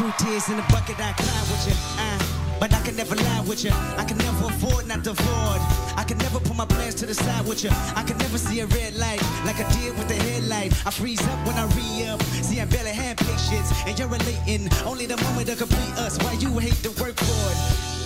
Two 0.00 0.10
tears 0.16 0.48
in 0.48 0.56
the 0.56 0.62
bucket, 0.72 0.96
I 0.98 1.12
cry 1.12 1.40
with 1.52 1.68
you. 1.68 1.76
Uh, 2.00 2.58
but 2.58 2.72
I 2.72 2.80
can 2.80 2.96
never 2.96 3.14
lie 3.16 3.44
with 3.46 3.62
you. 3.62 3.70
I 3.98 4.04
can 4.08 4.16
never 4.16 4.46
afford 4.46 4.88
not 4.88 5.04
to 5.04 5.10
afford. 5.10 5.60
I 5.94 6.04
can 6.08 6.16
never 6.16 6.40
put 6.40 6.56
my 6.56 6.64
plans 6.64 6.94
to 7.00 7.04
the 7.04 7.12
side 7.12 7.46
with 7.46 7.62
you. 7.62 7.68
I 7.94 8.02
can 8.02 8.16
never 8.16 8.38
see 8.38 8.60
a 8.60 8.66
red 8.68 8.96
light 8.96 9.20
like 9.44 9.60
I 9.60 9.70
did 9.74 9.92
with 9.98 10.08
the 10.08 10.14
headlight. 10.14 10.72
I 10.86 10.90
freeze 10.90 11.20
up 11.28 11.46
when 11.46 11.54
I 11.56 11.66
re 11.76 12.08
up. 12.08 12.22
See, 12.40 12.62
I 12.62 12.64
barely 12.64 12.92
have 12.92 13.18
patience, 13.18 13.70
and 13.86 13.98
you're 13.98 14.08
relating. 14.08 14.70
Only 14.86 15.04
the 15.04 15.18
moment 15.18 15.48
to 15.48 15.56
complete 15.56 15.94
us. 15.98 16.16
Why 16.24 16.32
you 16.32 16.48
hate 16.56 16.80
to 16.82 16.88
work 17.02 17.16
for 17.16 17.50
it? 17.52 17.99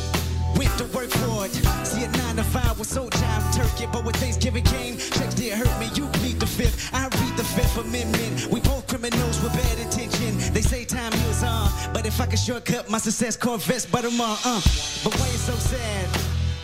To 0.79 0.84
work 0.86 1.09
for 1.09 1.46
it. 1.46 1.54
See, 1.86 2.02
a 2.02 2.09
nine 2.09 2.34
to 2.34 2.43
five 2.43 2.77
was 2.80 2.88
so 2.88 3.09
time 3.09 3.43
turkey, 3.52 3.86
but 3.93 4.04
when 4.04 4.14
Thanksgiving 4.14 4.64
came, 4.64 4.98
checks 4.98 5.34
did 5.34 5.52
hurt 5.52 5.70
me. 5.79 5.86
You 5.95 6.06
plead 6.18 6.41
the 6.41 6.46
fifth, 6.46 6.93
I 6.93 7.04
read 7.04 7.36
the 7.36 7.45
fifth 7.45 7.79
amendment. 7.79 8.48
We 8.50 8.59
both 8.59 8.88
criminals 8.88 9.41
with 9.41 9.52
bad 9.52 9.79
intention. 9.79 10.37
They 10.52 10.62
say 10.62 10.84
time 10.84 11.12
heals 11.12 11.45
on, 11.45 11.70
but 11.92 12.06
if 12.06 12.20
I 12.20 12.27
could 12.27 12.41
shortcut 12.41 12.91
my 12.91 12.98
success, 12.98 13.37
Corvettes, 13.37 13.87
but 13.87 14.05
I'm 14.05 14.20
on, 14.20 14.37
uh. 14.45 14.60
But 15.05 15.15
why 15.15 15.27
you 15.30 15.38
so 15.38 15.55
sad? 15.55 16.09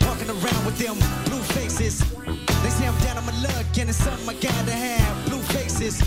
Walking 0.02 0.28
around 0.28 0.66
with 0.66 0.78
them 0.78 0.96
blue 1.26 1.42
faces. 1.54 2.00
They 2.62 2.70
say 2.70 2.88
I'm 2.88 2.98
down 3.06 3.16
on 3.18 3.26
my 3.26 3.42
luck, 3.42 3.66
and 3.78 3.90
it's 3.90 3.98
something 3.98 4.28
I 4.28 4.34
gotta 4.34 4.72
have. 4.72 5.26
Blue 5.26 5.42
faces. 5.54 6.02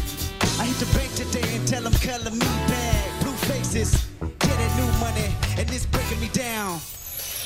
I 0.59 0.65
hit 0.65 0.75
the 0.75 0.89
bank 0.97 1.13
today 1.15 1.55
and 1.55 1.65
tell 1.65 1.83
them 1.83 1.93
color 1.93 2.31
me 2.31 2.51
bad. 2.67 3.23
Blue 3.23 3.37
faces. 3.47 4.07
Get 4.19 4.55
that 4.59 4.71
new 4.75 4.91
money, 4.99 5.33
and 5.57 5.71
it's 5.71 5.85
breaking 5.85 6.19
me 6.19 6.27
down. 6.33 6.81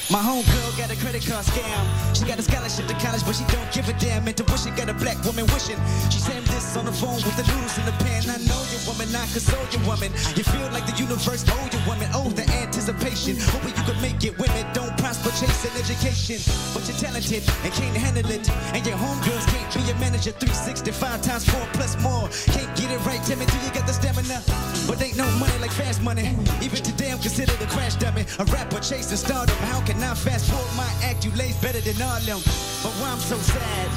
My 0.09 0.20
homegirl 0.20 0.77
got 0.77 0.89
a 0.89 0.95
credit 0.95 1.27
card 1.27 1.43
scam. 1.43 1.84
She 2.15 2.23
got 2.23 2.39
a 2.39 2.41
scholarship 2.41 2.88
to 2.88 2.95
college, 2.95 3.25
but 3.27 3.35
she 3.35 3.43
don't 3.52 3.67
give 3.73 3.89
a 3.89 3.93
damn. 3.99 4.25
Intuition 4.25 4.73
got 4.73 4.88
a 4.88 4.93
black 4.93 5.20
woman 5.25 5.43
wishing. 5.52 5.75
She 6.09 6.20
sent 6.20 6.45
this 6.48 6.77
on 6.77 6.85
the 6.85 6.93
phone 6.93 7.20
with 7.27 7.35
the 7.35 7.43
noodles 7.43 7.77
in 7.77 7.84
the 7.84 7.91
pan. 7.99 8.23
I 8.31 8.39
know 8.48 8.63
you, 8.71 8.79
woman, 8.88 9.12
I 9.12 9.27
console 9.35 9.67
you, 9.67 9.84
woman. 9.84 10.15
You 10.39 10.48
feel 10.48 10.71
like 10.71 10.88
the 10.88 10.95
universe 10.95 11.43
oh, 11.51 11.59
owe 11.59 11.67
you, 11.67 11.81
woman. 11.84 12.07
Oh, 12.15 12.29
the 12.31 12.48
anticipation. 12.88 13.36
Hoping 13.52 13.76
you 13.76 13.84
can 13.84 14.02
make 14.02 14.23
it. 14.23 14.38
Women 14.40 14.66
don't 14.74 14.96
prosper 14.98 15.30
chasing 15.35 15.76
education, 15.76 16.40
but 16.74 16.88
you're 16.88 16.98
talented 16.98 17.44
and 17.63 17.74
can't 17.74 17.96
handle 17.96 18.29
it. 18.32 18.49
And 18.74 18.85
your 18.85 18.98
homegirls 18.98 19.46
can't 19.52 19.68
be 19.74 19.82
your 19.84 19.98
manager. 19.98 20.32
365 20.32 21.21
times 21.21 21.44
four 21.49 21.66
plus 21.74 21.99
more. 22.02 22.29
Can't 22.55 22.71
get 22.77 22.91
it 22.91 22.99
right, 23.05 23.21
Timmy. 23.24 23.46
Do 23.46 23.57
you 23.66 23.71
got 23.71 23.88
the 23.88 23.94
stamina? 23.94 24.41
But 24.88 25.02
ain't 25.02 25.18
no 25.18 25.27
money 25.38 25.57
like 25.60 25.71
fast 25.71 26.02
money. 26.02 26.35
Even 26.62 26.79
today, 26.84 27.12
I'm 27.12 27.20
considered 27.20 27.60
a 27.62 27.68
crash 27.68 27.96
dummy. 27.96 28.26
A 28.40 28.46
rapper 28.46 28.79
chasing 28.79 29.18
stardom. 29.18 29.57
How 29.68 29.82
can 29.82 30.01
I 30.04 30.13
fast 30.16 30.49
forward 30.49 30.72
my 30.76 30.90
accolades 31.04 31.60
better 31.62 31.82
than 31.82 32.01
all 32.01 32.20
them? 32.22 32.40
But 32.84 32.94
why 32.99 33.12
I'm 33.12 33.20
so 33.20 33.38
sad, 33.38 33.88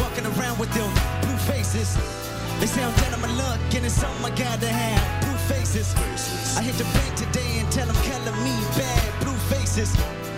walking 0.00 0.26
around 0.26 0.58
with 0.58 0.72
them 0.74 0.90
blue 1.22 1.38
faces. 1.48 1.96
They 2.60 2.66
say 2.66 2.82
I'm 2.82 2.94
down 3.00 3.14
on 3.14 3.20
my 3.20 3.32
luck, 3.36 3.60
and 3.74 3.84
it's 3.84 3.94
something 3.94 4.24
I 4.24 4.30
gotta 4.30 4.68
have. 4.68 5.35
Faces. 5.48 5.94
I 6.56 6.62
hit 6.62 6.74
the 6.74 6.84
bank 6.84 7.14
today 7.14 7.58
and 7.60 7.70
tell 7.70 7.86
them 7.86 7.96
color 7.96 8.32
me 8.42 8.54
bad. 8.76 9.22
Blue 9.22 9.36
faces. 9.50 9.94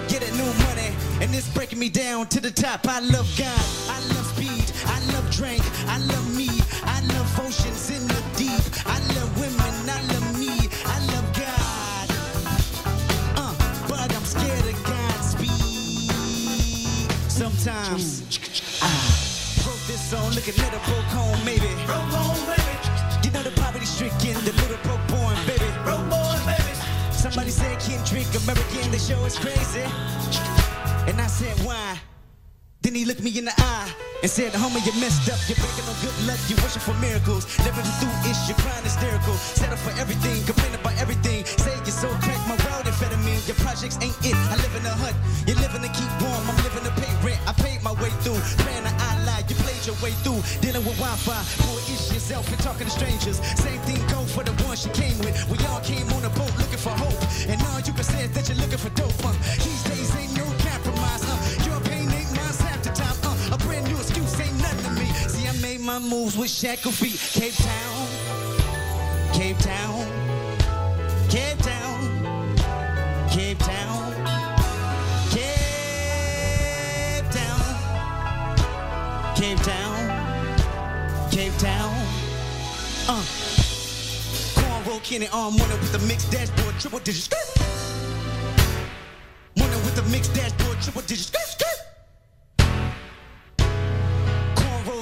Get 0.08 0.20
that 0.20 0.32
new 0.36 0.52
money, 0.68 0.92
and 1.22 1.34
it's 1.34 1.48
breaking 1.54 1.78
me 1.78 1.88
down 1.88 2.26
to 2.28 2.40
the 2.40 2.50
top. 2.50 2.86
I 2.88 3.00
love 3.00 3.28
God, 3.38 3.64
I 3.88 4.00
love 4.14 4.26
speed, 4.36 4.72
I 4.86 4.98
love 5.12 5.30
drink, 5.30 5.62
I 5.86 5.98
love 5.98 6.36
me, 6.36 6.48
I 6.84 7.00
love 7.12 7.40
oceans 7.40 7.90
in 7.90 8.06
the 8.08 8.22
deep, 8.36 8.64
I 8.86 8.98
love 9.16 9.30
women, 9.40 9.88
I 9.88 10.00
love 10.12 10.38
me, 10.38 10.68
I 10.84 10.98
love 11.12 11.26
God. 11.36 12.08
Uh, 13.36 13.54
but 13.88 14.12
I'm 14.14 14.24
scared 14.24 14.64
of 14.64 14.82
Godspeed. 14.84 15.50
Sometimes 17.30 18.22
I 18.82 18.88
wrote 19.64 19.84
this 19.86 20.00
song 20.10 20.32
looking 20.32 20.58
at 20.64 20.72
a 20.72 20.80
broke 20.88 21.10
home, 21.12 21.44
maybe. 21.44 21.68
The 24.52 24.62
little 24.62 24.78
broke 24.78 25.06
born, 25.08 25.36
baby. 25.46 25.64
Broke 25.84 26.08
born, 26.08 26.40
baby. 26.46 26.72
Somebody 27.12 27.50
said 27.50 27.78
Kendrick 27.80 28.28
American, 28.42 28.90
the 28.90 28.98
show 28.98 29.22
is 29.24 29.38
crazy. 29.38 29.84
And 31.06 31.20
I 31.20 31.26
said, 31.26 31.58
why? 31.66 31.98
Then 32.88 32.96
he 32.96 33.04
looked 33.04 33.20
me 33.20 33.28
in 33.36 33.44
the 33.44 33.52
eye 33.52 33.92
and 34.24 34.30
said, 34.32 34.56
homie, 34.56 34.80
you 34.80 34.96
messed 34.96 35.28
up. 35.28 35.36
You're 35.44 35.60
begging 35.60 35.84
on 35.84 35.96
good 36.00 36.16
luck. 36.24 36.40
You're 36.48 36.56
wishing 36.64 36.80
for 36.80 36.96
miracles. 37.04 37.44
Living 37.60 37.84
through 38.00 38.16
ish, 38.24 38.48
you're 38.48 38.56
crying 38.64 38.80
hysterical. 38.80 39.36
Set 39.36 39.68
up 39.68 39.76
for 39.76 39.92
everything, 40.00 40.40
complain 40.48 40.72
about 40.72 40.96
everything. 40.96 41.44
Say 41.44 41.76
you're 41.84 41.92
so 41.92 42.08
crack, 42.24 42.40
my 42.48 42.56
world 42.64 42.88
amphetamine. 42.88 43.44
Your 43.44 43.60
projects 43.60 44.00
ain't 44.00 44.16
it. 44.24 44.32
I 44.32 44.56
live 44.56 44.72
in 44.72 44.88
a 44.88 44.94
hut. 45.04 45.12
You're 45.44 45.60
living 45.60 45.84
to 45.84 45.92
keep 45.92 46.08
warm. 46.16 46.40
I'm 46.48 46.56
living 46.64 46.80
to 46.88 46.94
pay 46.96 47.12
rent. 47.20 47.36
I 47.44 47.52
paid 47.60 47.84
my 47.84 47.92
way 48.00 48.08
through. 48.24 48.40
Playing 48.64 48.88
the 48.88 48.92
I 48.96 49.20
lie. 49.28 49.44
You 49.44 49.56
played 49.60 49.84
your 49.84 50.00
way 50.00 50.16
through. 50.24 50.40
Dealing 50.64 50.80
with 50.88 50.96
Wi-Fi. 50.96 51.36
Poor 51.60 51.76
ish 51.92 52.08
yourself 52.08 52.48
and 52.48 52.56
talking 52.64 52.88
to 52.88 52.94
strangers. 52.96 53.36
Same 53.60 53.84
thing 53.84 54.00
go 54.08 54.24
for 54.32 54.48
the 54.48 54.56
one 54.64 54.80
she 54.80 54.88
came 54.96 55.20
with. 55.20 55.36
We 55.52 55.60
all 55.68 55.84
came 55.84 56.08
on 56.16 56.24
a 56.24 56.32
boat 56.40 56.56
looking 56.56 56.80
for 56.80 56.96
hope. 56.96 57.20
And 57.52 57.60
all 57.68 57.84
you 57.84 57.92
can 57.92 58.08
say 58.08 58.24
is 58.24 58.32
that 58.32 58.48
you're 58.48 58.56
looking 58.64 58.80
for 58.80 58.88
dope. 58.96 59.12
My 65.88 65.98
moves 65.98 66.36
with 66.36 66.50
shackled 66.50 66.94
feet. 66.94 67.18
Cape 67.32 67.54
Town, 67.54 68.06
Cape 69.32 69.56
Town, 69.56 70.06
Cape 71.30 71.56
Town, 71.56 72.58
Cape 73.30 73.58
Town, 73.58 74.12
Cape 75.30 77.30
Town, 77.30 77.60
Cape 79.34 79.62
Town, 79.62 80.10
Cape 81.30 81.56
Town. 81.56 81.94
Uh, 83.08 83.24
cornrow 84.58 85.02
Kenny 85.02 85.28
arm 85.32 85.54
winner 85.54 85.76
with 85.76 85.92
the 85.92 86.00
mixed 86.06 86.30
dashboard, 86.30 86.78
triple 86.78 86.98
digit 86.98 87.22
skirt. 87.22 87.48
Winner 89.56 89.78
with 89.86 89.96
the 89.96 90.02
mixed 90.10 90.34
dashboard, 90.34 90.82
triple 90.82 91.00
digit 91.00 91.28
skirt, 91.28 91.46
skirt. 91.46 91.64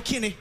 Kenny. 0.04 0.36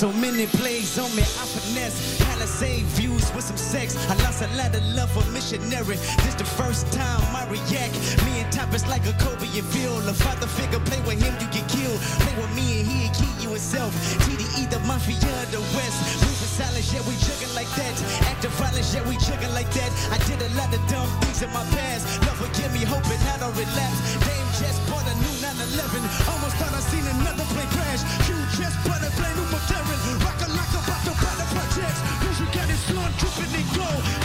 So 0.00 0.08
many 0.16 0.46
plays 0.56 0.96
on 0.96 1.12
me, 1.12 1.20
I 1.20 1.44
finesse 1.44 2.16
Palisade 2.24 2.88
views 2.96 3.28
with 3.36 3.44
some 3.44 3.60
sex. 3.60 4.00
I 4.08 4.16
lost 4.24 4.40
a 4.40 4.48
lot 4.56 4.72
of 4.72 4.80
love 4.96 5.12
for 5.12 5.20
missionary. 5.28 6.00
This 6.24 6.40
the 6.40 6.48
first 6.56 6.88
time 6.88 7.20
I 7.36 7.44
react. 7.52 7.92
Me 8.24 8.40
and 8.40 8.48
Top 8.48 8.72
is 8.72 8.88
like 8.88 9.04
a 9.04 9.12
Kobe 9.20 9.44
and 9.44 9.68
Phil. 9.68 9.92
A 10.08 10.16
father 10.16 10.48
figure, 10.56 10.80
play 10.88 11.04
with 11.04 11.20
him, 11.20 11.36
you 11.36 11.52
get 11.52 11.68
killed. 11.68 12.00
Play 12.24 12.32
with 12.40 12.48
me 12.56 12.80
and 12.80 12.88
he'll 12.88 13.12
keep 13.12 13.44
you 13.44 13.52
himself 13.52 13.92
TDE, 14.24 14.72
the 14.72 14.80
mafia 14.88 15.20
the 15.52 15.60
west. 15.76 16.00
Moving 16.24 16.48
silence, 16.48 16.88
yeah 16.96 17.04
we 17.04 17.12
jugging 17.20 17.52
like 17.52 17.68
that. 17.76 17.92
Active 18.24 18.56
violence, 18.56 18.88
yeah 18.96 19.04
we 19.04 19.20
jugging 19.20 19.52
like 19.52 19.68
that. 19.76 19.92
I 20.08 20.16
did 20.24 20.40
a 20.40 20.48
lot 20.56 20.72
of 20.72 20.80
dumb 20.88 21.12
things 21.20 21.44
in 21.44 21.52
my 21.52 21.60
past. 21.76 22.08
Lord 22.24 22.40
forgive 22.40 22.72
me, 22.72 22.88
hoping 22.88 23.20
I 23.28 23.36
don't 23.36 23.52
relapse. 23.52 24.00
Dame 24.24 24.48
just 24.56 24.80
bought 24.88 25.04
a 25.04 25.12
new 25.20 25.34
911 25.44 26.00
Almost 26.24 26.56
thought 26.56 26.72
I 26.72 26.80
seen 26.88 27.04
another 27.20 27.44
plane 27.52 27.68
crash 27.68 28.00
You 28.60 28.66
just 28.66 28.84
bought 28.84 29.00
a 29.00 29.10
brand 29.16 29.36
new 29.38 29.44
Materin 29.56 30.20
Rock 30.22 30.36
a 30.44 30.52
lock 30.52 30.68
about 30.68 31.00
the 31.06 31.46
projects. 31.48 32.00
Usually 32.28 32.52
got 32.52 32.68
his 32.68 32.80
son 32.80 33.10
dripping 33.16 33.54
in 33.58 33.66
gold 33.74 34.19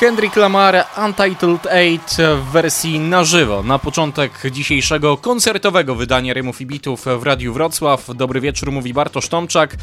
Kendrick 0.00 0.36
Lamar 0.36 0.86
Untitled 1.06 1.66
8 1.66 2.40
w 2.40 2.52
wersji 2.52 2.98
na 3.00 3.24
żywo. 3.24 3.62
Na 3.62 3.78
początek 3.78 4.32
dzisiejszego 4.50 5.16
koncertowego 5.16 5.94
wydania 5.94 6.34
Rymów 6.34 6.60
i 6.60 6.66
Bitów 6.66 7.04
w 7.18 7.22
Radiu 7.22 7.52
Wrocław. 7.52 8.06
Dobry 8.14 8.40
wieczór, 8.40 8.72
mówi 8.72 8.94
Bartosz 8.94 9.28
Tomczak. 9.28 9.76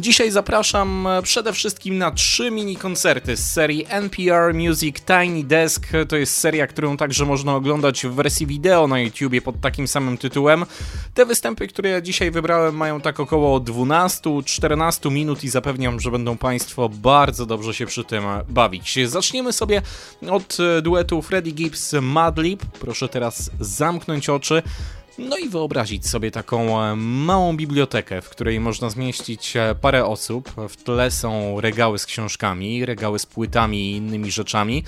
Dzisiaj 0.00 0.30
zapraszam 0.30 1.08
przede 1.22 1.52
wszystkim 1.52 1.98
na 1.98 2.10
trzy 2.10 2.50
mini 2.50 2.76
koncerty 2.76 3.36
z 3.36 3.52
serii 3.52 3.86
NPR 3.88 4.54
Music 4.54 4.96
Tiny 5.00 5.44
Desk. 5.44 5.86
To 6.08 6.16
jest 6.16 6.36
seria, 6.36 6.66
którą 6.66 6.96
także 6.96 7.24
można 7.24 7.54
oglądać 7.54 8.06
w 8.06 8.10
wersji 8.10 8.46
wideo 8.46 8.86
na 8.86 9.00
YouTubie 9.00 9.42
pod 9.42 9.60
takim 9.60 9.88
samym 9.88 10.18
tytułem. 10.18 10.64
Te 11.14 11.26
występy, 11.26 11.68
które 11.68 12.02
dzisiaj 12.02 12.30
wybrałem 12.30 12.76
mają 12.76 13.00
tak 13.00 13.20
około 13.20 13.60
12-14 13.60 15.10
minut 15.10 15.44
i 15.44 15.48
zapewniam, 15.48 16.00
że 16.00 16.10
będą 16.10 16.36
Państwo 16.36 16.88
bardzo 16.88 17.46
dobrze 17.46 17.74
się 17.74 17.86
przy 17.86 18.04
tym 18.04 18.24
bawić. 18.48 18.98
Zaczniemy 19.06 19.52
sobie 19.52 19.63
sobie 19.64 19.82
od 20.30 20.56
e, 20.60 20.82
duetu 20.82 21.22
Freddie 21.22 21.52
Gibbs 21.52 21.92
Madlib. 22.02 22.64
Proszę 22.80 23.08
teraz 23.08 23.50
zamknąć 23.60 24.28
oczy. 24.28 24.62
No 25.18 25.38
i 25.38 25.48
wyobrazić 25.48 26.08
sobie 26.08 26.30
taką 26.30 26.82
e, 26.82 26.96
małą 26.96 27.56
bibliotekę, 27.56 28.22
w 28.22 28.28
której 28.28 28.60
można 28.60 28.90
zmieścić 28.90 29.56
e, 29.56 29.74
parę 29.80 30.04
osób. 30.04 30.50
W 30.68 30.76
tle 30.76 31.10
są 31.10 31.60
regały 31.60 31.98
z 31.98 32.06
książkami, 32.06 32.86
regały 32.86 33.18
z 33.18 33.26
płytami 33.26 33.90
i 33.90 33.96
innymi 33.96 34.30
rzeczami. 34.30 34.84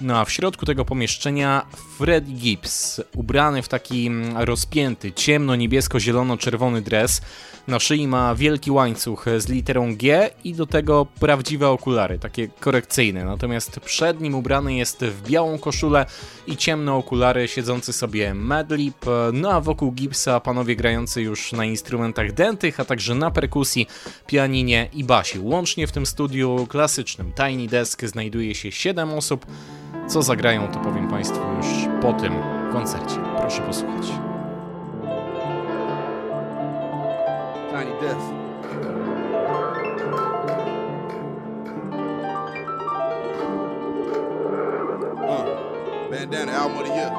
No 0.00 0.18
a 0.18 0.24
w 0.24 0.32
środku 0.32 0.66
tego 0.66 0.84
pomieszczenia 0.84 1.66
Fred 1.98 2.24
Gibbs, 2.24 3.00
ubrany 3.14 3.62
w 3.62 3.68
taki 3.68 4.06
mm, 4.06 4.36
rozpięty, 4.36 5.12
ciemno-niebiesko-zielono-czerwony 5.12 6.82
dres. 6.82 7.20
Na 7.68 7.80
szyi 7.80 8.08
ma 8.08 8.34
wielki 8.34 8.70
łańcuch 8.70 9.24
z 9.38 9.48
literą 9.48 9.96
G 9.96 10.30
i 10.44 10.54
do 10.54 10.66
tego 10.66 11.06
prawdziwe 11.20 11.68
okulary, 11.68 12.18
takie 12.18 12.48
korekcyjne. 12.48 13.24
Natomiast 13.24 13.80
przed 13.80 14.20
nim 14.20 14.34
ubrany 14.34 14.74
jest 14.74 15.04
w 15.04 15.28
białą 15.30 15.58
koszulę 15.58 16.06
i 16.46 16.56
ciemne 16.56 16.94
okulary, 16.94 17.48
siedzący 17.48 17.92
sobie 17.92 18.34
Madlib. 18.34 19.06
No 19.32 19.52
a 19.52 19.60
wokół 19.60 19.92
Gibbsa 19.92 20.40
panowie 20.40 20.76
grający 20.76 21.22
już 21.22 21.52
na 21.52 21.64
instrumentach 21.64 22.32
dętych, 22.32 22.80
a 22.80 22.84
także 22.84 23.14
na 23.14 23.30
perkusji, 23.30 23.86
pianinie 24.26 24.88
i 24.92 25.04
basie. 25.04 25.40
Łącznie 25.40 25.86
w 25.86 25.92
tym 25.92 26.06
studiu 26.06 26.66
klasycznym 26.68 27.32
Tiny 27.32 27.66
Desk 27.66 28.04
znajduje 28.04 28.54
się 28.54 28.72
7 28.72 29.10
osób. 29.12 29.46
Co 30.06 30.22
zagrają, 30.22 30.68
to 30.68 30.78
powiem 30.78 31.08
Państwu 31.08 31.40
już 31.56 32.02
po 32.02 32.12
tym 32.12 32.32
koncercie. 32.72 33.16
Proszę 33.40 33.62
posłuchać. 33.62 34.27
Tiny 37.78 37.92
Desk. 38.00 38.18
Uh, 45.28 46.10
bandana 46.10 46.50
album 46.50 46.78
of 46.78 46.86
the 46.88 46.92
year. 46.92 47.12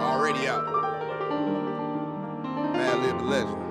Already 0.00 0.48
out. 0.48 0.64
Man, 2.72 3.00
live 3.00 3.18
the 3.18 3.24
legend. 3.26 3.67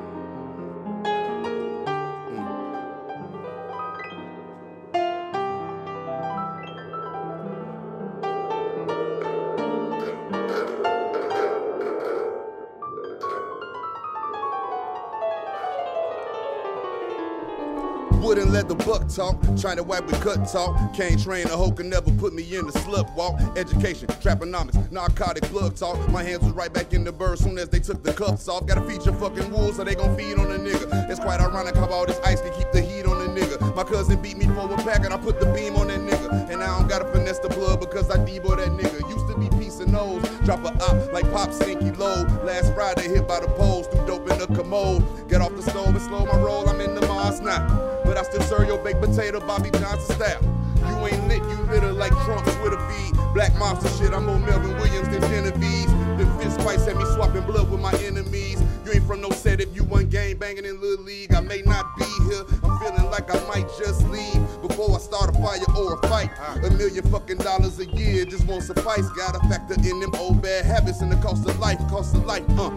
Let 18.47 18.69
the 18.69 18.75
buck 18.75 19.07
talk, 19.09 19.39
trying 19.59 19.75
to 19.75 19.83
wipe 19.83 20.05
with 20.05 20.21
cut 20.21 20.47
talk. 20.47 20.93
Can't 20.95 21.21
train 21.21 21.45
a 21.47 21.49
hoe 21.49 21.71
can 21.71 21.89
never 21.89 22.09
put 22.11 22.33
me 22.33 22.43
in 22.55 22.65
the 22.65 22.71
slut 22.71 23.13
walk. 23.13 23.39
Education, 23.57 24.07
traponomics, 24.07 24.89
narcotic 24.91 25.43
plug 25.43 25.75
talk. 25.75 25.97
My 26.09 26.23
hands 26.23 26.43
was 26.43 26.53
right 26.53 26.71
back 26.73 26.93
in 26.93 27.03
the 27.03 27.11
bird 27.11 27.39
soon 27.39 27.57
as 27.57 27.69
they 27.69 27.79
took 27.79 28.03
the 28.03 28.13
cuffs 28.13 28.47
off. 28.47 28.65
Gotta 28.65 28.81
feed 28.81 29.05
your 29.05 29.13
fucking 29.15 29.51
wool 29.51 29.73
so 29.73 29.83
they 29.83 29.95
gon' 29.95 30.15
feed 30.17 30.39
on 30.39 30.49
a 30.51 30.57
nigga. 30.57 31.09
It's 31.09 31.19
quite 31.19 31.41
ironic 31.41 31.75
how 31.75 31.87
all 31.87 32.05
this 32.05 32.19
ice 32.21 32.41
can 32.41 32.53
keep 32.53 32.71
the 32.71 32.81
heat 32.81 33.05
on 33.05 33.21
a 33.21 33.29
nigga. 33.29 33.75
My 33.75 33.83
cousin 33.83 34.21
beat 34.21 34.37
me 34.37 34.45
for 34.45 34.73
a 34.73 34.77
pack 34.77 35.03
and 35.03 35.13
I 35.13 35.17
put 35.17 35.39
the 35.39 35.45
beam 35.47 35.75
on 35.75 35.89
that 35.89 35.99
nigga. 35.99 36.49
And 36.49 36.63
I 36.63 36.79
don't 36.79 36.87
gotta 36.87 37.05
finesse 37.11 37.39
the 37.39 37.49
plug 37.49 37.81
because 37.81 38.09
I 38.09 38.17
debo 38.17 38.55
that 38.55 38.69
nigga. 38.69 39.07
Used 39.09 39.27
to 39.27 39.37
be 39.37 39.49
piece 39.61 39.79
of 39.81 39.89
nose, 39.89 40.23
drop 40.45 40.63
a 40.63 40.69
op 40.83 41.11
like 41.11 41.29
Pop 41.31 41.51
Stinky 41.51 41.91
Low. 41.91 42.23
Last 42.43 42.73
Friday 42.73 43.09
hit 43.09 43.27
by 43.27 43.41
the 43.41 43.47
poles, 43.49 43.87
threw 43.87 44.06
in 44.31 44.39
the 44.39 44.47
commode. 44.47 45.03
Get 45.29 45.41
off 45.41 45.55
the 45.55 45.61
stove 45.61 45.89
and 45.89 46.01
slow 46.01 46.25
my 46.25 46.37
roll, 46.37 46.67
I'm 46.69 46.81
in 46.81 46.95
the 46.95 47.05
Mars 47.07 47.41
now. 47.41 47.67
But 48.05 48.17
I 48.17 48.23
still 48.23 48.41
serve 48.41 48.67
your 48.67 48.83
baked 48.83 49.01
potato, 49.01 49.39
Bobby 49.39 49.69
Johnson 49.71 50.15
style. 50.15 50.41
You 50.87 51.07
ain't 51.07 51.27
lit, 51.27 51.41
you 51.43 51.57
litter 51.71 51.91
like 51.91 52.11
Trump's 52.23 52.55
with 52.57 52.73
a 52.73 52.77
bead. 52.87 53.33
Black 53.33 53.55
monster 53.57 53.89
shit, 53.89 54.13
I'm 54.13 54.25
more 54.25 54.39
Melvin 54.39 54.75
Williams 54.77 55.09
than 55.09 55.21
Genevieve. 55.21 55.89
The 56.17 56.25
fist 56.39 56.59
fights 56.61 56.85
had 56.85 56.97
me 56.97 57.05
swapping 57.13 57.43
blood 57.43 57.69
with 57.69 57.81
my 57.81 57.93
enemies. 58.03 58.63
You 58.85 58.93
ain't 58.93 59.05
from 59.05 59.21
no 59.21 59.29
set 59.31 59.59
if 59.59 59.75
you 59.75 59.83
one 59.83 60.07
game 60.07 60.37
banging 60.37 60.65
in 60.65 60.79
Little 60.79 61.03
League. 61.03 61.33
I 61.33 61.41
may 61.41 61.61
not 61.61 61.85
be 61.97 62.05
here, 62.29 62.43
I'm 62.63 62.79
feeling 62.79 63.11
like 63.11 63.29
I 63.29 63.47
might 63.47 63.67
just 63.77 64.07
leave 64.07 64.41
before 64.61 64.95
I 64.95 64.99
start 64.99 65.29
a 65.29 65.33
fire 65.33 65.59
or 65.77 65.99
a 65.99 66.07
fight. 66.07 66.31
A 66.63 66.69
million 66.71 67.03
fucking 67.11 67.37
dollars 67.37 67.79
a 67.79 67.85
year 67.85 68.25
just 68.25 68.47
won't 68.47 68.63
suffice. 68.63 69.07
Gotta 69.09 69.39
factor 69.49 69.75
in 69.75 69.99
them 69.99 70.15
old 70.15 70.41
bad 70.41 70.65
habits 70.65 71.01
and 71.01 71.11
the 71.11 71.17
cost 71.17 71.47
of 71.47 71.59
life, 71.59 71.79
cost 71.89 72.15
of 72.15 72.25
life, 72.25 72.45
uh. 72.57 72.71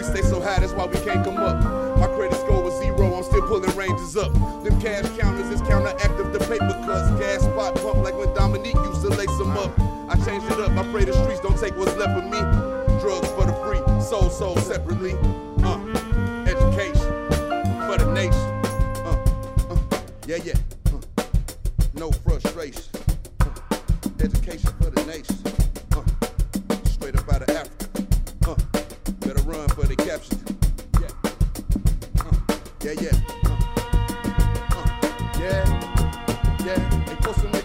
We 0.00 0.06
stay 0.06 0.22
so 0.22 0.40
high, 0.40 0.58
that's 0.58 0.72
why 0.72 0.86
we 0.86 0.96
can't 1.00 1.22
come 1.22 1.36
up. 1.36 1.62
My 1.98 2.06
credit 2.06 2.40
score 2.40 2.62
was 2.62 2.72
zero, 2.80 3.14
I'm 3.14 3.22
still 3.22 3.46
pulling 3.46 3.76
ranges 3.76 4.16
up. 4.16 4.32
Them 4.64 4.80
cash 4.80 5.04
counters 5.18 5.50
is 5.50 5.60
counteractive, 5.60 6.32
to 6.32 6.38
paper 6.38 6.72
cuts. 6.86 7.10
Gas 7.20 7.42
spot 7.42 7.74
pump 7.74 7.96
like 7.96 8.16
when 8.16 8.32
Dominique 8.32 8.76
used 8.76 9.02
to 9.02 9.08
lace 9.08 9.36
them 9.36 9.50
up. 9.58 9.78
I 10.08 10.14
changed 10.24 10.46
it 10.46 10.58
up, 10.58 10.70
I 10.70 10.90
pray 10.90 11.04
the 11.04 11.12
streets 11.12 11.40
don't 11.40 11.58
take 11.60 11.76
what's 11.76 11.94
left 11.96 12.16
of 12.16 12.24
me. 12.24 12.40
Drugs 12.98 13.28
for 13.32 13.44
the 13.44 13.52
free, 13.62 14.00
soul, 14.00 14.30
sold 14.30 14.58
separately. 14.60 15.12
Uh, 15.62 15.76
education 16.48 17.28
for 17.84 17.98
the 17.98 18.10
nation. 18.14 18.40
Uh, 19.04 19.22
uh, 19.68 20.00
yeah, 20.26 20.38
yeah. 20.42 20.54
Uh, 21.18 21.24
no 21.92 22.10
frustration. 22.10 22.84
Uh, 23.40 23.50
education 24.18 24.72
for 24.80 24.88
the 24.88 25.04
nation. 25.04 25.49
For 30.18 30.34
the 30.34 30.40
capture. 30.40 30.40
Yeah. 31.00 31.12
Uh, 32.20 32.34
yeah, 32.82 33.00
yeah. 33.00 33.40
nigga 37.46 37.59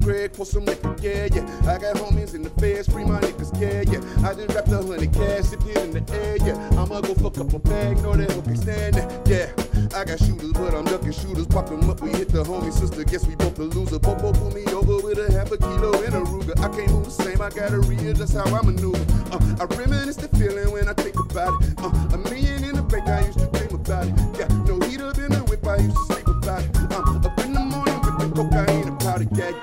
For 0.00 0.46
some 0.46 0.64
liquor, 0.64 0.96
yeah, 1.02 1.28
yeah. 1.32 1.44
I 1.68 1.76
got 1.78 1.96
homies 1.96 2.34
in 2.34 2.42
the 2.42 2.50
feds, 2.50 2.88
free 2.88 3.04
my 3.04 3.20
niggas, 3.20 3.52
yeah, 3.60 3.84
yeah. 3.84 4.26
I 4.26 4.32
just 4.32 4.54
wrapped 4.54 4.68
a 4.68 4.76
hundred 4.76 5.12
cash, 5.12 5.52
it 5.52 5.60
in 5.76 5.92
the 5.92 6.02
air, 6.16 6.36
yeah. 6.38 6.56
I'ma 6.80 7.00
go 7.02 7.14
fuck 7.14 7.36
up 7.38 7.52
a 7.52 7.58
bag, 7.58 7.98
know 7.98 8.16
that 8.16 8.30
hope 8.32 8.56
stand 8.56 8.96
it, 8.96 9.06
yeah. 9.28 9.52
I 9.94 10.04
got 10.04 10.18
shooters, 10.18 10.52
but 10.52 10.74
I'm 10.74 10.84
ducking 10.86 11.12
shooters. 11.12 11.46
Pop 11.46 11.68
them 11.68 11.88
up, 11.90 12.00
we 12.00 12.10
hit 12.10 12.28
the 12.28 12.42
homie 12.42 12.72
sister. 12.72 13.04
Guess 13.04 13.26
we 13.26 13.34
both 13.36 13.56
the 13.56 13.64
loser. 13.64 13.98
Popo 13.98 14.32
pull 14.32 14.50
me 14.52 14.64
over 14.72 15.04
with 15.04 15.18
a 15.18 15.30
half 15.32 15.52
a 15.52 15.58
kilo 15.58 15.92
in 16.02 16.14
a 16.14 16.20
Ruger. 16.24 16.58
I 16.58 16.68
can't 16.74 16.90
move 16.92 17.04
the 17.04 17.10
same, 17.10 17.42
I 17.42 17.50
gotta 17.50 17.80
readjust 17.80 18.34
how 18.34 18.44
I 18.44 18.62
maneuver. 18.62 19.04
Uh, 19.30 19.38
I 19.60 19.64
reminisce 19.76 20.16
the 20.16 20.28
feeling 20.36 20.72
when 20.72 20.88
I 20.88 20.94
think 20.94 21.20
about 21.20 21.60
it. 21.62 21.74
Uh, 21.78 21.92
a 22.14 22.18
million 22.30 22.64
in 22.64 22.76
the 22.76 22.82
bank, 22.82 23.06
I 23.06 23.26
used 23.26 23.38
to 23.38 23.46
dream 23.52 23.74
about 23.74 24.06
it. 24.06 24.14
Yeah, 24.38 24.48
no 24.64 24.80
heat 24.86 25.00
up 25.02 25.18
in 25.18 25.32
the 25.32 25.44
whip, 25.44 25.66
I 25.66 25.76
used 25.76 25.96
to 25.96 26.04
sleep 26.14 26.28
about 26.28 26.62
it. 26.64 26.70
Uh, 26.90 27.28
up 27.28 27.38
in 27.44 27.52
the 27.52 27.60
morning 27.60 28.00
with 28.00 28.18
the 28.18 28.28
cocaine 28.34 28.60
and 28.60 28.69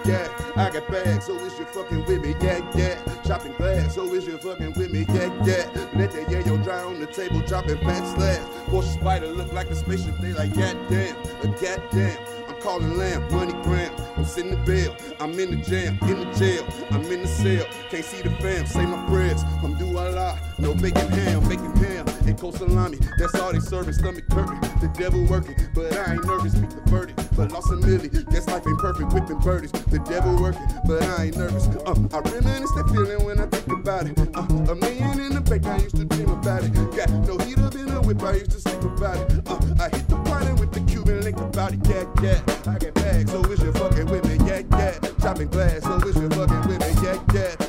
yeah, 0.05 0.27
yeah. 0.55 0.63
I 0.63 0.69
got 0.69 0.89
bags, 0.89 1.25
so 1.25 1.35
is 1.45 1.57
you 1.57 1.65
fucking 1.65 2.05
with 2.05 2.21
me, 2.21 2.35
yeah, 2.41 2.59
yeah. 2.75 3.01
Chopping 3.25 3.53
glass, 3.53 3.95
so 3.95 4.13
is 4.13 4.25
you 4.27 4.37
fucking 4.37 4.73
with 4.73 4.91
me, 4.91 5.05
yeah, 5.09 5.31
yeah. 5.45 5.69
Let 5.95 6.11
that 6.11 6.27
yayo 6.27 6.63
dry 6.63 6.83
on 6.83 6.99
the 6.99 7.07
table, 7.07 7.41
dropping 7.41 7.77
fat 7.79 8.05
slabs. 8.15 8.45
Porsche 8.69 8.97
Spyder 8.97 9.35
look 9.35 9.51
like 9.53 9.69
a 9.69 9.75
spaceship, 9.75 10.17
they 10.19 10.33
like, 10.33 10.53
goddamn, 10.53 11.15
a 11.43 11.47
goddamn. 11.47 12.17
I'm 12.47 12.55
calling 12.61 12.97
lamb, 12.97 13.31
money 13.31 13.53
gram. 13.63 13.93
I'm 14.15 14.25
sitting 14.25 14.51
the 14.51 14.57
bail. 14.57 14.95
I'm 15.19 15.37
in 15.39 15.51
the 15.51 15.69
jam, 15.69 15.99
in 16.03 16.19
the 16.19 16.33
jail. 16.37 16.65
I'm 16.91 17.03
in 17.11 17.21
the 17.21 17.27
cell. 17.27 17.67
Can't 17.89 18.03
see 18.03 18.21
the 18.21 18.31
fam, 18.41 18.65
say 18.65 18.85
my 18.85 19.03
prayers. 19.07 19.43
I'm 19.63 19.75
do 19.77 19.85
a 19.85 20.09
lot. 20.09 20.39
No 20.57 20.73
bacon 20.73 21.07
ham, 21.09 21.47
bacon 21.47 21.75
ham, 21.75 22.05
cold 22.33 22.55
salami. 22.55 22.97
That's 23.17 23.35
all 23.35 23.53
they 23.53 23.59
serving. 23.59 23.93
Stomach 23.93 24.25
curving. 24.29 24.59
The 24.81 24.91
devil 24.97 25.25
working, 25.25 25.55
but 25.73 25.93
I 25.93 26.13
ain't 26.13 26.25
nervous. 26.25 26.55
Beat 26.55 26.69
the 26.69 26.81
verdict, 26.89 27.19
but 27.35 27.51
lost 27.51 27.71
a 27.71 27.75
milli. 27.75 28.09
Guess 28.31 28.47
life 28.47 28.65
ain't 28.67 28.79
perfect. 28.79 29.13
Whipping 29.13 29.39
birdies. 29.39 29.71
The 29.71 29.99
devil 29.99 30.39
working, 30.41 30.67
but 30.85 31.03
I 31.03 31.25
ain't 31.25 31.37
nervous. 31.37 31.67
Uh, 31.67 31.95
I 32.13 32.19
reminisce 32.29 32.71
that 32.73 32.89
feeling 32.93 33.25
when 33.25 33.39
I 33.39 33.45
think 33.47 33.67
about 33.67 34.07
it. 34.07 34.17
Uh, 34.35 34.71
a 34.71 34.75
million 34.75 35.19
in 35.19 35.33
the 35.33 35.41
bank, 35.41 35.65
I 35.65 35.77
used 35.77 35.95
to 35.95 36.05
dream 36.05 36.29
about 36.29 36.63
it. 36.63 36.73
Got 36.95 37.09
no 37.27 37.37
heat 37.45 37.59
up 37.59 37.75
in 37.75 37.87
the 37.87 38.01
whip, 38.01 38.21
I 38.23 38.33
used 38.33 38.51
to 38.51 38.59
sleep 38.59 38.83
about 38.83 39.17
it. 39.17 39.47
Uh, 39.47 39.59
I 39.79 39.89
hit 39.95 40.07
the 40.07 40.17
party 40.25 40.51
with 40.53 40.71
the 40.71 40.81
Cuban 40.81 41.21
link 41.21 41.37
about 41.37 41.73
it, 41.73 41.79
yeah, 41.87 42.05
yeah. 42.21 42.71
I 42.71 42.77
get 42.77 42.93
bags, 42.95 43.31
so 43.31 43.41
is 43.51 43.61
you 43.61 43.71
fucking 43.73 44.05
me, 44.05 44.37
yeah, 44.47 44.61
yeah. 44.71 44.99
Chopping 45.21 45.47
glass, 45.47 45.83
so 45.83 45.97
is 46.07 46.15
your 46.15 46.29
fucking 46.31 46.69
me, 46.69 46.77
yeah, 47.03 47.19
yeah. 47.33 47.66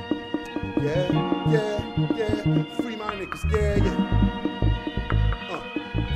yeah, 0.80 1.06
yeah, 1.52 1.76
yeah. 2.16 2.64
Free 2.80 2.96
my 2.96 3.12
niggas, 3.12 3.44
yeah, 3.52 3.76
yeah. 3.76 3.96
Uh, 5.50 5.60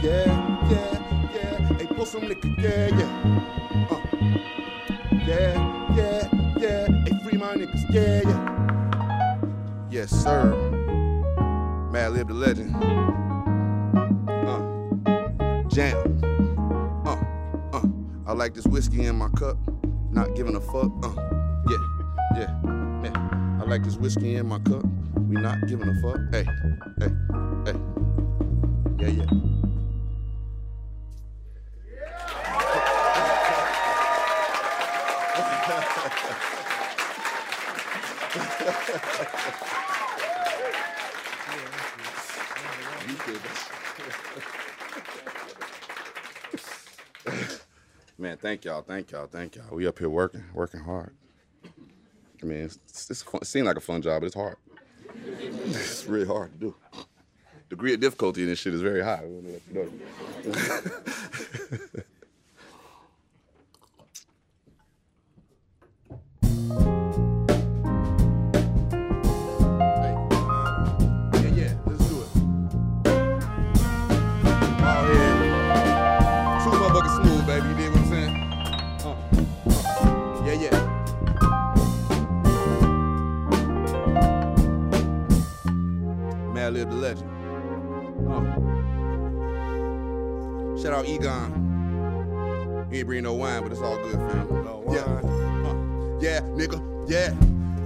yeah, 0.02 0.32
yeah, 0.70 0.92
yeah. 1.34 1.76
Hey, 1.76 1.86
pour 1.88 2.06
some 2.06 2.26
liquor, 2.26 2.48
yeah, 2.56 2.88
yeah. 2.96 3.86
Uh, 3.90 4.00
yeah, 5.26 5.52
yeah, 5.94 6.28
yeah. 6.56 6.86
Hey, 7.04 7.20
free 7.22 7.36
my 7.36 7.54
niggas, 7.54 7.84
yeah, 7.90 8.22
yeah. 8.24 9.36
Yes, 9.90 10.08
sir. 10.08 10.54
Madlib 11.92 12.28
the 12.28 12.32
legend. 12.32 12.74
Uh, 14.48 15.68
jam. 15.68 15.96
Uh, 17.04 17.22
uh. 17.76 17.86
I 18.26 18.32
like 18.32 18.54
this 18.54 18.66
whiskey 18.66 19.04
in 19.04 19.16
my 19.16 19.28
cup. 19.36 19.58
Not 20.12 20.34
giving 20.34 20.56
a 20.56 20.60
fuck. 20.62 20.90
Uh, 21.02 21.41
yeah, 22.36 22.50
yeah. 23.04 23.58
I 23.60 23.64
like 23.64 23.82
this 23.84 23.96
whiskey 23.96 24.36
in 24.36 24.46
my 24.46 24.58
cup. 24.60 24.84
We 25.28 25.36
not 25.36 25.66
giving 25.66 25.88
a 25.88 25.94
fuck. 26.00 26.20
Hey, 26.30 26.44
hey, 26.98 27.10
hey. 27.66 27.74
Yeah, 28.98 29.08
yeah. 29.08 29.26
Man, 48.18 48.36
thank 48.36 48.64
y'all, 48.64 48.82
thank 48.82 49.10
y'all, 49.10 49.26
thank 49.26 49.56
y'all. 49.56 49.74
We 49.74 49.86
up 49.86 49.98
here 49.98 50.08
working, 50.08 50.44
working 50.54 50.80
hard. 50.80 51.14
I 52.42 52.46
mean, 52.46 52.58
it's, 52.58 53.10
it's 53.10 53.22
fun, 53.22 53.40
it 53.42 53.46
seems 53.46 53.66
like 53.66 53.76
a 53.76 53.80
fun 53.80 54.02
job, 54.02 54.20
but 54.22 54.26
it's 54.26 54.34
hard. 54.34 54.56
It's 55.64 56.06
really 56.06 56.26
hard 56.26 56.52
to 56.52 56.58
do. 56.58 56.74
Degree 57.68 57.94
of 57.94 58.00
difficulty 58.00 58.42
in 58.42 58.48
this 58.48 58.58
shit 58.58 58.74
is 58.74 58.82
very 58.82 59.02
high. 59.02 59.24
Lib 86.82 86.90
the 86.90 86.96
legend. 86.96 87.30
Uh. 88.28 88.42
Shout 90.82 90.92
out 90.92 91.06
Egon. 91.06 92.88
He 92.90 92.98
ain't 92.98 93.06
bring 93.06 93.22
no 93.22 93.34
wine, 93.34 93.62
but 93.62 93.70
it's 93.70 93.80
all 93.80 93.96
good, 93.98 94.14
fam. 94.14 94.48
No 94.64 94.82
wine. 94.84 94.96
Yeah, 94.96 95.02
uh, 95.04 95.74
yeah, 96.20 96.40
nigga, 96.40 97.08
yeah. 97.08 97.32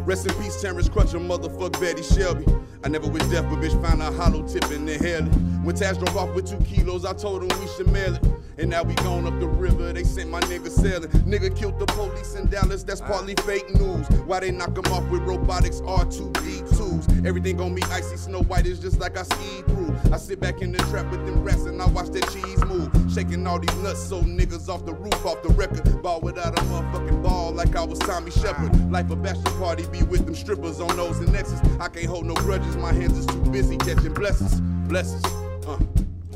Rest 0.06 0.26
in 0.26 0.32
peace, 0.42 0.62
Terrence 0.62 0.88
Crutcher, 0.88 1.20
motherfuck 1.20 1.78
Betty 1.78 2.02
Shelby. 2.02 2.46
I 2.84 2.88
never 2.88 3.08
wish 3.08 3.22
death, 3.24 3.44
but 3.50 3.60
bitch 3.60 3.78
found 3.82 4.00
a 4.00 4.10
hollow 4.12 4.46
tip 4.48 4.70
in 4.70 4.86
the 4.86 4.96
hell. 4.96 5.24
When 5.62 5.76
Taz 5.76 5.98
drove 6.02 6.16
off 6.16 6.34
with 6.34 6.48
two 6.48 6.64
kilos, 6.64 7.04
I 7.04 7.12
told 7.12 7.42
him 7.42 7.60
we 7.60 7.66
should 7.68 7.92
mail 7.92 8.14
it. 8.14 8.22
And 8.58 8.70
now 8.70 8.82
we 8.82 8.94
gone 8.94 9.26
up 9.26 9.38
the 9.38 9.46
river, 9.46 9.92
they 9.92 10.02
sent 10.02 10.30
my 10.30 10.40
nigga 10.42 10.70
sailing. 10.70 11.10
Nigga 11.26 11.54
killed 11.54 11.78
the 11.78 11.84
police 11.86 12.34
in 12.36 12.46
Dallas, 12.46 12.82
that's 12.82 13.02
partly 13.02 13.34
fake 13.44 13.68
news. 13.74 14.06
Why 14.24 14.40
they 14.40 14.50
knock 14.50 14.76
him 14.78 14.90
off 14.92 15.06
with 15.10 15.22
robotics 15.22 15.82
R2D2s? 15.82 17.26
Everything 17.26 17.60
on 17.60 17.74
me 17.74 17.82
icy 17.90 18.16
snow 18.16 18.42
white 18.44 18.66
is 18.66 18.78
just 18.78 18.98
like 18.98 19.18
I 19.18 19.24
ski 19.24 19.62
through. 19.66 19.94
I 20.10 20.16
sit 20.16 20.40
back 20.40 20.62
in 20.62 20.72
the 20.72 20.78
trap 20.84 21.10
with 21.10 21.26
them 21.26 21.42
rats 21.44 21.64
and 21.64 21.82
I 21.82 21.86
watch 21.88 22.08
that 22.08 22.30
cheese 22.32 22.64
move. 22.64 22.90
Shaking 23.12 23.46
all 23.46 23.58
these 23.58 23.74
nuts, 23.76 24.02
so 24.02 24.22
niggas 24.22 24.70
off 24.70 24.86
the 24.86 24.94
roof, 24.94 25.26
off 25.26 25.42
the 25.42 25.50
record. 25.50 26.02
Ball 26.02 26.20
without 26.20 26.58
a 26.58 26.62
motherfucking 26.62 27.22
ball, 27.22 27.52
like 27.52 27.76
I 27.76 27.84
was 27.84 27.98
Tommy 27.98 28.30
Shepard. 28.30 28.90
Life 28.90 29.10
a 29.10 29.16
bachelor 29.16 29.58
party, 29.58 29.86
be 29.88 30.02
with 30.04 30.24
them 30.24 30.34
strippers 30.34 30.80
on 30.80 30.96
those 30.96 31.18
and 31.18 31.30
Nexus. 31.30 31.60
I 31.78 31.88
can't 31.88 32.06
hold 32.06 32.24
no 32.24 32.34
grudges, 32.34 32.74
my 32.76 32.94
hands 32.94 33.18
is 33.18 33.26
too 33.26 33.42
busy 33.50 33.76
catching 33.76 34.14
blessings. 34.14 34.60
Blessings. 34.88 35.24
Uh, 35.66 35.78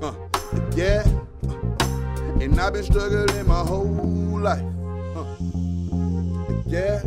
uh, 0.02 0.14
yeah. 0.76 1.02
Uh. 1.48 1.89
And 2.40 2.58
I've 2.58 2.72
been 2.72 2.82
struggling 2.82 3.46
my 3.46 3.60
whole 3.60 4.40
life. 4.40 4.64
Uh, 5.14 5.24
yeah. 6.66 7.02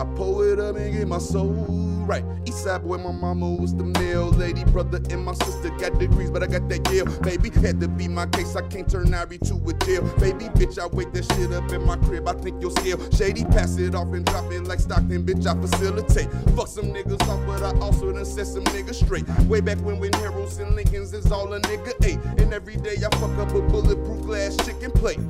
I 0.00 0.04
pull 0.16 0.42
it 0.42 0.58
up 0.58 0.76
and 0.76 0.92
get 0.92 1.08
my 1.08 1.18
soul 1.18 1.84
right. 2.04 2.24
Eastside 2.44 2.82
boy, 2.82 2.98
my 2.98 3.12
mama 3.12 3.50
was 3.50 3.74
the 3.74 3.84
mail 3.84 4.30
lady. 4.30 4.64
Brother 4.64 5.00
and 5.10 5.24
my 5.24 5.34
sister 5.34 5.70
got 5.70 5.98
degrees, 5.98 6.30
but 6.30 6.42
I 6.42 6.46
got 6.46 6.68
that 6.68 6.90
Yale. 6.90 7.06
Baby, 7.20 7.50
had 7.50 7.80
to 7.80 7.88
be 7.88 8.08
my 8.08 8.26
case. 8.26 8.56
I 8.56 8.62
can't 8.68 8.88
turn 8.88 9.06
Irie 9.06 9.40
to 9.48 9.54
a 9.54 9.72
jail. 9.84 10.02
Baby, 10.18 10.46
bitch, 10.56 10.78
I 10.78 10.86
wake 10.86 11.12
that 11.12 11.24
shit 11.24 11.52
up 11.52 11.70
in 11.72 11.84
my 11.84 11.96
crib. 11.96 12.28
I 12.28 12.34
think 12.34 12.60
you'll 12.60 12.70
scale. 12.72 12.98
Shady, 13.12 13.44
pass 13.44 13.76
it 13.78 13.94
off 13.94 14.12
and 14.12 14.24
drop 14.24 14.50
it 14.52 14.64
like 14.64 14.80
Stockton, 14.80 15.24
bitch. 15.24 15.46
I 15.46 15.60
facilitate. 15.60 16.30
Fuck 16.56 16.68
some 16.68 16.92
niggas 16.92 17.26
off, 17.28 17.46
but 17.46 17.62
I 17.62 17.78
also 17.80 18.12
done 18.12 18.24
set 18.24 18.46
some 18.46 18.64
niggas 18.64 19.04
straight. 19.04 19.28
Way 19.46 19.60
back 19.60 19.78
when 19.78 19.98
when 19.98 20.12
Heroes 20.14 20.58
and 20.58 20.74
Lincolns 20.76 21.12
is 21.12 21.30
all 21.32 21.52
a 21.52 21.60
nigga 21.60 21.92
ate. 22.04 22.18
And 22.40 22.52
every 22.52 22.76
day 22.76 22.96
I 22.96 23.16
fuck 23.16 23.36
up 23.38 23.54
a 23.54 23.60
bulletproof 23.62 24.22
glass 24.22 24.56
chicken 24.64 24.90
plate. 24.90 25.20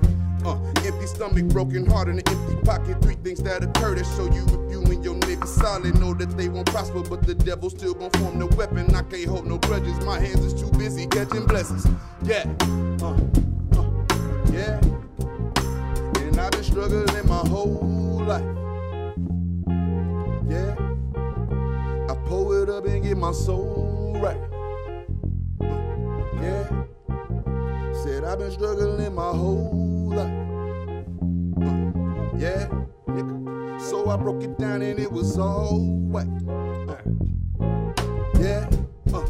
Uh, 0.45 0.59
empty 0.85 1.07
stomach, 1.07 1.47
broken 1.47 1.87
heart, 1.87 2.09
and 2.09 2.19
an 2.19 2.29
empty 2.29 2.57
pocket. 2.67 3.01
Three 3.01 3.15
things 3.15 3.43
that 3.45 3.65
occur 3.65 3.95
that 3.95 4.05
show 4.17 4.27
you 4.27 4.45
if 4.45 4.71
you 4.71 4.83
and 4.83 5.03
your 5.03 5.15
niggas 5.15 5.49
solid. 5.49 5.99
Know 5.99 6.13
that 6.15 6.37
they 6.37 6.49
won't 6.49 6.67
prosper, 6.67 7.03
but 7.03 7.27
the 7.27 7.35
devil 7.35 7.71
still 7.71 7.95
gon' 7.95 8.11
form 8.11 8.39
the 8.39 8.47
weapon. 8.49 8.95
I 8.95 9.03
can't 9.03 9.27
hold 9.27 9.47
no 9.47 9.57
grudges. 9.59 9.99
My 10.05 10.21
hands 10.21 10.45
is 10.45 10.53
too 10.53 10.71
busy 10.77 11.07
catching 11.07 11.47
blessings. 11.47 11.87
Yeah, 12.25 12.45
uh, 13.01 13.17
uh, 13.73 13.91
yeah. 14.53 14.79
And 16.21 16.39
I've 16.39 16.51
been 16.53 16.63
struggling 16.63 17.27
my 17.27 17.39
whole 17.49 18.23
life. 18.27 18.45
Yeah, 20.47 20.75
I 22.11 22.15
pull 22.27 22.53
it 22.63 22.69
up 22.69 22.85
and 22.85 23.03
get 23.03 23.17
my 23.17 23.33
soul 23.33 24.15
right. 24.21 24.37
Uh, 25.61 26.43
yeah. 26.43 26.85
I've 28.35 28.41
been 28.41 28.50
struggling 28.50 29.14
my 29.14 29.31
whole 29.31 30.11
life. 30.11 30.26
Uh, 31.62 32.37
yeah, 32.37 32.67
nigga. 33.07 33.81
So 33.81 34.11
I 34.11 34.17
broke 34.17 34.43
it 34.43 34.59
down 34.59 34.83
and 34.83 34.99
it 34.99 35.12
was 35.12 35.38
all 35.38 35.79
white. 35.79 36.26
Uh, 36.49 36.97
yeah, 38.41 38.69
uh, 39.12 39.25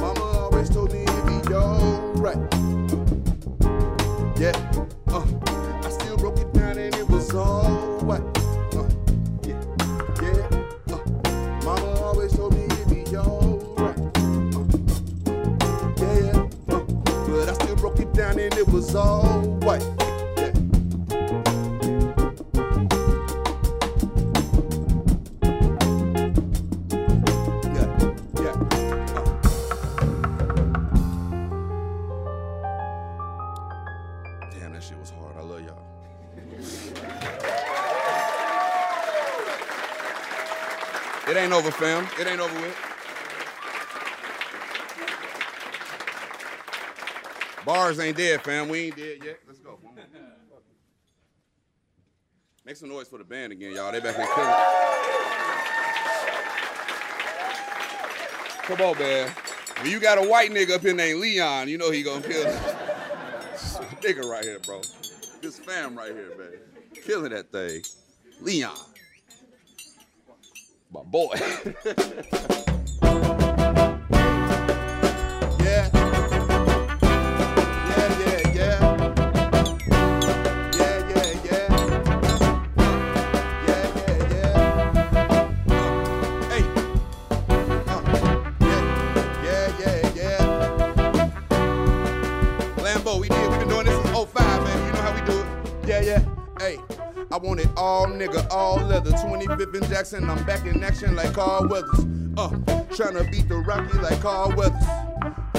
mama 0.00 0.24
always 0.40 0.68
told 0.68 0.92
me 0.92 1.04
it'd 1.04 1.46
be 1.46 1.54
alright. 1.54 2.59
It 18.60 18.68
was 18.68 18.94
all. 18.94 19.58
Damn, 34.52 34.72
that 34.74 34.82
shit 34.82 34.98
was 34.98 35.10
hard. 35.10 35.36
I 35.38 35.42
love 35.42 35.62
y'all. 35.62 35.78
It 41.30 41.36
ain't 41.38 41.52
over, 41.54 41.70
fam. 41.70 42.06
It 42.18 42.26
ain't 42.26 42.40
over 42.40 42.60
with. 42.60 42.89
Bars 47.70 48.00
ain't 48.00 48.16
dead, 48.16 48.42
fam. 48.42 48.68
We 48.68 48.86
ain't 48.86 48.96
dead 48.96 49.18
yet. 49.24 49.38
Let's 49.46 49.60
go. 49.60 49.78
Make 52.66 52.74
some 52.74 52.88
noise 52.88 53.06
for 53.06 53.16
the 53.16 53.22
band 53.22 53.52
again, 53.52 53.76
y'all. 53.76 53.92
They 53.92 54.00
back 54.00 54.16
here 54.16 54.26
killing. 54.34 54.50
Come 58.62 58.80
on, 58.80 58.98
man. 58.98 59.30
When 59.82 59.92
you 59.92 60.00
got 60.00 60.18
a 60.18 60.28
white 60.28 60.50
nigga 60.50 60.74
up 60.74 60.80
here 60.80 60.94
named 60.94 61.20
Leon, 61.20 61.68
you 61.68 61.78
know 61.78 61.92
he 61.92 62.02
gonna 62.02 62.26
kill. 62.26 62.44
Nigga 64.02 64.24
right 64.24 64.42
here, 64.42 64.58
bro. 64.58 64.80
This 65.40 65.60
fam 65.60 65.96
right 65.96 66.12
here, 66.12 66.32
man. 66.36 66.58
Killing 67.04 67.30
that 67.30 67.52
thing. 67.52 67.82
Leon. 68.40 68.76
My 70.92 71.02
boy. 71.04 71.36
all 98.50 98.76
leather. 98.76 99.10
25th 99.10 99.74
and 99.74 99.88
Jackson, 99.88 100.28
I'm 100.28 100.44
back 100.44 100.66
in 100.66 100.82
action 100.82 101.14
like 101.14 101.32
Carl 101.34 101.68
Weathers. 101.68 102.00
Uh, 102.36 102.50
tryna 102.90 103.30
beat 103.30 103.48
the 103.48 103.56
Rocky 103.56 103.98
like 103.98 104.20
Carl 104.20 104.54
Weathers. 104.56 104.82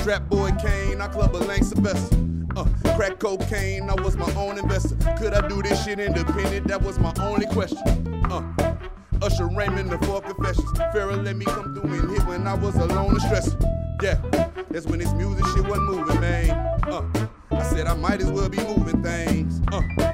Trap 0.04 0.30
boy 0.30 0.52
Kane, 0.62 1.02
I 1.02 1.08
Clubber 1.08 1.40
Lang 1.40 1.64
Sylvester. 1.64 2.18
Uh, 2.56 2.66
crack 2.96 3.20
cocaine, 3.20 3.90
I 3.90 4.02
was 4.02 4.18
my 4.18 4.32
own 4.36 4.58
investor. 4.58 4.96
Could 5.18 5.34
I 5.34 5.48
do 5.48 5.62
this 5.62 5.86
shit 5.86 6.00
independent? 6.00 6.68
That 6.68 6.82
was 6.82 7.00
my 7.00 7.14
only 7.22 7.46
question. 7.48 7.78
Uh, 8.30 8.76
Usher 9.22 9.48
Raymond, 9.48 9.90
the 9.90 9.98
four 10.06 10.22
confessions. 10.22 10.70
Pharaoh 10.92 11.16
let 11.16 11.36
me 11.36 11.46
come 11.46 11.76
through 11.76 11.94
and 11.94 12.12
hit 12.12 12.26
when 12.26 12.48
I 12.48 12.56
was 12.56 12.76
alone 12.76 13.12
and 13.12 13.22
stressing. 13.22 13.60
Yeah, 14.02 14.16
that's 14.70 14.88
when 14.88 15.00
this 15.00 15.14
music 15.14 15.46
shit 15.48 15.68
wasn't 15.68 15.92
moving, 15.92 16.20
man. 16.20 16.50
Uh, 16.84 17.28
I 17.52 17.64
said 17.64 17.88
I 17.88 17.94
might 17.94 18.22
as 18.22 18.32
well 18.32 18.50
be 18.50 18.58
moving 18.58 19.02
things. 19.04 19.62
Uh, 19.72 20.11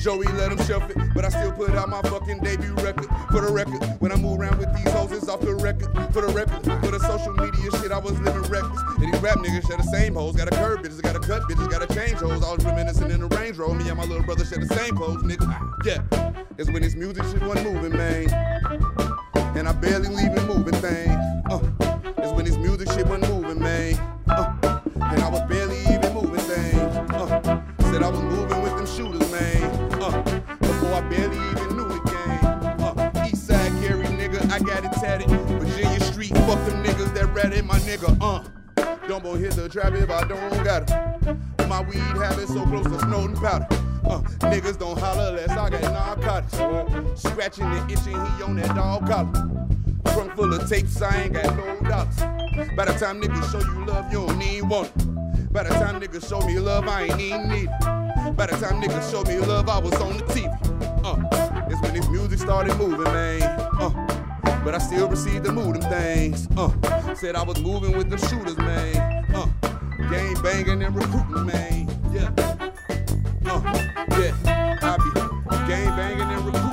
Joey 0.00 0.26
let 0.28 0.50
him 0.50 0.58
shelf 0.64 0.88
it, 0.88 0.96
but 1.14 1.26
I 1.26 1.28
still 1.28 1.52
put 1.52 1.70
out 1.70 1.90
my 1.90 2.00
fucking 2.02 2.40
debut 2.40 2.74
record. 2.76 3.06
For 3.30 3.42
the 3.42 3.52
record, 3.52 3.84
when 4.00 4.10
I 4.10 4.16
move 4.16 4.40
around 4.40 4.58
with 4.58 4.74
these 4.74 4.90
hoes, 4.92 5.12
it's 5.12 5.28
off 5.28 5.40
the 5.40 5.54
record. 5.54 5.92
For 6.12 6.22
the 6.22 6.32
record, 6.32 6.64
for 6.82 6.90
the 6.90 6.98
social 7.00 7.34
media 7.34 7.70
shit, 7.78 7.92
I 7.92 7.98
was 7.98 8.18
living 8.20 8.42
reckless. 8.50 8.80
And 8.98 9.12
these 9.12 9.20
rap 9.20 9.36
niggas 9.38 9.68
share 9.68 9.76
the 9.76 9.90
same 9.92 10.14
hoes, 10.14 10.36
got 10.36 10.48
a 10.48 10.56
curb 10.56 10.80
bitches, 10.80 11.02
got 11.02 11.16
a 11.16 11.20
cut 11.20 11.42
bitches, 11.42 11.70
got 11.70 11.82
a 11.82 11.94
change 11.94 12.18
hoes. 12.18 12.42
All 12.42 12.56
reminiscing 12.56 13.10
in 13.10 13.20
the 13.20 13.28
Range 13.36 13.58
Rover. 13.58 13.74
Me 13.74 13.88
and 13.88 13.98
my 13.98 14.04
little 14.04 14.24
brother 14.24 14.44
share 14.44 14.58
the 14.58 14.74
same 14.74 14.96
clothes, 14.96 15.22
nigga. 15.22 15.46
Yeah, 15.84 16.00
it's 16.56 16.70
when 16.70 16.80
this 16.80 16.94
music 16.94 17.24
shit 17.24 17.42
wasn't 17.42 17.70
moving, 17.70 17.92
man. 17.92 18.26
And 19.56 19.68
I 19.68 19.72
barely 19.72 20.08
leaving 20.08 20.46
ratted 37.50 37.66
my 37.66 37.78
nigga. 37.80 38.16
Uh, 38.20 38.44
don't 39.08 39.22
go 39.22 39.34
hit 39.34 39.52
the 39.52 39.68
trap 39.68 39.92
if 39.94 40.10
I 40.10 40.24
don't 40.24 40.64
got 40.64 40.88
it. 40.88 41.68
My 41.68 41.82
weed 41.82 41.98
habit 41.98 42.48
so 42.48 42.64
close 42.66 42.84
to 42.86 42.98
Snowden 43.00 43.36
powder. 43.36 43.66
Uh, 44.04 44.20
niggas 44.50 44.78
don't 44.78 44.98
holler 44.98 45.28
unless 45.30 45.50
I 45.50 45.70
got 45.70 45.82
narcotics. 45.82 47.20
Scratching 47.20 47.64
and 47.64 47.90
itching, 47.90 48.12
he 48.12 48.42
on 48.42 48.56
that 48.56 48.74
dog 48.74 49.06
collar. 49.06 49.32
Trunk 50.12 50.34
full 50.34 50.52
of 50.52 50.68
tapes, 50.68 51.00
I 51.02 51.22
ain't 51.22 51.32
got 51.34 51.56
no 51.56 51.88
dollars. 51.88 52.16
By 52.76 52.84
the 52.86 52.96
time 52.98 53.20
niggas 53.20 53.52
show 53.52 53.60
you 53.60 53.86
love, 53.86 54.12
you 54.12 54.26
don't 54.26 54.68
want 54.68 54.88
it. 54.88 55.52
By 55.52 55.64
the 55.64 55.70
time 55.70 56.00
niggas 56.00 56.28
show 56.28 56.40
me 56.46 56.58
love, 56.58 56.86
I 56.88 57.04
ain't 57.04 57.20
even 57.20 57.48
need 57.48 57.68
it. 57.70 58.36
By 58.36 58.46
the 58.46 58.56
time 58.56 58.80
niggas 58.80 59.10
show 59.10 59.22
me 59.24 59.38
love, 59.38 59.68
I 59.68 59.78
was 59.78 59.94
on 59.94 60.16
the 60.16 60.24
TV. 60.24 60.46
Uh, 61.04 61.66
it's 61.70 61.80
when 61.82 61.94
this 61.94 62.08
music 62.08 62.38
started 62.38 62.76
moving, 62.76 63.02
man. 63.02 63.42
Uh, 63.42 64.19
but 64.64 64.74
I 64.74 64.78
still 64.78 65.08
received 65.08 65.44
the 65.44 65.52
moving 65.52 65.82
things. 65.82 66.48
Uh, 66.56 66.70
said 67.14 67.34
I 67.36 67.42
was 67.42 67.60
moving 67.60 67.96
with 67.96 68.10
the 68.10 68.18
shooters, 68.28 68.56
man. 68.58 69.24
Uh, 69.34 69.46
game 70.10 70.40
banging 70.42 70.82
and 70.82 70.94
recruiting, 70.94 71.46
man. 71.46 71.88
Yeah. 72.12 72.30
Uh, 73.46 73.62
yeah. 74.18 74.78
I 74.82 74.96
be 74.96 75.10
game 75.68 75.96
banging 75.96 76.20
and 76.20 76.44
recruiting, 76.46 76.69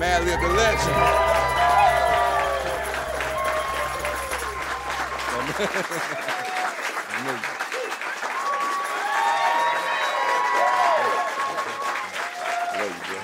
Madlib 0.00 0.40
the 0.40 0.48
legend. 0.48 0.96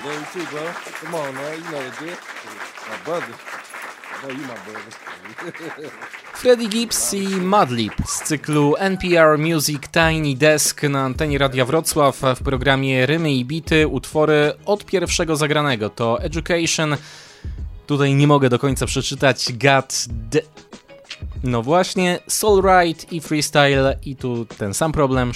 Love 0.05 0.33
you 0.35 0.41
too, 0.41 0.45
bro. 0.51 0.71
Come 0.71 1.15
on, 1.15 1.33
man. 1.33 1.57
You 1.57 1.71
know 1.71 1.89
the 1.89 2.05
deal. 2.05 2.17
My 2.87 2.97
brother. 3.03 3.33
I 4.11 4.21
know 4.21 4.33
you 4.35 4.43
my 4.45 4.55
brother. 4.63 5.91
Freddie 6.37 6.67
Gibbs 6.69 7.13
i 7.13 7.27
Madlib 7.27 7.93
z 8.05 8.23
cyklu 8.23 8.75
NPR 8.75 9.37
Music 9.37 9.81
Tiny 9.91 10.35
Desk 10.35 10.83
na 10.83 11.03
antenie 11.03 11.37
Radia 11.37 11.65
Wrocław 11.65 12.21
w 12.35 12.43
programie 12.43 13.05
Rymy 13.05 13.33
i 13.33 13.45
Bity. 13.45 13.87
Utwory 13.87 14.53
od 14.65 14.85
pierwszego 14.85 15.35
zagranego. 15.35 15.89
To 15.89 16.21
Education, 16.21 16.97
tutaj 17.87 18.15
nie 18.15 18.27
mogę 18.27 18.49
do 18.49 18.59
końca 18.59 18.85
przeczytać, 18.85 19.53
God 19.53 20.05
D... 20.09 20.41
No 21.43 21.61
właśnie, 21.61 22.19
Soul 22.27 22.63
Ride 22.63 23.03
i 23.11 23.21
Freestyle 23.21 23.97
i 24.05 24.15
tu 24.15 24.45
ten 24.45 24.73
sam 24.73 24.91
problem 24.91 25.31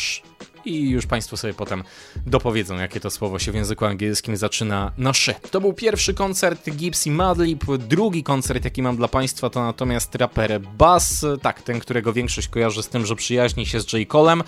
i 0.65 0.89
już 0.89 1.05
Państwo 1.05 1.37
sobie 1.37 1.53
potem 1.53 1.83
dopowiedzą, 2.27 2.77
jakie 2.77 2.99
to 2.99 3.09
słowo 3.09 3.39
się 3.39 3.51
w 3.51 3.55
języku 3.55 3.85
angielskim 3.85 4.37
zaczyna 4.37 4.91
na 4.97 5.13
szy. 5.13 5.35
To 5.51 5.61
był 5.61 5.73
pierwszy 5.73 6.13
koncert 6.13 6.69
i 7.05 7.11
Madlib. 7.11 7.65
Drugi 7.77 8.23
koncert, 8.23 8.65
jaki 8.65 8.81
mam 8.81 8.97
dla 8.97 9.07
Państwa, 9.07 9.49
to 9.49 9.63
natomiast 9.63 10.15
raper 10.15 10.61
Bass. 10.61 11.25
Tak, 11.41 11.61
ten, 11.61 11.79
którego 11.79 12.13
większość 12.13 12.47
kojarzy 12.47 12.83
z 12.83 12.89
tym, 12.89 13.05
że 13.05 13.15
przyjaźni 13.15 13.65
się 13.65 13.79
z 13.79 13.93
J. 13.93 14.07
Colem. 14.09 14.43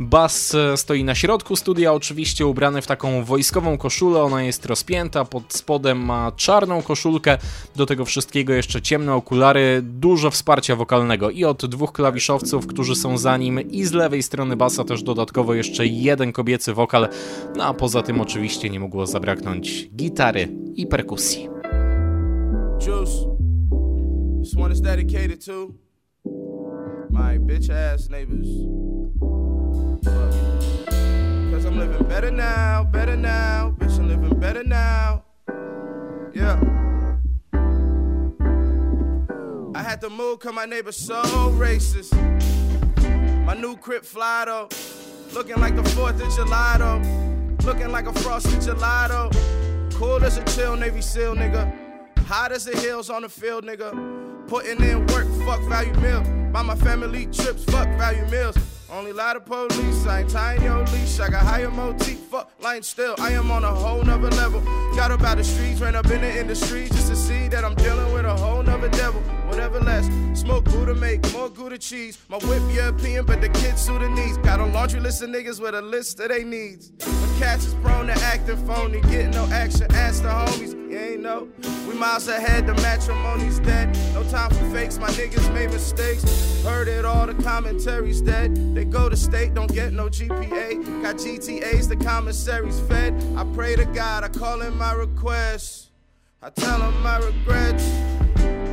Bass 0.00 0.56
stoi 0.76 1.04
na 1.04 1.14
środku 1.14 1.56
studia, 1.56 1.92
oczywiście 1.92 2.46
ubrany 2.46 2.82
w 2.82 2.86
taką 2.86 3.24
wojskową 3.24 3.78
koszulę. 3.78 4.22
Ona 4.22 4.42
jest 4.42 4.66
rozpięta, 4.66 5.24
pod 5.24 5.54
spodem 5.54 5.98
ma 5.98 6.32
czarną 6.32 6.82
koszulkę. 6.82 7.38
Do 7.76 7.86
tego 7.86 8.04
wszystkiego 8.04 8.52
jeszcze 8.52 8.82
ciemne 8.82 9.14
okulary. 9.14 9.80
Dużo 9.82 10.30
wsparcia 10.30 10.76
wokalnego 10.76 11.30
i 11.30 11.44
od 11.44 11.66
dwóch 11.66 11.92
klawiszowców, 11.92 12.66
którzy 12.66 12.96
są 12.96 13.18
za 13.18 13.36
nim, 13.36 13.70
i 13.70 13.84
z 13.84 13.92
lewej 13.92 14.22
strony 14.22 14.56
basa 14.56 14.84
też 14.84 15.02
dodatkowo 15.02 15.49
jeszcze 15.54 15.86
jeden 15.86 16.32
kobiecy 16.32 16.74
wokal, 16.74 17.08
no 17.56 17.64
a 17.64 17.74
poza 17.74 18.02
tym 18.02 18.20
oczywiście 18.20 18.70
nie 18.70 18.80
mogło 18.80 19.06
zabraknąć 19.06 19.90
gitary 19.96 20.48
i 20.74 20.86
perkusji. 20.86 21.48
Bitch 27.46 27.70
ass 27.70 28.08
I'm 31.70 31.78
living 31.78 32.08
better 32.08 32.32
now, 32.32 32.82
better 32.82 33.16
now. 33.16 33.70
Bitch, 33.78 33.96
I'm 33.98 34.08
living 34.08 34.40
better 34.40 34.64
now. 34.64 35.22
Yeah. 36.34 36.58
I 39.76 39.82
had 39.82 40.00
to 40.00 40.10
move 40.10 40.40
cause 40.40 40.52
my 40.52 40.64
neighbor's 40.64 40.96
so 40.96 41.22
racist. 41.52 42.12
My 43.46 43.54
new 43.54 43.76
crib 43.76 44.04
fly 44.04 44.46
though. 44.46 44.68
Looking 45.32 45.60
like 45.60 45.76
the 45.76 45.82
4th 45.82 46.20
of 46.20 46.34
July 46.34 46.76
though. 46.78 47.00
Looking 47.64 47.92
like 47.92 48.06
a 48.06 48.12
frosted 48.12 48.60
gelato. 48.60 49.30
Cool 49.94 50.24
as 50.24 50.38
a 50.38 50.44
chill 50.56 50.76
Navy 50.76 51.00
SEAL 51.00 51.36
nigga. 51.36 51.72
Hot 52.26 52.52
as 52.52 52.64
the 52.64 52.76
hills 52.76 53.10
on 53.10 53.22
the 53.22 53.28
field, 53.28 53.64
nigga. 53.64 53.90
Putting 54.48 54.82
in 54.82 55.06
work, 55.06 55.26
fuck 55.44 55.60
value 55.68 55.92
meal. 55.94 56.22
Buy 56.52 56.62
my 56.62 56.74
family 56.74 57.26
trips, 57.26 57.64
fuck 57.64 57.88
value 57.98 58.24
meals. 58.26 58.56
Only 58.92 59.12
lie 59.12 59.34
to 59.34 59.40
police, 59.40 60.04
I 60.04 60.20
ain't 60.20 60.30
tying 60.30 60.62
your 60.62 60.84
leash. 60.86 61.20
I 61.20 61.28
got 61.28 61.42
higher 61.42 61.70
motif, 61.70 62.18
fuck 62.18 62.50
lying 62.58 62.82
still. 62.82 63.14
I 63.18 63.30
am 63.30 63.48
on 63.52 63.62
a 63.62 63.72
whole 63.72 64.02
nother 64.02 64.30
level. 64.30 64.60
Got 64.96 65.12
up 65.12 65.22
out 65.22 65.36
the 65.36 65.44
streets, 65.44 65.80
ran 65.80 65.94
up 65.94 66.10
in 66.10 66.20
the 66.20 66.38
industry 66.40 66.88
just 66.88 67.06
to 67.08 67.14
see 67.14 67.46
that 67.48 67.64
I'm 67.64 67.76
dealing 67.76 68.12
with 68.12 68.24
a 68.24 68.34
whole 68.34 68.64
nother 68.64 68.88
devil. 68.88 69.20
Whatever 69.46 69.78
less, 69.78 70.10
smoke 70.38 70.64
Gouda 70.64 70.94
make 70.96 71.20
more 71.32 71.48
Gouda 71.48 71.78
cheese. 71.78 72.18
My 72.28 72.38
whip 72.38 72.62
European, 72.74 73.26
but 73.26 73.40
the 73.40 73.48
kids 73.50 73.80
Sudanese. 73.80 74.38
Got 74.38 74.58
a 74.58 74.66
laundry 74.66 74.98
list 74.98 75.22
of 75.22 75.30
niggas 75.30 75.60
with 75.60 75.76
a 75.76 75.82
list 75.82 76.18
of 76.18 76.28
they 76.30 76.42
needs. 76.42 76.90
The 76.90 77.36
cats 77.38 77.66
is 77.66 77.74
prone 77.74 78.08
to 78.08 78.12
acting 78.14 78.56
phony, 78.66 79.00
getting 79.02 79.30
no 79.30 79.44
action. 79.52 79.86
Ask 79.94 80.22
the 80.22 80.30
homies, 80.30 80.74
ain't 81.00 81.22
know. 81.22 81.48
We 81.88 81.94
miles 81.94 82.28
ahead, 82.28 82.66
the 82.66 82.74
matrimony's 82.74 83.58
dead. 83.60 83.96
No 84.14 84.22
time 84.24 84.50
for 84.50 84.70
fakes, 84.70 84.98
my 84.98 85.08
niggas 85.08 85.52
made 85.52 85.70
mistakes. 85.70 86.22
Heard 86.62 86.88
it 86.88 87.04
all, 87.04 87.26
the 87.26 87.34
commentaries 87.42 88.20
dead. 88.20 88.74
They 88.74 88.84
go 88.84 89.08
to 89.08 89.16
state, 89.16 89.54
don't 89.54 89.72
get 89.72 89.92
no 89.92 90.08
GPA. 90.08 91.02
Got 91.02 91.16
GTAs, 91.16 91.88
the 91.88 91.96
commissary's 91.96 92.80
fed. 92.80 93.14
I 93.36 93.44
pray 93.54 93.76
to 93.76 93.84
God, 93.86 94.24
I 94.24 94.28
call 94.28 94.62
in 94.62 94.76
my 94.76 94.92
requests. 94.92 95.90
I 96.42 96.50
tell 96.50 96.80
him 96.80 97.02
my 97.02 97.18
regrets. 97.18 97.84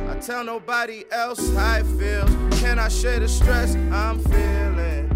I 0.08 0.18
tell 0.20 0.44
nobody 0.44 1.04
else 1.12 1.52
how 1.54 1.74
I 1.74 1.82
feel. 1.82 2.26
Can 2.58 2.78
I 2.78 2.88
share 2.88 3.20
the 3.20 3.28
stress 3.28 3.74
I'm 3.92 4.18
feeling? 4.20 5.08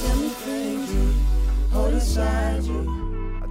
Tell 0.00 0.16
me 0.16 0.28
things 0.28 0.92
you 0.92 1.12
hold 1.70 1.94
inside 1.94 2.62
you. 2.64 3.03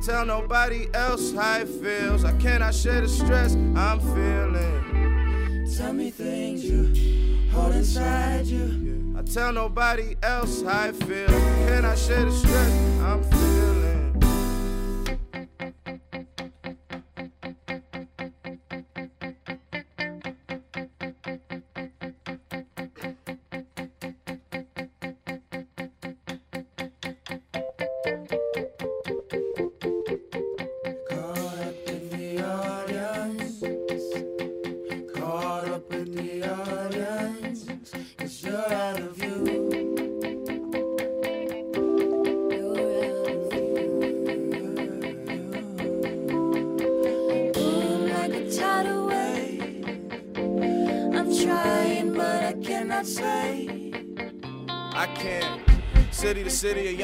Tell 0.03 0.25
nobody 0.25 0.89
else 0.93 1.33
how 1.33 1.59
it 1.59 1.69
feels. 1.69 2.25
I 2.25 2.33
cannot 2.33 2.75
share 2.75 2.99
the 2.99 3.07
stress 3.07 3.55
I'm 3.55 4.01
feeling. 4.01 5.65
Tell 5.77 5.93
me 5.93 6.11
things 6.11 6.65
you 6.65 7.49
hold 7.53 7.73
inside 7.73 8.45
you. 8.45 9.15
I 9.17 9.21
tell 9.21 9.53
nobody 9.53 10.17
else 10.21 10.61
how 10.61 10.87
it 10.87 10.97
feels. 10.97 11.31
Can 11.31 11.85
I 11.85 11.95
share 11.95 12.25
the 12.25 12.33
stress 12.33 12.71
I'm 12.99 13.23
feeling? 13.23 14.12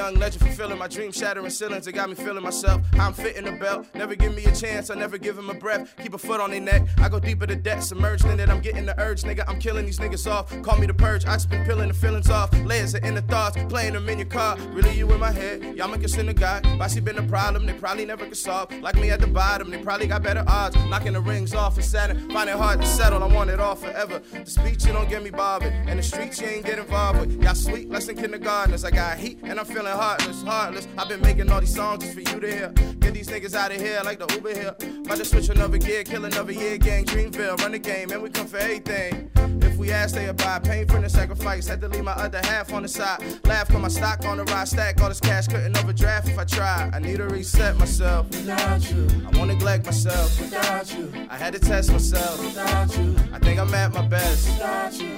Young 0.09 0.19
legend 0.19 0.43
fulfilling 0.43 0.77
my 0.77 0.87
dream, 0.87 1.11
shattering 1.11 1.49
ceilings. 1.49 1.87
It 1.87 1.91
got 1.91 2.09
me 2.09 2.15
feeling 2.15 2.43
myself. 2.43 2.81
I'm 2.93 3.13
fitting 3.13 3.45
the 3.45 3.51
belt. 3.51 3.85
Never 3.93 4.15
give 4.15 4.33
me 4.35 4.43
a 4.45 4.55
chance, 4.55 4.89
I 4.89 4.95
never 4.95 5.17
give 5.17 5.37
him 5.37 5.49
a 5.49 5.53
breath. 5.53 5.93
Keep 6.01 6.15
a 6.15 6.17
foot 6.17 6.41
on 6.41 6.51
their 6.51 6.61
neck. 6.61 6.87
I 6.97 7.09
go 7.09 7.19
deeper 7.19 7.45
to 7.45 7.55
debt, 7.55 7.83
submerged 7.83 8.25
in 8.25 8.39
it. 8.39 8.49
I'm 8.49 8.61
getting 8.61 8.85
the 8.85 8.99
urge, 8.99 9.21
nigga. 9.21 9.43
I'm 9.47 9.59
killing 9.59 9.85
these 9.85 9.99
niggas 9.99 10.29
off. 10.29 10.49
Call 10.63 10.77
me 10.79 10.87
the 10.87 10.93
purge. 10.93 11.25
I 11.25 11.33
just 11.33 11.49
been 11.49 11.63
peeling 11.65 11.89
the 11.89 11.93
feelings 11.93 12.29
off. 12.29 12.51
Layers 12.65 12.95
of 12.95 13.03
inner 13.03 13.21
thoughts, 13.21 13.57
playing 13.69 13.93
them 13.93 14.09
in 14.09 14.17
your 14.17 14.27
car. 14.27 14.57
Really, 14.71 14.97
you 14.97 15.11
in 15.11 15.19
my 15.19 15.31
head. 15.31 15.75
Y'all 15.77 15.87
make 15.87 16.03
us 16.03 16.17
in 16.17 16.25
the 16.25 16.33
guy. 16.33 16.61
Bossy 16.77 17.01
been 17.01 17.17
a 17.17 17.23
problem, 17.23 17.65
they 17.65 17.73
probably 17.73 18.05
never 18.05 18.25
could 18.25 18.37
solve. 18.37 18.71
Like 18.81 18.95
me 18.95 19.11
at 19.11 19.19
the 19.19 19.27
bottom, 19.27 19.69
they 19.69 19.77
probably 19.77 20.07
got 20.07 20.23
better 20.23 20.43
odds. 20.47 20.75
Knocking 20.87 21.13
the 21.13 21.21
rings 21.21 21.53
off 21.53 21.75
and 21.75 21.85
Saturn. 21.85 22.29
Find 22.31 22.49
it 22.49 22.55
hard 22.55 22.81
to 22.81 22.87
settle, 22.87 23.23
I 23.23 23.27
want 23.27 23.51
it 23.51 23.59
all 23.59 23.75
forever. 23.75 24.21
The 24.31 24.49
speech, 24.49 24.85
you 24.85 24.93
don't 24.93 25.09
get 25.09 25.23
me 25.23 25.29
bothered. 25.29 25.73
And 25.73 25.99
the 25.99 26.03
streets, 26.03 26.41
you 26.41 26.47
ain't 26.47 26.65
get 26.65 26.79
involved 26.79 27.19
with. 27.19 27.43
Y'all 27.43 27.53
sweet, 27.53 27.89
less 27.89 28.07
than 28.07 28.15
kindergartners. 28.15 28.83
I 28.83 28.91
got 28.91 29.17
heat, 29.17 29.39
and 29.43 29.59
I'm 29.59 29.65
feeling 29.65 29.98
heartless, 29.99 30.43
heartless. 30.43 30.87
I've 30.97 31.09
been 31.09 31.21
making 31.21 31.51
all 31.51 31.59
these 31.59 31.75
songs 31.75 32.03
just 32.03 32.13
for 32.13 32.21
you 32.21 32.39
to 32.39 32.51
hear. 32.51 32.69
Get 32.99 33.13
these 33.13 33.27
niggas 33.27 33.53
out 33.53 33.71
of 33.71 33.81
here 33.81 33.99
like 34.05 34.19
the 34.19 34.33
Uber 34.33 34.53
here. 34.53 34.75
About 35.05 35.17
to 35.17 35.25
switch 35.25 35.49
another 35.49 35.77
gear, 35.77 36.03
kill 36.03 36.23
another 36.23 36.53
year, 36.53 36.77
gang 36.77 37.05
Dreamville. 37.05 37.59
Run 37.59 37.73
the 37.73 37.79
game, 37.79 38.11
and 38.11 38.21
we 38.21 38.29
come 38.29 38.47
for 38.47 38.57
everything. 38.57 39.29
If 39.61 39.75
we 39.75 39.91
ask, 39.91 40.15
they 40.15 40.27
abide. 40.27 40.63
Pain 40.63 40.87
for 40.87 41.01
the 41.01 41.09
sacrifice. 41.09 41.67
Had 41.67 41.81
to 41.81 41.89
leave 41.89 42.03
my 42.05 42.13
other 42.13 42.39
half 42.43 42.71
on 42.71 42.83
the 42.83 42.87
side. 42.87 43.21
Laugh 43.45 43.73
on 43.75 43.81
my 43.81 43.89
stock 43.89 44.23
on 44.25 44.37
the 44.37 44.45
rise. 44.45 44.69
Stack 44.69 45.01
all 45.01 45.09
this 45.09 45.19
cash, 45.19 45.47
couldn't 45.47 45.77
overdraft 45.77 46.29
if 46.29 46.37
I 46.37 46.45
try. 46.45 46.89
I 46.93 46.99
need 46.99 47.17
to 47.17 47.27
reset 47.27 47.77
myself. 47.77 48.27
Without 48.29 48.89
you, 48.91 49.05
I 49.27 49.37
won't 49.37 49.51
neglect 49.51 49.85
myself. 49.85 50.39
without 50.39 50.93
you, 50.95 51.11
I 51.29 51.37
had 51.37 51.53
to 51.53 51.59
test 51.59 51.91
myself. 51.91 52.39
without 52.39 52.97
you, 52.97 53.15
I 53.33 53.39
think 53.39 53.59
I'm 53.59 53.73
at 53.73 53.93
my 53.93 54.07
best. 54.07 54.47
without 54.49 54.93
you. 54.93 55.15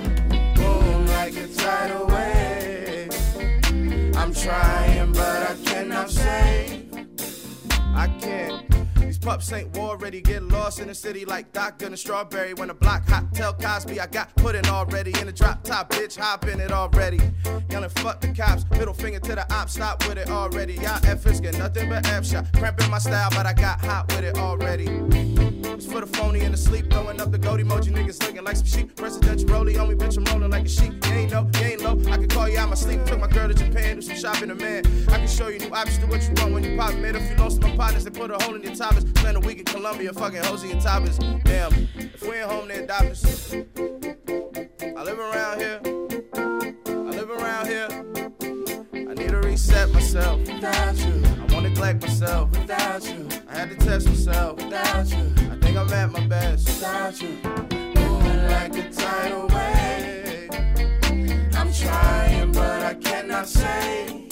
Boom, 0.56 1.06
like 1.08 1.36
a 1.36 1.48
tidal 1.48 2.08
wave. 2.08 2.71
I'm 4.32 4.38
trying, 4.38 5.12
but 5.12 5.52
I 5.52 5.56
cannot 5.66 6.10
say. 6.10 6.86
I 7.94 8.08
can't. 8.22 8.66
These 8.96 9.18
pups 9.18 9.52
ain't 9.52 9.76
war 9.76 9.98
ready. 9.98 10.22
Get 10.22 10.42
lost 10.44 10.80
in 10.80 10.88
the 10.88 10.96
city 10.96 11.26
like 11.26 11.52
Doc 11.52 11.82
in 11.82 11.92
a 11.92 11.98
strawberry. 11.98 12.54
When 12.54 12.70
the 12.70 12.74
block 12.74 13.06
hot, 13.10 13.34
tell 13.34 13.54
Cosby 13.54 14.00
I 14.00 14.08
got 14.08 14.34
put 14.38 14.56
in 14.56 14.66
already. 14.68 15.12
In 15.20 15.26
the 15.26 15.34
drop 15.34 15.66
top, 15.66 15.90
bitch, 15.90 16.18
hop 16.18 16.48
in 16.48 16.62
it 16.62 16.72
already. 16.72 17.20
Yelling, 17.70 17.90
fuck 17.90 18.22
the 18.22 18.30
cops. 18.30 18.64
Middle 18.72 18.94
finger 18.94 19.20
to 19.20 19.36
the 19.36 19.54
op, 19.54 19.70
stop 19.70 20.08
with 20.08 20.18
it 20.18 20.30
already. 20.30 20.76
Y'all 20.76 21.06
F's 21.06 21.42
get 21.42 21.58
nothing 21.58 21.90
but 21.90 22.08
F 22.08 22.26
shot. 22.26 22.46
Cramping 22.54 22.90
my 22.90 23.00
style, 23.00 23.32
but 23.32 23.46
I 23.46 23.52
got 23.52 23.84
hot 23.84 24.08
with 24.14 24.24
it 24.24 24.38
already. 24.38 25.51
For 25.90 26.00
the 26.00 26.08
phony 26.08 26.42
and 26.42 26.54
the 26.54 26.58
sleep, 26.58 26.90
throwing 26.90 27.20
up 27.20 27.32
the 27.32 27.38
goat 27.38 27.60
emoji. 27.60 27.92
Niggas 27.92 28.22
looking 28.26 28.44
like 28.44 28.56
some 28.56 28.66
sheep. 28.66 28.96
Presidential 28.96 29.50
rollie 29.50 29.80
on 29.82 29.90
me, 29.90 29.96
bitch, 29.96 30.18
I'm 30.18 30.24
rolling 30.26 30.50
like 30.50 30.66
a 30.66 30.70
sheep. 30.70 30.94
You 31.06 31.14
ain't 31.14 31.32
know, 31.32 31.50
you 31.56 31.66
ain't 31.66 31.82
low. 31.82 32.00
I 32.12 32.18
can 32.18 32.30
call 32.30 32.48
you 32.48 32.58
out 32.60 32.70
my 32.70 32.76
sleep. 32.76 33.04
Took 33.06 33.20
my 33.20 33.28
girl 33.28 33.50
to 33.50 33.54
Japan, 33.54 33.98
do 33.98 34.02
some 34.02 34.16
shopping, 34.16 34.52
a 34.52 34.56
man. 34.56 34.86
I 35.10 35.18
can 35.18 35.28
show 35.28 35.50
you 35.50 35.60
new 35.60 35.74
options, 35.74 35.98
do 35.98 36.08
what 36.08 36.22
you 36.24 36.34
want 36.38 36.54
when 36.54 36.64
you 36.64 36.78
pop. 36.78 36.94
Made 36.96 37.16
a 37.16 37.20
few 37.20 37.36
lost 37.36 37.62
to 37.62 37.68
my 37.68 37.76
partners, 37.76 38.06
they 38.06 38.12
put 38.12 38.32
a 38.32 38.42
hole 38.44 38.56
in 38.56 38.64
your 38.64 38.76
toppers. 38.76 39.04
Spend 39.04 39.38
a 39.38 39.40
week 39.42 39.60
in 39.60 39.66
Colombia, 39.66 40.14
fucking 40.14 40.44
Hosey 40.44 40.72
and 40.72 40.82
toppers. 40.82 41.18
Damn, 41.18 41.74
if 41.96 42.22
we 42.22 42.36
ain't 42.36 42.50
home, 42.50 42.68
then 42.70 42.84
adopt 42.84 43.06
us. 43.06 43.54
I 43.54 45.04
live 45.04 45.20
around 45.20 45.60
here. 45.60 45.80
I 45.84 47.12
live 47.20 47.30
around 47.30 47.68
here. 47.68 47.88
I 48.94 49.14
need 49.14 49.30
to 49.30 49.42
reset 49.44 49.92
myself. 49.92 50.40
Without 50.42 50.96
you, 50.98 51.24
I 51.26 51.54
won't 51.54 51.64
neglect 51.64 52.02
myself. 52.02 52.52
without 52.52 53.04
you, 53.04 53.28
I 53.50 53.58
had 53.58 53.70
to 53.72 53.76
test 53.76 54.08
myself. 54.08 54.58
without 54.58 55.10
you, 55.10 55.34
I 55.52 55.61
think 55.74 55.92
I'm 55.92 55.94
at 55.94 56.12
my 56.12 56.28
best. 56.28 56.68
without 56.68 57.22
you. 57.22 57.30
Moving 57.96 58.44
like 58.48 58.76
a 58.76 58.90
tidal 58.90 59.48
wave. 59.48 60.50
I'm 61.56 61.72
trying, 61.74 62.52
but 62.52 62.82
I 62.84 62.94
cannot 62.96 63.48
say. 63.48 64.28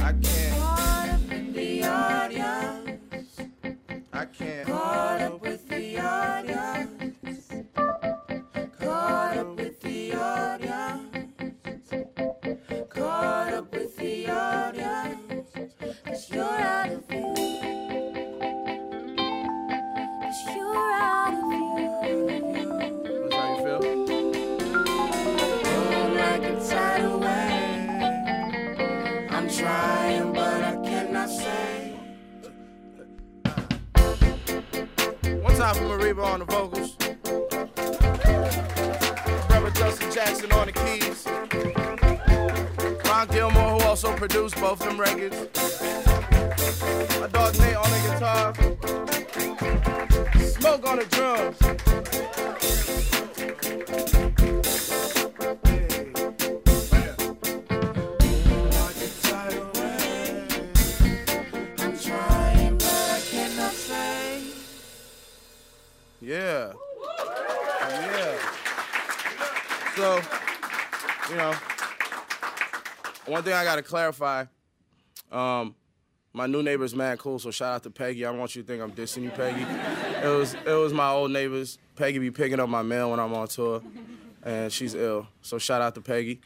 I 0.00 0.12
can't, 0.12 0.58
Caught 0.58 1.08
up 1.08 1.32
in 1.32 1.52
the 1.52 1.84
audience. 1.84 3.40
I 4.12 4.24
can't. 4.26 4.66
Caught 4.66 5.20
up 5.22 5.40
with 5.42 5.68
the 5.68 5.98
audience. 5.98 7.52
Caught 8.78 9.36
up 9.38 9.56
with 9.56 9.80
the 9.80 10.14
audience. 10.14 11.90
Caught 12.90 13.52
up 13.54 13.72
with 13.72 13.96
the 13.96 14.30
audience. 14.30 15.50
Cause 16.04 16.30
you're 16.30 16.44
out 16.44 16.92
of 16.92 17.08
view. 17.08 17.35
Time 35.66 35.74
for 35.74 35.98
Mariba 35.98 36.24
on 36.24 36.38
the 36.38 36.44
vocals. 36.44 36.94
Brother 39.48 39.70
Justin 39.72 40.12
Jackson 40.12 40.52
on 40.52 40.66
the 40.66 40.72
keys. 40.72 41.26
Ron 43.04 43.26
Gilmore, 43.28 43.80
who 43.80 43.86
also 43.86 44.14
produced 44.14 44.54
both 44.60 44.78
them 44.78 45.00
records. 45.00 45.36
My 47.18 47.26
dog 47.26 47.58
Nate 47.58 47.74
on 47.74 47.90
the 47.90 47.98
guitar. 48.06 48.54
Smoke 50.40 50.86
on 50.86 50.98
the 50.98 51.06
drums. 51.06 51.58
Yeah. 66.26 66.72
Yeah. 67.88 68.38
So, 69.94 70.20
you 71.30 71.36
know, 71.36 71.52
one 73.26 73.44
thing 73.44 73.52
I 73.52 73.62
gotta 73.62 73.84
clarify. 73.84 74.46
Um, 75.30 75.76
my 76.32 76.48
new 76.48 76.64
neighbor's 76.64 76.96
mad 76.96 77.20
cool, 77.20 77.38
so 77.38 77.52
shout 77.52 77.74
out 77.74 77.82
to 77.84 77.90
Peggy. 77.90 78.26
I 78.26 78.30
don't 78.30 78.40
want 78.40 78.56
you 78.56 78.62
to 78.62 78.66
think 78.66 78.82
I'm 78.82 78.90
dissing 78.90 79.22
you, 79.22 79.30
Peggy. 79.30 79.62
It 80.26 80.28
was 80.28 80.54
it 80.54 80.66
was 80.66 80.92
my 80.92 81.10
old 81.10 81.30
neighbors. 81.30 81.78
Peggy 81.94 82.18
be 82.18 82.32
picking 82.32 82.58
up 82.58 82.68
my 82.68 82.82
mail 82.82 83.12
when 83.12 83.20
I'm 83.20 83.32
on 83.32 83.46
tour, 83.46 83.80
and 84.42 84.72
she's 84.72 84.96
ill. 84.96 85.28
So 85.42 85.58
shout 85.58 85.80
out 85.80 85.94
to 85.94 86.00
Peggy. 86.00 86.40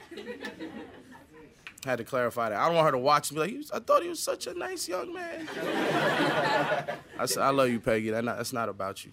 Had 1.87 1.97
to 1.97 2.05
clarify 2.05 2.51
that. 2.51 2.59
I 2.59 2.67
don't 2.67 2.75
want 2.75 2.85
her 2.85 2.93
to 2.93 2.99
watch 2.99 3.33
me 3.33 3.39
like, 3.39 3.55
I 3.73 3.79
thought 3.79 4.03
he 4.03 4.11
was 4.11 4.21
such 4.21 4.47
a 4.47 4.53
nice 4.53 4.87
young 4.87 5.15
man. 5.15 5.49
I 7.19 7.25
said, 7.25 7.43
I 7.43 7.49
love 7.49 7.71
you, 7.71 7.81
Peggy. 7.81 8.11
That 8.11 8.23
not, 8.23 8.37
that's 8.37 8.53
not 8.53 8.69
about 8.69 9.07
you. 9.07 9.13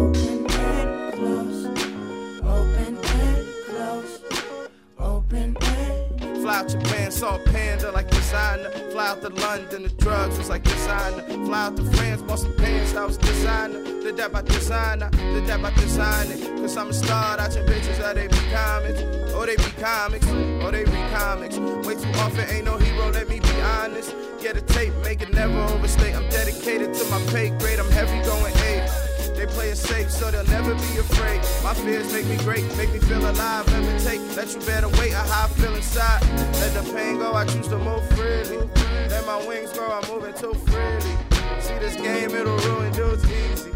out 6.61 6.69
Japan, 6.69 7.11
saw 7.11 7.35
a 7.35 7.39
panda 7.39 7.91
like 7.91 8.09
designer. 8.09 8.69
Fly 8.91 9.07
out 9.07 9.21
to 9.21 9.29
London, 9.29 9.83
the 9.83 9.89
drugs 9.89 10.37
was 10.37 10.49
like 10.49 10.63
designer. 10.63 11.23
Fly 11.45 11.65
out 11.65 11.77
to 11.77 11.83
France, 11.83 12.21
bought 12.21 12.39
some 12.39 12.55
pants, 12.55 12.93
I 12.95 13.05
was 13.05 13.17
designer. 13.17 13.83
Did 13.83 14.17
that 14.17 14.31
by 14.31 14.41
designer, 14.41 15.09
did 15.09 15.47
that 15.47 15.61
by 15.61 15.71
designing. 15.71 16.39
Cause 16.59 16.77
I'm 16.77 16.89
a 16.89 16.93
star, 16.93 17.37
watching 17.37 17.65
bitches, 17.65 17.97
how 17.97 18.13
they 18.13 18.27
be 18.27 18.37
comics. 18.53 19.01
Or 19.33 19.45
they 19.45 19.55
be 19.55 19.71
comics, 19.81 20.27
or 20.63 20.71
they 20.71 20.83
be 20.83 21.01
comics. 21.15 21.57
Way 21.57 21.95
too 21.95 22.19
often, 22.19 22.49
ain't 22.49 22.65
no 22.65 22.77
hero, 22.77 23.11
let 23.11 23.27
me 23.27 23.39
be 23.39 23.61
honest. 23.61 24.13
Get 24.41 24.57
a 24.57 24.61
tape, 24.61 24.93
make 25.03 25.21
it 25.21 25.33
never 25.33 25.59
overstay. 25.73 26.13
I'm 26.13 26.29
dedicated 26.29 26.93
to 26.93 27.05
my 27.05 27.19
pay 27.31 27.49
grade, 27.57 27.79
I'm 27.79 27.91
heavy 27.91 28.21
going 28.23 28.53
eight. 28.69 28.80
They 29.41 29.47
play 29.47 29.69
it 29.69 29.75
safe, 29.75 30.11
so 30.11 30.29
they'll 30.29 30.45
never 30.53 30.75
be 30.75 30.97
afraid. 30.99 31.41
My 31.63 31.73
fears 31.73 32.13
make 32.13 32.27
me 32.27 32.37
great, 32.45 32.63
make 32.77 32.93
me 32.93 32.99
feel 32.99 33.27
alive. 33.27 33.65
Let 33.73 33.81
me 33.81 33.99
take, 33.99 34.21
let 34.37 34.53
you 34.53 34.59
better 34.67 34.87
wait, 34.99 35.13
how 35.13 35.45
I 35.45 35.47
feel 35.47 35.73
inside. 35.73 36.21
Let 36.61 36.75
the 36.75 36.83
pain 36.93 37.17
go, 37.17 37.33
I 37.33 37.45
choose 37.45 37.67
to 37.69 37.79
move 37.79 38.07
freely. 38.09 38.69
Let 39.09 39.25
my 39.25 39.43
wings 39.47 39.73
grow, 39.73 39.89
I'm 39.89 40.07
moving 40.13 40.35
too 40.35 40.53
freely. 40.69 41.17
See 41.59 41.73
this 41.79 41.95
game, 41.95 42.29
it'll 42.35 42.55
ruin 42.55 42.93
dudes 42.93 43.25
easy. 43.31 43.71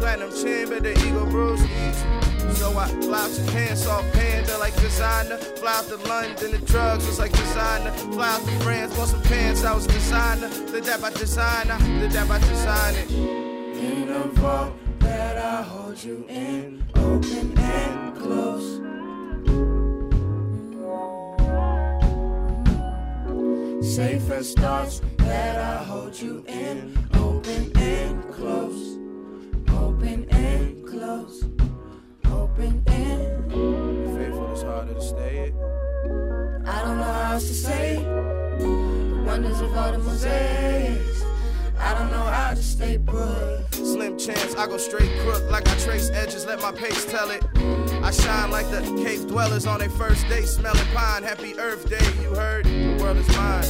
Platinum 0.00 0.32
chin, 0.32 0.70
but 0.70 0.84
the 0.84 0.92
ego 1.06 1.26
bruise 1.26 1.62
easy. 1.64 2.54
So 2.54 2.78
I 2.78 2.88
fly 2.88 3.20
out 3.20 3.30
Japan, 3.30 3.76
saw 3.76 4.00
panda 4.12 4.56
like 4.56 4.74
designer. 4.76 5.36
Fly 5.36 5.70
out 5.70 5.84
to 5.88 5.96
London, 6.08 6.52
the 6.52 6.58
drugs 6.64 7.06
was 7.06 7.18
like 7.18 7.32
designer. 7.32 7.90
Fly 7.90 8.26
out 8.26 8.40
to 8.40 8.50
France, 8.60 8.96
bought 8.96 9.08
some 9.08 9.20
pants, 9.24 9.64
I 9.64 9.74
was 9.74 9.86
designer. 9.86 10.48
Did 10.72 10.84
that 10.84 11.02
by 11.02 11.10
designer, 11.10 11.76
did 12.00 12.10
that 12.12 12.26
by 12.26 12.38
designing. 12.38 13.10
in 13.10 14.08
a 14.08 14.24
vault 14.40 14.72
that 15.10 15.36
I 15.38 15.62
hold 15.62 15.98
you 16.04 16.24
in, 16.28 16.84
open 16.94 17.46
and 17.58 18.16
close. 18.22 18.68
Safest 23.96 24.58
thoughts 24.58 25.00
that 25.18 25.56
I 25.58 25.82
hold 25.90 26.14
you 26.24 26.44
in, 26.46 26.76
open 27.14 27.62
and 27.76 28.16
close. 28.36 28.82
Open 29.84 30.18
and 30.30 30.86
close. 30.86 31.36
Open 32.26 32.72
and 32.86 33.52
Faithful 34.16 34.52
is 34.52 34.62
harder 34.62 34.94
to 34.94 35.02
stay 35.02 35.34
it. 35.46 35.54
I 36.74 36.76
don't 36.84 36.98
know 36.98 37.12
how 37.18 37.32
else 37.32 37.48
to 37.48 37.54
say 37.54 37.96
it. 37.96 38.04
The 38.60 39.22
wonders 39.26 39.60
of 39.60 39.76
all 39.76 39.92
the 39.92 39.98
mosaics. 39.98 41.09
I 41.80 41.94
don't 41.94 42.10
know 42.10 42.22
how 42.22 42.50
to 42.50 42.62
stay 42.62 42.98
put. 42.98 43.72
Slim 43.72 44.18
chance, 44.18 44.54
I 44.54 44.66
go 44.66 44.76
straight 44.76 45.10
crook 45.20 45.50
like 45.50 45.66
I 45.66 45.74
trace 45.78 46.10
edges, 46.10 46.44
let 46.44 46.60
my 46.60 46.72
pace 46.72 47.04
tell 47.06 47.30
it. 47.30 47.42
I 48.02 48.10
shine 48.10 48.50
like 48.50 48.70
the 48.70 48.82
cave 49.02 49.26
dwellers 49.26 49.66
on 49.66 49.80
their 49.80 49.90
first 49.90 50.28
day, 50.28 50.42
smelling 50.42 50.86
pine. 50.94 51.22
Happy 51.22 51.58
Earth 51.58 51.88
Day, 51.88 52.22
you 52.22 52.34
heard? 52.34 52.66
The 52.66 52.98
world 53.00 53.16
is 53.16 53.28
mine. 53.36 53.64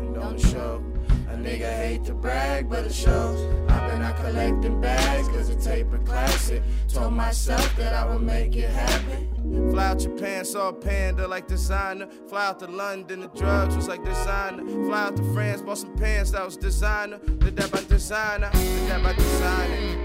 And 0.00 0.14
don't 0.14 0.40
show. 0.40 0.82
A 1.28 1.36
nigga 1.36 1.76
hate 1.76 2.04
to 2.04 2.14
brag, 2.14 2.70
but 2.70 2.84
it 2.84 2.94
shows. 2.94 3.38
I've 3.84 3.90
been 3.90 4.02
out 4.02 4.16
collecting 4.16 4.80
bags, 4.80 5.28
cause 5.28 5.50
it's 5.50 5.66
taper 5.66 5.98
classic. 5.98 6.62
Told 6.88 7.12
myself 7.12 7.76
that 7.76 7.92
I 7.92 8.06
would 8.06 8.22
make 8.22 8.56
it 8.56 8.70
happen. 8.70 9.70
Fly 9.70 9.84
out 9.84 9.98
Japan, 9.98 10.44
saw 10.44 10.68
a 10.70 10.72
panda 10.72 11.28
like 11.28 11.46
designer. 11.46 12.08
Fly 12.28 12.46
out 12.46 12.60
to 12.60 12.66
London, 12.66 13.20
the 13.20 13.28
drugs 13.28 13.76
was 13.76 13.86
like 13.86 14.02
designer. 14.02 14.64
Fly 14.86 15.02
out 15.02 15.16
to 15.16 15.34
France, 15.34 15.60
bought 15.60 15.78
some 15.78 15.94
pants 15.96 16.30
that 16.30 16.44
was 16.44 16.56
designer. 16.56 17.18
Did 17.18 17.56
that 17.56 17.70
by 17.70 17.82
designer, 17.84 18.50
did 18.52 18.88
that 18.88 19.02
by 19.02 19.12
designer. 19.12 20.03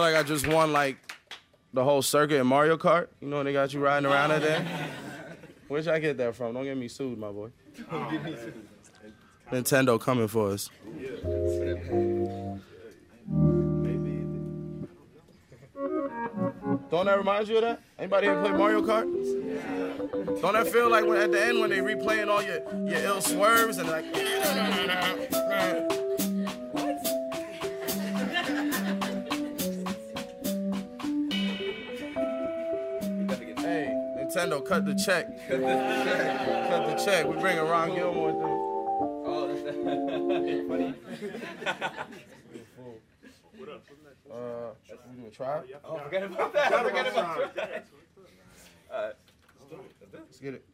Feel 0.00 0.12
like 0.12 0.24
I 0.24 0.26
just 0.26 0.46
won 0.46 0.72
like 0.72 0.96
the 1.74 1.84
whole 1.84 2.00
circuit 2.00 2.36
in 2.36 2.46
Mario 2.46 2.78
Kart. 2.78 3.08
You 3.20 3.28
know 3.28 3.36
when 3.36 3.46
they 3.46 3.52
got 3.52 3.74
you 3.74 3.80
riding 3.80 4.10
around 4.10 4.30
at 4.30 4.40
there. 4.42 4.64
Where'd 5.68 5.86
I 5.88 5.98
get 5.98 6.16
that 6.16 6.34
from? 6.34 6.54
Don't 6.54 6.64
get 6.64 6.76
me 6.76 6.88
sued, 6.88 7.18
my 7.18 7.30
boy. 7.30 7.50
Nintendo 9.52 10.00
coming 10.00 10.26
for 10.28 10.52
us. 10.52 10.70
Don't 16.90 17.06
that 17.06 17.18
remind 17.18 17.48
you 17.48 17.56
of 17.56 17.62
that? 17.62 17.80
Anybody 17.98 18.28
ever 18.28 18.40
play 18.42 18.52
Mario 18.52 18.80
Kart? 18.80 20.40
Don't 20.40 20.54
that 20.54 20.66
feel 20.68 20.88
like 20.88 21.04
when, 21.04 21.20
at 21.20 21.30
the 21.30 21.44
end 21.44 21.60
when 21.60 21.70
they 21.70 21.78
replaying 21.78 22.28
all 22.28 22.42
your, 22.42 22.60
your 22.88 23.00
ill 23.04 23.20
swerves 23.20 23.76
and 23.78 23.88
like. 23.88 24.06
Nintendo, 34.30 34.64
cut 34.64 34.86
the 34.86 34.94
check. 34.94 35.26
Cut 35.48 36.86
the 36.86 37.04
check. 37.04 37.26
We 37.26 37.36
bringing 37.40 37.64
Ron 37.64 37.94
Gilmore 37.94 38.32
through. 38.32 38.60
Uh, 44.30 44.70
we 44.88 45.16
doing 45.16 45.26
a 45.26 45.30
trial? 45.30 45.64
Oh, 45.84 45.98
forget 45.98 46.22
about 46.22 46.52
that. 46.52 46.70
Don't 46.70 46.84
forget 46.84 47.08
about 47.08 47.54
that. 47.56 47.84
All 48.92 49.02
right, 49.02 49.14
let's 49.58 49.68
do 49.68 49.76
it. 49.76 49.84
Let's 50.12 50.38
get 50.38 50.54
it. 50.54 50.64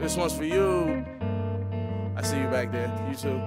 This 0.00 0.16
one's 0.16 0.34
for 0.34 0.44
you. 0.44 1.04
I 2.16 2.22
see 2.22 2.38
you 2.38 2.48
back 2.48 2.72
there. 2.72 2.90
You 3.10 3.14
too. 3.14 3.38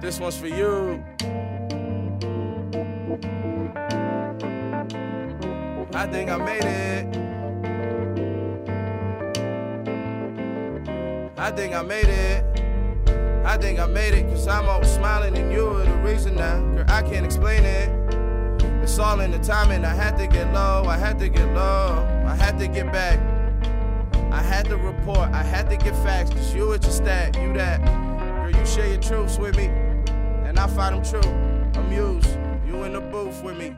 This 0.00 0.18
one's 0.18 0.36
for 0.36 0.48
you. 0.48 1.04
I 5.98 6.06
think 6.06 6.30
I 6.30 6.36
made 6.36 6.64
it. 6.64 7.06
I 11.36 11.50
think 11.50 11.74
I 11.74 11.82
made 11.82 12.06
it. 12.06 12.44
I 13.44 13.56
think 13.56 13.80
I 13.80 13.86
made 13.86 14.14
it, 14.14 14.28
cause 14.28 14.46
I'm 14.46 14.68
always 14.68 14.94
smiling 14.94 15.36
and 15.36 15.52
you're 15.52 15.84
the 15.84 15.96
reason 15.96 16.36
now. 16.36 16.60
Girl, 16.60 16.84
I 16.86 17.02
can't 17.02 17.26
explain 17.26 17.64
it. 17.64 17.88
It's 18.80 18.96
all 19.00 19.18
in 19.18 19.32
the 19.32 19.40
timing. 19.40 19.84
I 19.84 19.92
had 19.92 20.16
to 20.18 20.28
get 20.28 20.54
low, 20.54 20.84
I 20.86 20.96
had 20.96 21.18
to 21.18 21.28
get 21.28 21.52
low, 21.52 22.06
I 22.28 22.36
had 22.36 22.60
to 22.60 22.68
get 22.68 22.92
back. 22.92 23.18
I 24.30 24.40
had 24.40 24.66
to 24.66 24.76
report, 24.76 25.30
I 25.32 25.42
had 25.42 25.68
to 25.68 25.76
get 25.76 25.96
facts, 26.04 26.30
cause 26.30 26.54
you 26.54 26.68
were 26.68 26.78
your 26.78 27.02
that, 27.02 27.34
you 27.42 27.52
that. 27.54 27.84
Girl, 27.84 28.52
you 28.52 28.66
share 28.66 28.86
your 28.86 29.02
truths 29.02 29.36
with 29.36 29.56
me, 29.56 29.64
and 30.46 30.60
I 30.60 30.68
find 30.68 30.94
them 30.94 31.02
true. 31.02 31.32
Amused, 31.82 32.38
you 32.64 32.84
in 32.84 32.92
the 32.92 33.00
booth 33.00 33.42
with 33.42 33.58
me. 33.58 33.74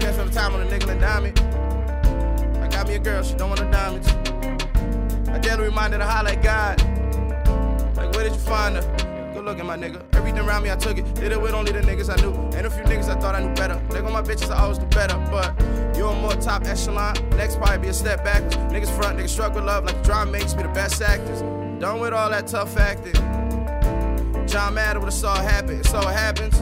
Can't 0.00 0.14
spend 0.14 0.32
time 0.32 0.54
on 0.54 0.62
a 0.62 0.70
nickel 0.70 0.90
and 0.90 1.00
dime 1.00 1.26
it. 1.26 1.40
I 1.40 2.68
got 2.68 2.88
me 2.88 2.94
a 2.94 2.98
girl, 2.98 3.22
she 3.22 3.34
don't 3.34 3.48
want 3.48 3.60
a 3.60 3.70
diamonds. 3.70 4.08
I 5.28 5.38
daily 5.38 5.64
reminded 5.64 6.00
her 6.00 6.06
to 6.06 6.12
holler 6.12 6.30
at 6.30 6.42
God. 6.42 6.80
Like, 7.96 8.12
where 8.14 8.24
did 8.24 8.32
you 8.32 8.40
find 8.40 8.76
her. 8.76 9.32
Good 9.34 9.44
looking, 9.44 9.66
my 9.66 9.76
nigga. 9.76 10.02
Everything 10.14 10.40
around 10.40 10.64
me, 10.64 10.70
I 10.70 10.76
took 10.76 10.98
it. 10.98 11.14
Did 11.14 11.32
it 11.32 11.40
with 11.40 11.54
only 11.54 11.72
the 11.72 11.80
niggas 11.80 12.10
I 12.10 12.20
knew. 12.20 12.32
And 12.56 12.66
a 12.66 12.70
few 12.70 12.82
niggas 12.84 13.08
I 13.08 13.18
thought 13.18 13.34
I 13.34 13.40
knew 13.40 13.54
better. 13.54 13.80
They 13.90 14.00
on 14.00 14.12
my 14.12 14.22
bitches, 14.22 14.50
I 14.50 14.60
always 14.62 14.78
do 14.78 14.86
better. 14.86 15.16
But 15.30 15.54
you're 15.96 16.14
more 16.14 16.32
top 16.32 16.66
echelon. 16.66 17.14
Next 17.36 17.56
probably 17.56 17.78
be 17.78 17.88
a 17.88 17.92
step 17.92 18.24
backwards. 18.24 18.56
Niggas 18.56 18.94
front, 18.96 19.18
niggas 19.18 19.28
struggle 19.28 19.62
love 19.62 19.84
like 19.84 20.02
drama 20.02 20.32
makes 20.32 20.54
me 20.54 20.62
the 20.62 20.68
best 20.70 21.00
actors. 21.00 21.42
Done 21.80 22.00
with 22.00 22.12
all 22.12 22.28
that 22.30 22.48
tough 22.48 22.76
acting. 22.76 23.14
John 24.46 24.74
Madden 24.74 25.00
would 25.00 25.06
have 25.06 25.14
saw 25.14 25.40
it 25.40 25.44
happen. 25.44 25.84
So 25.84 26.00
it 26.00 26.12
happens. 26.12 26.56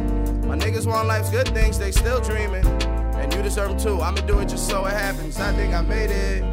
My 0.47 0.57
niggas 0.57 0.87
want 0.87 1.09
life's 1.09 1.31
good 1.31 1.49
things, 1.49 1.79
they 1.79 1.93
still 1.93 2.21
dreaming. 2.21 2.67
And 3.17 3.33
you 3.35 3.43
deserve 3.43 3.71
them 3.71 3.79
too. 3.79 4.01
I'ma 4.01 4.21
do 4.23 4.39
it 4.39 4.49
just 4.49 4.69
so 4.69 4.85
it 4.87 4.93
happens. 4.93 5.39
I 5.39 5.53
think 5.53 5.75
I 5.75 5.81
made 5.83 6.11
it. 6.11 6.45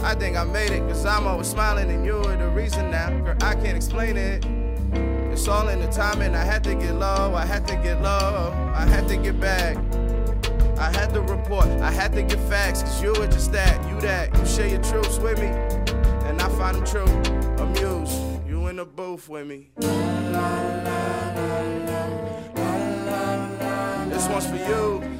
I 0.00 0.14
think 0.14 0.36
I 0.36 0.44
made 0.44 0.70
it, 0.70 0.80
cause 0.80 1.06
I'm 1.06 1.26
always 1.26 1.46
smiling 1.46 1.90
and 1.90 2.04
you're 2.04 2.36
the 2.36 2.48
reason 2.48 2.90
now. 2.90 3.08
Girl, 3.08 3.36
I 3.40 3.54
can't 3.54 3.76
explain 3.76 4.16
it. 4.18 4.44
It's 5.32 5.48
all 5.48 5.68
in 5.68 5.80
the 5.80 5.88
timing. 5.88 6.34
I 6.34 6.44
had 6.44 6.62
to 6.64 6.74
get 6.74 6.94
low, 6.94 7.34
I 7.34 7.44
had 7.46 7.66
to 7.68 7.76
get 7.76 8.02
low, 8.02 8.52
I 8.74 8.84
had 8.86 9.08
to 9.08 9.16
get 9.16 9.40
back. 9.40 9.76
I 10.78 10.92
had 10.92 11.14
to 11.14 11.22
report, 11.22 11.66
I 11.80 11.90
had 11.90 12.12
to 12.12 12.22
get 12.22 12.38
facts, 12.50 12.82
cause 12.82 13.02
you 13.02 13.14
were 13.14 13.26
just 13.26 13.50
that, 13.52 13.88
you 13.88 13.98
that. 14.02 14.36
You 14.36 14.44
share 14.44 14.68
your 14.68 14.82
truths 14.82 15.18
with 15.18 15.40
me, 15.40 15.48
and 16.28 16.40
I 16.40 16.48
find 16.50 16.76
them 16.76 16.84
true. 16.84 17.06
Amused, 17.64 18.46
you 18.46 18.66
in 18.66 18.76
the 18.76 18.84
booth 18.84 19.28
with 19.28 19.46
me. 19.46 19.70
This 19.76 19.90
one's 24.34 24.46
for 24.48 24.56
you. 24.56 25.13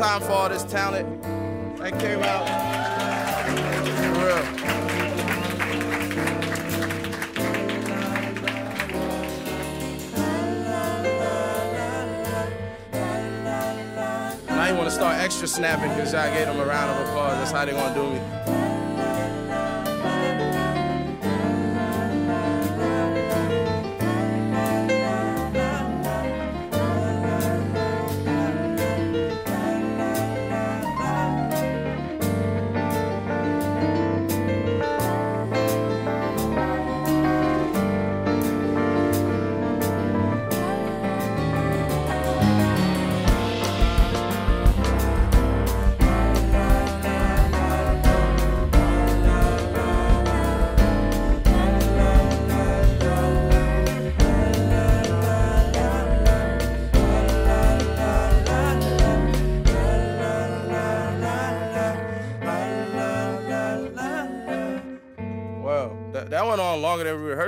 Time 0.00 0.22
for 0.22 0.32
all 0.32 0.48
this 0.48 0.62
talent 0.62 1.22
that 1.76 1.90
came 2.00 2.22
out. 2.22 2.48
For 3.84 4.12
real. 4.24 4.42
I 14.48 14.68
ain't 14.68 14.78
wanna 14.78 14.90
start 14.90 15.18
extra 15.18 15.46
snapping 15.46 15.90
because 15.90 16.14
I 16.14 16.32
gave 16.32 16.46
them 16.46 16.58
a 16.58 16.64
round 16.64 16.98
of 16.98 17.06
applause. 17.06 17.36
That's 17.36 17.50
how 17.50 17.66
they 17.66 17.72
gonna 17.72 17.94
do 17.94 18.10
me. 18.10 18.69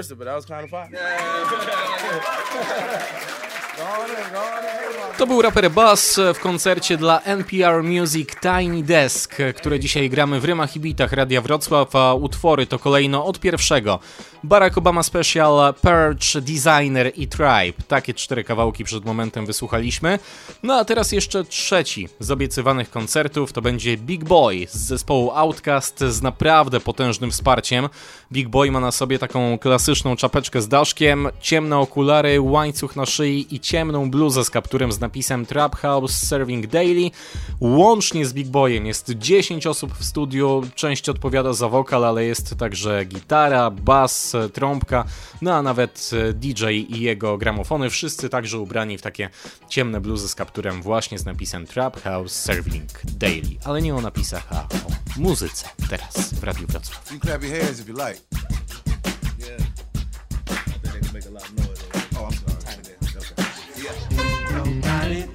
But 0.09 0.27
that 0.27 0.35
was 0.35 0.47
kind 0.47 0.65
of. 0.65 0.81
To 5.19 5.27
był 5.27 5.43
raper 5.43 5.71
Bass 5.71 6.21
w 6.35 6.39
koncercie 6.41 6.97
dla 6.97 7.21
NPR 7.21 7.83
Music 7.83 8.29
Tiny 8.41 8.83
Desk, 8.83 9.37
które 9.57 9.81
dzisiaj 9.81 10.11
gramy 10.11 10.41
w 10.41 10.45
rymach 10.45 10.77
i 10.77 10.81
bitach 10.81 11.13
Radia 11.13 11.41
Wrocław, 11.41 11.97
a 11.97 12.15
utwory 12.15 12.67
to 12.67 12.79
kolejno 12.79 13.27
od 13.27 13.41
pierwszego. 13.41 13.99
Barack 14.45 14.79
Obama 14.79 15.03
Special, 15.03 15.75
Perch, 15.75 16.41
Designer 16.41 17.13
i 17.17 17.29
Tribe. 17.29 17.83
Takie 17.89 18.15
cztery 18.15 18.45
kawałki 18.45 18.85
przed 18.85 19.05
momentem 19.05 19.47
wysłuchaliśmy. 19.47 20.19
No 20.63 20.75
a 20.75 20.85
teraz 20.85 21.13
jeszcze 21.13 21.45
trzeci 21.45 22.09
z 22.21 22.31
obiecywanych 22.31 22.91
koncertów 22.91 23.53
to 23.53 23.63
będzie 23.63 23.97
Big 23.97 24.25
Boy 24.25 24.67
z 24.71 24.77
zespołu 24.77 25.31
Outcast 25.31 26.01
z 26.01 26.23
naprawdę 26.23 26.81
potężnym 26.81 27.31
wsparciem. 27.31 27.89
Big 28.33 28.49
Boy 28.49 28.71
ma 28.71 28.81
na 28.81 28.93
sobie 28.93 29.19
taką 29.19 29.59
klasyczną 29.59 30.17
czapeczkę 30.17 30.63
z 30.63 30.69
daszkiem, 30.69 31.29
ciemne 31.41 31.79
okulary, 31.79 32.41
łańcuch 32.41 32.97
na 32.97 33.07
szyi 33.07 33.55
i 33.55 33.61
ciemną 33.61 34.11
bluzę 34.11 34.45
z 34.45 34.51
kapturem 34.51 34.93
z 34.93 35.01
napisem 35.01 35.47
Trap 35.47 35.77
House 35.77 36.13
Serving 36.13 36.67
Daily. 36.67 37.11
Łącznie 37.61 38.27
z 38.27 38.33
Big 38.33 38.49
Boyem 38.49 38.87
jest 38.87 39.11
10 39.11 39.67
osób 39.67 39.95
w 39.95 40.05
studiu, 40.05 40.63
część 40.75 41.09
odpowiada 41.09 41.53
za 41.53 41.69
wokal, 41.69 42.05
ale 42.05 42.25
jest 42.25 42.59
także 42.59 43.05
gitara, 43.05 43.71
bas, 43.71 44.32
trąbka, 44.53 45.05
no 45.43 45.55
a 45.55 45.63
nawet 45.63 46.11
DJ 46.35 46.65
i 46.67 47.01
jego 47.01 47.39
gramofony, 47.39 47.91
wszyscy 47.91 48.29
także 48.29 48.59
ubrani 48.59 48.99
w 48.99 49.03
takie 49.03 49.31
ciemne 49.69 50.01
bluzy 50.01 50.29
z 50.29 50.35
kapturem 50.35 50.83
właśnie 50.83 51.19
z 51.19 51.25
napisem 51.25 51.67
Trap 51.67 52.03
House 52.03 52.33
Serving 52.33 52.91
Daily, 53.05 53.57
ale 53.65 53.83
nie 53.83 53.95
o 53.95 54.01
napisach, 54.01 54.47
a 54.51 54.63
o 54.63 54.91
muzyce 55.17 55.69
teraz 55.91 56.35
w 56.35 56.45
Radiu 56.45 56.67
Wrocław. 56.67 57.13
You 57.13 57.21
can 57.21 57.21
clap 57.21 57.43
your 57.43 57.53
hands 57.53 57.81
if 57.81 57.91
you 57.91 57.97
like. 57.97 58.21
Oh, 60.51 61.62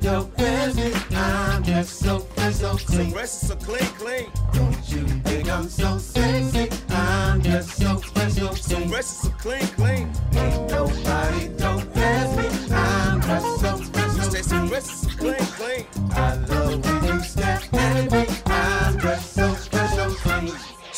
Nobody 0.08 0.92
don't. 0.92 1.18
I'm 1.18 1.64
just 1.64 2.00
so 2.00 2.26
so 2.52 2.78
clean. 2.78 3.12
Rest 3.12 3.44
is 3.44 3.50
so 3.50 3.56
clean, 3.58 3.90
clean. 4.00 4.32
Don't 4.54 4.90
you 4.90 5.06
think 5.06 5.50
I'm 5.50 5.68
so 5.68 5.98
sexy? 5.98 6.70
I'm 6.90 7.42
just 7.42 7.76
so 7.76 7.98
fresh, 7.98 8.34
so 8.36 8.48
clean. 8.48 8.90
Rest 8.90 9.12
is 9.12 9.22
so 9.24 9.30
clean, 9.38 9.68
clean. 9.76 10.12
Ain't 10.32 10.72
nobody 10.72 11.50
don't 11.58 11.92
quiz 11.92 12.38
me. 12.38 12.74
I'm 12.74 13.20
just 13.22 13.60
so 13.60 13.76
so 13.76 14.22
Stay 14.30 14.42
some 14.44 14.70
rest 14.70 14.92
is 14.92 15.02
so 15.02 15.10
clean, 15.10 15.46
clean. 15.60 15.86
I 16.12 16.36
love 16.36 16.86
when 16.86 17.04
you 17.04 17.20
step 17.24 17.74
at 17.74 18.12
me. 18.12 18.28
I'm 18.46 19.00
just 19.00 19.34
so 19.34 19.48
clean. 19.48 19.57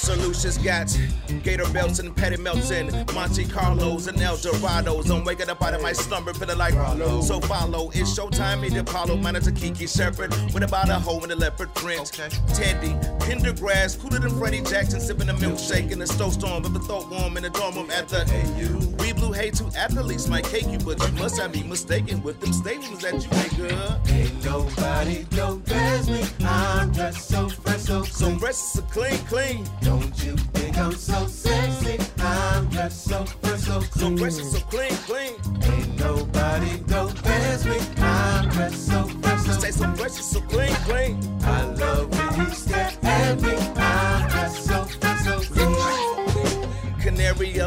Solutions 0.10 0.58
got 0.58 0.98
gator 1.44 1.72
belts 1.72 2.00
and 2.00 2.16
petty 2.16 2.38
melts 2.38 2.72
in 2.72 2.88
Monte 3.14 3.46
Carlos 3.46 4.08
and 4.08 4.20
El 4.20 4.38
Dorados. 4.38 5.08
I'm 5.12 5.24
waking 5.24 5.50
up 5.50 5.62
out 5.62 5.76
of 5.76 5.84
my 5.84 5.94
slumber, 5.94 6.34
feeling 6.34 6.58
like 6.58 6.74
so 6.74 7.40
follow. 7.42 7.92
It's 7.94 8.18
showtime, 8.18 8.62
meet 8.62 8.76
Apollo, 8.76 9.18
manager 9.18 9.52
Kiki 9.52 9.86
Shepard. 9.86 10.34
What 10.52 10.64
about 10.64 10.90
a 10.90 10.96
hoe 10.96 11.20
in 11.20 11.30
the 11.30 11.36
leopard 11.36 11.72
print? 11.76 12.12
Teddy, 12.56 12.90
Pendergrass, 13.20 14.00
cooler 14.00 14.18
than 14.20 14.36
Freddie 14.40 14.62
Jackson, 14.62 15.00
sipping 15.00 15.30
a 15.30 15.34
milkshake 15.34 15.92
in 15.92 16.00
the 16.00 16.08
snowstorm, 16.08 16.64
but 16.64 16.74
the 16.74 16.80
throat 16.80 17.08
warm 17.12 17.38
in 17.38 17.44
the 17.44 17.52
dorm 17.52 17.76
room 17.76 17.92
at 17.92 18.10
the 18.10 18.22
AU. 18.22 19.04
We 19.04 19.14
blew 19.14 19.32
hay 19.32 19.52
to 19.52 19.66
athletes 19.78 20.28
might 20.28 20.46
cake 20.46 20.68
you, 20.68 20.80
but 20.80 21.00
you 21.06 21.14
must 21.20 21.40
have 21.40 21.54
me 21.54 21.62
mistaken 21.62 22.24
with 22.24 22.40
them 22.42 22.52
statements 22.54 23.04
that 23.04 23.14
you 23.14 23.30
make, 23.38 23.70
girl. 23.70 24.02
Ain't 24.08 24.44
nobody 24.44 25.26
don't 25.36 25.64
quiz 25.66 26.10
me. 26.10 26.24
I'm 26.46 26.92
dressed 26.92 27.30
so 27.30 27.48
fresh, 27.48 27.82
so 27.82 28.04
So 28.04 28.26
clean. 28.26 28.40
rest 28.40 28.76
is 28.76 28.84
a 28.84 28.88
clean, 28.88 29.18
clean. 29.28 29.68
Don't 29.82 29.99
you 30.24 30.36
think 30.54 30.78
I'm 30.78 30.94
so 30.94 31.28
sexy? 31.28 31.98
I'm 32.20 32.70
just 32.72 33.04
so 33.06 33.26
fresh, 33.26 33.62
so 33.62 33.82
So 33.82 33.88
clean. 33.92 34.16
rest 34.18 34.40
is 34.42 34.52
so 34.52 34.60
clean, 34.62 34.92
clean. 35.08 35.34
Ain't 35.64 36.00
nobody 36.00 36.78
don't 36.88 37.16
quiz 37.24 37.66
me. 37.66 37.78
I'm 37.98 38.50
just 38.52 38.88
so 38.88 39.04
fresh, 39.22 39.42
so 39.42 39.52
Stay 39.54 39.72
so 39.72 39.94
fresh, 39.96 40.12
so 40.12 40.42
clean, 40.42 40.76
clean. 40.88 41.20
I 41.44 41.66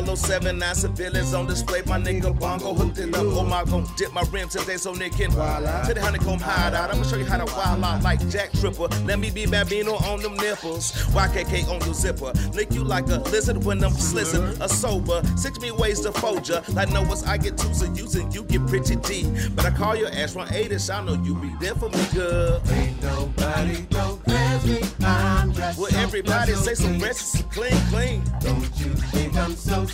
yellow 0.03 0.15
7 0.15 0.59
9 0.59 0.75
civilians 0.75 1.35
on 1.35 1.47
display. 1.47 1.83
My 1.87 1.99
nigga 1.99 2.39
Bongo 2.39 2.75
hooked 2.75 2.99
it 2.99 3.15
up. 3.15 3.23
Oh 3.25 3.45
my, 3.45 3.65
gon' 3.65 3.87
dip 3.97 4.13
my 4.13 4.23
rims 4.33 4.53
till 4.53 4.65
they 4.65 4.77
so 4.77 4.93
Nick 4.93 5.13
can. 5.13 5.31
To 5.31 5.95
the 5.95 6.01
honeycomb 6.01 6.41
hide 6.41 6.75
out. 6.75 6.93
I'ma 6.93 7.05
show 7.05 7.17
you 7.17 7.25
how 7.25 7.39
to 7.39 7.53
wild 7.55 7.83
out 7.85 8.03
like 8.03 8.27
Jack 8.29 8.53
Tripper. 8.53 8.89
Let 9.07 9.19
me 9.19 9.31
be 9.31 9.47
Bambino 9.47 9.95
on 9.95 10.21
them 10.21 10.35
nipples. 10.37 10.93
YKK 11.13 11.69
on 11.69 11.85
your 11.85 11.95
zipper. 11.95 12.33
Lick 12.53 12.73
you 12.73 12.85
like 12.85 13.07
a 13.09 13.19
lizard 13.31 13.65
when 13.65 13.83
I'm 13.85 13.93
slizzing. 13.93 14.61
A 14.61 14.69
sober. 14.69 15.23
Six 15.37 15.61
me 15.61 15.71
ways 15.71 16.01
to 16.01 16.13
fold 16.13 16.49
ya. 16.49 16.63
Like 16.73 16.91
know 16.91 17.03
what's 17.03 17.25
I 17.25 17.37
get 17.37 17.57
two 17.57 17.73
so 17.75 17.87
using 17.95 18.31
you 18.33 18.45
get 18.45 18.67
pretty 18.67 18.97
D. 18.97 19.27
But 19.55 19.67
I 19.67 19.71
call 19.71 19.97
your 19.97 20.11
ass 20.11 20.33
from 20.33 20.49
8ish. 20.49 20.93
I 20.95 21.05
know 21.05 21.15
you 21.23 21.35
be 21.37 21.53
there 21.61 21.75
for 21.75 21.89
me, 21.89 22.05
good. 22.13 22.61
Ain't 22.71 23.03
nobody 23.03 23.83
don't 23.91 24.23
me. 24.65 24.81
I'm 25.05 25.53
dressed 25.53 25.79
Well, 25.79 25.95
everybody 25.97 26.53
special 26.53 26.63
say 26.63 26.75
some 26.75 26.99
rest 26.99 27.51
clean, 27.51 27.73
clean. 27.91 28.23
Don't 28.41 28.63
you 28.81 28.93
think 29.13 29.37
I'm 29.37 29.55
so 29.55 29.87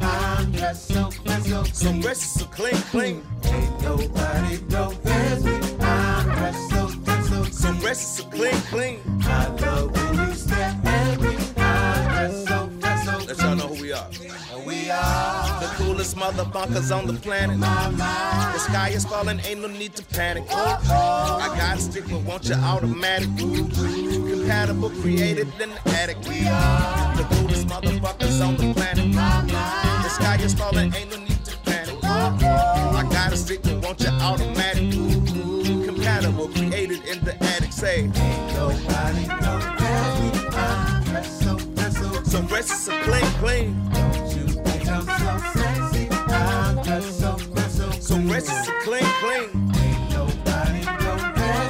I'm 0.00 0.74
so 0.74 1.10
clean. 1.10 2.02
is 2.02 2.46
clean, 2.52 2.74
clean. 2.90 3.22
Ain't 3.44 3.82
nobody 3.82 4.58
don't 4.68 5.02
pass 5.02 5.42
me. 5.42 5.52
I'm 5.80 6.54
so 6.54 6.88
clean. 8.30 8.60
clean, 8.60 8.60
clean. 8.70 9.00
I 9.26 9.56
so 12.46 12.70
Let 13.26 13.38
y'all 13.38 13.56
know 13.56 13.68
who 13.68 13.82
we 13.82 13.92
are. 13.92 14.08
clean. 14.12 14.32
We 14.66 14.90
are 14.90 15.60
The 15.60 15.66
coolest 15.76 16.16
motherfuckers 16.16 16.96
on 16.96 17.06
the 17.06 17.14
planet. 17.14 17.60
The 17.60 18.58
sky 18.58 18.88
is 18.90 19.04
falling, 19.04 19.40
ain't 19.40 19.60
no 19.60 19.68
need 19.68 19.94
to 19.96 20.04
panic. 20.04 20.44
I 20.50 21.54
got 21.56 21.78
stick, 21.78 22.04
but 22.10 22.22
want 22.22 22.48
you 22.48 22.54
automatic. 22.56 23.28
Compatible, 23.38 24.90
created 25.00 25.48
in 25.60 25.70
attic. 25.94 26.20
The 26.22 27.26
coolest 27.30 27.66
motherfuckers 27.68 28.44
on 28.46 28.56
the 28.56 28.74
planet. 28.74 28.75
Sky 30.16 30.36
is 30.36 30.54
falling, 30.54 30.94
ain't 30.94 31.10
no 31.10 31.18
need 31.18 31.44
to 31.44 31.58
panic. 31.58 32.02
I 32.02 33.06
got 33.12 33.34
a 33.34 33.36
stick, 33.36 33.62
want 33.82 34.00
you 34.00 34.08
automatic. 34.08 34.90
Compatible, 35.84 36.48
created 36.48 37.04
in 37.04 37.22
the 37.22 37.36
attic. 37.44 37.70
Say, 37.70 38.06
Nobody 38.06 39.26
pass 39.26 40.20
me. 40.22 40.30
I'm 40.56 41.22
so 41.22 41.58
so 42.86 42.92
clean, 43.02 43.30
clean. 43.42 43.90
Don't 43.92 44.36
you 44.36 44.46
think 44.64 44.88
I'm 44.88 45.04
so 45.04 45.32
sexy? 45.52 46.08
I'm 46.32 46.82
dressed 46.82 47.20
so 47.20 47.36
So 48.00 48.16
is 48.48 48.68
a 48.68 48.72
clean, 48.84 49.04
clean. 49.20 49.48
Ain't 49.84 50.10
nobody 50.16 50.82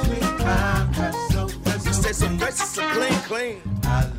me. 0.09 0.19
I'm 0.47 0.93
so 1.31 1.47
rest 1.65 2.61
is 2.63 2.79
clean, 2.95 3.19
clean. 3.27 3.61
I 3.83 4.16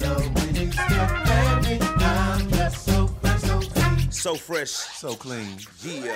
So 4.28 4.34
fresh. 4.34 4.68
So 4.68 5.14
clean. 5.14 5.58
Yeah. 5.82 6.12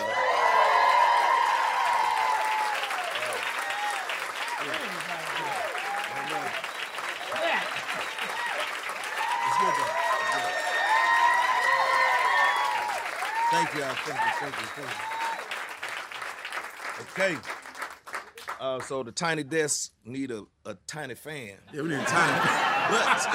It's 9.46 9.56
good 9.60 9.74
though. 9.78 9.92
Thank 13.50 13.74
you, 13.74 13.82
all 13.82 13.94
Thank 13.94 14.20
you. 14.20 14.32
Thank 14.40 14.56
you. 14.60 14.66
Thank 14.76 14.92
you. 17.16 17.32
Okay. 17.32 17.34
Uh, 18.60 18.80
so 18.80 19.02
the 19.02 19.12
tiny 19.12 19.42
desk 19.42 19.90
need 20.04 20.30
a, 20.32 20.44
a 20.66 20.76
tiny 20.86 21.14
fan. 21.14 21.56
Yeah, 21.72 21.80
we 21.80 21.88
need 21.88 22.06
time. 22.06 22.42
But, 22.90 23.28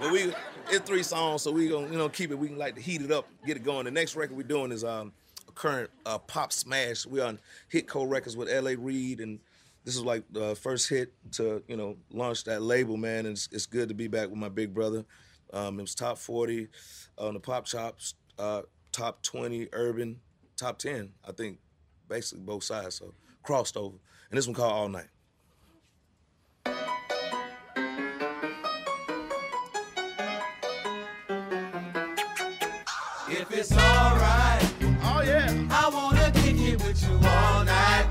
but 0.00 0.10
we 0.10 0.34
it's 0.72 0.88
three 0.88 1.02
songs, 1.02 1.42
so 1.42 1.52
we 1.52 1.68
gonna 1.68 1.90
you 1.90 1.98
know 1.98 2.08
keep 2.08 2.30
it. 2.30 2.38
We 2.38 2.48
can 2.48 2.58
like 2.58 2.74
to 2.76 2.80
heat 2.80 3.02
it 3.02 3.10
up, 3.10 3.26
get 3.46 3.56
it 3.56 3.64
going. 3.64 3.84
The 3.84 3.90
next 3.90 4.16
record 4.16 4.36
we're 4.36 4.42
doing 4.42 4.72
is 4.72 4.84
um 4.84 5.12
a 5.48 5.52
current 5.52 5.90
uh, 6.06 6.18
pop 6.18 6.52
smash. 6.52 7.06
We 7.06 7.20
on 7.20 7.38
Hitco 7.72 8.08
Records 8.08 8.36
with 8.36 8.48
L.A. 8.48 8.76
Reid, 8.76 9.20
and 9.20 9.40
this 9.84 9.96
is 9.96 10.02
like 10.02 10.24
the 10.30 10.54
first 10.54 10.88
hit 10.88 11.12
to 11.32 11.62
you 11.68 11.76
know 11.76 11.96
launch 12.10 12.44
that 12.44 12.62
label, 12.62 12.96
man. 12.96 13.26
And 13.26 13.36
it's, 13.36 13.48
it's 13.52 13.66
good 13.66 13.88
to 13.88 13.94
be 13.94 14.08
back 14.08 14.28
with 14.28 14.38
my 14.38 14.48
big 14.48 14.72
brother. 14.74 15.04
Um, 15.52 15.78
it 15.78 15.82
was 15.82 15.94
top 15.94 16.18
forty 16.18 16.68
on 17.18 17.34
the 17.34 17.40
pop 17.40 17.64
chops, 17.66 18.14
uh, 18.38 18.62
top 18.92 19.22
twenty 19.22 19.68
urban, 19.72 20.20
top 20.56 20.78
ten, 20.78 21.10
I 21.26 21.32
think, 21.32 21.58
basically 22.08 22.44
both 22.44 22.64
sides. 22.64 22.96
So 22.96 23.14
crossed 23.42 23.76
over, 23.76 23.96
and 24.30 24.38
this 24.38 24.46
one 24.46 24.54
called 24.54 24.72
All 24.72 24.88
Night. 24.88 25.08
If 33.52 33.58
it's 33.58 33.72
alright, 33.72 34.62
Oh 35.02 35.22
yeah. 35.26 35.50
I 35.70 35.90
wanna 35.92 36.30
kick 36.36 36.56
it 36.60 36.80
with 36.84 37.02
you 37.02 37.14
all 37.14 37.64
night, 37.64 38.06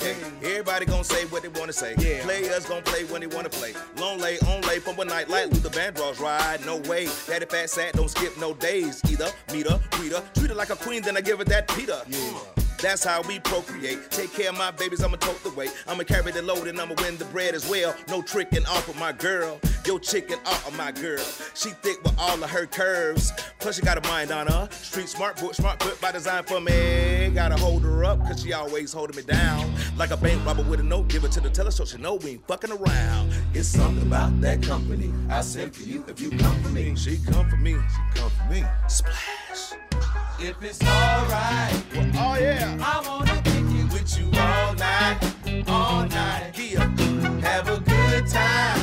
okay. 0.00 0.16
Everybody 0.42 0.86
gonna 0.86 1.04
say 1.04 1.24
what 1.26 1.42
they 1.42 1.48
wanna 1.48 1.72
say. 1.72 1.94
Yeah. 1.98 2.22
Players 2.22 2.66
gonna 2.66 2.82
play 2.82 3.04
when 3.04 3.20
they 3.20 3.26
wanna 3.26 3.48
play. 3.48 3.74
Long 3.98 4.18
lay, 4.18 4.38
on 4.40 4.62
lay 4.62 4.78
from 4.78 4.98
a 4.98 5.04
night 5.04 5.28
like 5.28 5.50
Luther 5.50 5.70
Vandross 5.70 6.20
ride. 6.20 6.64
No 6.64 6.76
way. 6.88 7.08
Daddy 7.26 7.46
Fat 7.46 7.70
Sax, 7.70 7.96
don't 7.96 8.08
skip 8.08 8.36
no 8.38 8.54
days. 8.54 9.00
Either 9.10 9.30
meet 9.52 9.68
her, 9.68 9.80
greet 9.92 10.12
her, 10.12 10.22
treat 10.34 10.50
her 10.50 10.56
like 10.56 10.70
a 10.70 10.76
queen, 10.76 11.02
then 11.02 11.16
I 11.16 11.20
give 11.20 11.38
her 11.38 11.44
that 11.44 11.68
Peter. 11.68 12.00
Yeah. 12.08 12.59
That's 12.82 13.04
how 13.04 13.20
we 13.22 13.38
procreate. 13.40 14.10
Take 14.10 14.32
care 14.32 14.48
of 14.48 14.56
my 14.56 14.70
babies, 14.70 15.04
I'ma 15.04 15.16
tote 15.16 15.42
the 15.42 15.50
weight. 15.50 15.70
I'ma 15.86 16.04
carry 16.04 16.32
the 16.32 16.40
load 16.40 16.66
and 16.66 16.80
I'ma 16.80 16.94
win 17.02 17.18
the 17.18 17.26
bread 17.26 17.54
as 17.54 17.68
well. 17.68 17.94
No 18.08 18.22
tricking 18.22 18.64
off 18.66 18.88
of 18.88 18.98
my 18.98 19.12
girl. 19.12 19.60
Yo, 19.86 19.98
chicken 19.98 20.38
off 20.46 20.66
of 20.66 20.76
my 20.76 20.90
girl. 20.90 21.22
She 21.54 21.70
thick 21.70 22.02
with 22.02 22.14
all 22.18 22.42
of 22.42 22.48
her 22.50 22.66
curves. 22.66 23.32
Plus, 23.58 23.76
she 23.76 23.82
got 23.82 23.98
a 23.98 24.08
mind 24.08 24.30
on 24.30 24.46
her. 24.46 24.68
Street 24.70 25.08
smart, 25.08 25.38
book 25.38 25.54
smart, 25.54 25.78
put 25.78 26.00
by 26.00 26.12
design 26.12 26.42
for 26.44 26.60
me. 26.60 27.30
Gotta 27.34 27.56
hold 27.56 27.82
her 27.82 28.04
up, 28.04 28.18
cause 28.20 28.42
she 28.42 28.52
always 28.54 28.92
holding 28.92 29.16
me 29.16 29.22
down. 29.22 29.72
Like 29.96 30.10
a 30.10 30.16
bank 30.16 30.44
robber 30.46 30.62
with 30.62 30.80
a 30.80 30.84
note, 30.84 31.08
give 31.08 31.24
it 31.24 31.32
to 31.32 31.40
the 31.40 31.50
teller 31.50 31.70
so 31.70 31.84
she 31.84 31.98
know 31.98 32.14
we 32.14 32.30
ain't 32.30 32.46
fucking 32.46 32.72
around. 32.72 33.32
It's 33.52 33.68
something 33.68 34.06
about 34.06 34.40
that 34.40 34.62
company. 34.62 35.12
I 35.28 35.42
send 35.42 35.74
for 35.74 35.82
you 35.82 36.04
if 36.08 36.20
you 36.20 36.30
come 36.30 36.62
for 36.62 36.70
me. 36.70 36.96
She 36.96 37.18
come 37.18 37.48
for 37.48 37.56
me. 37.56 37.72
She 37.72 38.20
come 38.20 38.30
for 38.30 38.52
me. 38.52 38.64
Splash. 38.88 39.89
If 40.38 40.62
it's 40.62 40.82
alright, 40.82 41.74
Oh, 42.22 42.36
yeah. 42.40 42.76
I 42.80 43.02
wanna 43.06 43.40
kick 43.42 43.64
it 43.80 43.92
with 43.92 44.18
you 44.18 44.26
all 44.38 44.74
night, 44.74 45.18
all 45.68 46.06
night. 46.06 46.52
Yeah. 46.58 46.86
Have 47.40 47.68
a 47.68 47.80
good 47.80 48.26
time. 48.26 48.79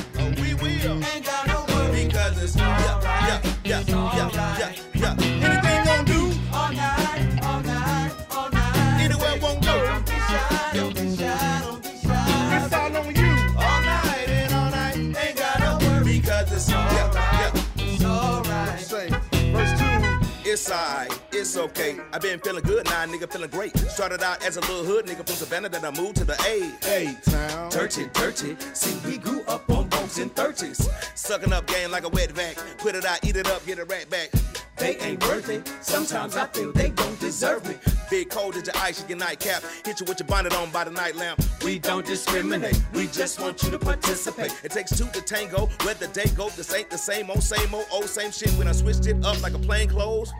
It's 20.67 20.75
alright, 20.75 21.21
it's 21.31 21.55
okay. 21.55 21.97
i 22.11 22.19
been 22.19 22.41
feeling 22.41 22.61
good 22.61 22.83
now, 22.87 23.05
nigga, 23.05 23.31
feeling 23.31 23.49
great. 23.49 23.77
Started 23.77 24.21
out 24.21 24.43
as 24.43 24.57
a 24.57 24.59
little 24.59 24.83
hood 24.83 25.05
nigga 25.05 25.25
from 25.25 25.27
Savannah, 25.27 25.69
then 25.69 25.85
I 25.85 25.91
moved 25.91 26.17
to 26.17 26.25
the 26.25 26.33
A. 26.45 26.85
Hey, 26.85 27.15
town. 27.23 27.69
Dirty, 27.69 28.09
dirty. 28.11 28.57
See, 28.73 28.99
we 29.09 29.17
grew 29.17 29.43
up 29.43 29.69
on 29.69 29.87
boats 29.87 30.17
in 30.17 30.29
30s. 30.29 30.89
Sucking 31.15 31.53
up 31.53 31.67
game 31.67 31.89
like 31.89 32.03
a 32.03 32.09
wet 32.09 32.31
vac. 32.31 32.57
Put 32.79 32.95
it 32.95 33.05
out, 33.05 33.23
eat 33.23 33.37
it 33.37 33.47
up, 33.47 33.65
get 33.65 33.79
it 33.79 33.89
right 33.89 34.09
back. 34.09 34.29
They 34.77 34.97
ain't 34.97 35.23
worth 35.23 35.49
it. 35.49 35.67
Sometimes 35.81 36.35
I 36.35 36.45
feel 36.47 36.71
they 36.71 36.91
don't 36.91 37.19
deserve 37.19 37.67
me. 37.67 37.75
Big 38.09 38.29
cold 38.29 38.55
as 38.55 38.65
your 38.67 38.75
ice, 38.77 39.03
your 39.09 39.17
nightcap. 39.17 39.63
Hit 39.85 39.99
you 39.99 40.05
with 40.05 40.19
your 40.19 40.27
bonnet 40.27 40.53
on 40.55 40.69
by 40.71 40.83
the 40.83 40.91
night 40.91 41.15
lamp. 41.15 41.41
We 41.63 41.79
don't 41.79 42.05
discriminate. 42.05 42.81
We 42.93 43.07
just 43.07 43.39
want 43.39 43.63
you 43.63 43.71
to 43.71 43.79
participate. 43.79 44.53
It 44.63 44.71
takes 44.71 44.97
two 44.97 45.07
to 45.07 45.21
tango. 45.21 45.69
Let 45.85 45.99
the 45.99 46.07
day 46.07 46.29
go. 46.35 46.49
This 46.49 46.73
ain't 46.73 46.89
the 46.89 46.97
same 46.97 47.29
old, 47.29 47.43
same 47.43 47.73
old, 47.73 47.85
old 47.91 48.07
same 48.07 48.31
shit. 48.31 48.51
When 48.51 48.67
I 48.67 48.71
switched 48.71 49.07
it 49.07 49.23
up 49.25 49.41
like 49.41 49.53
a 49.53 49.59
plain 49.59 49.89
clothes. 49.89 50.31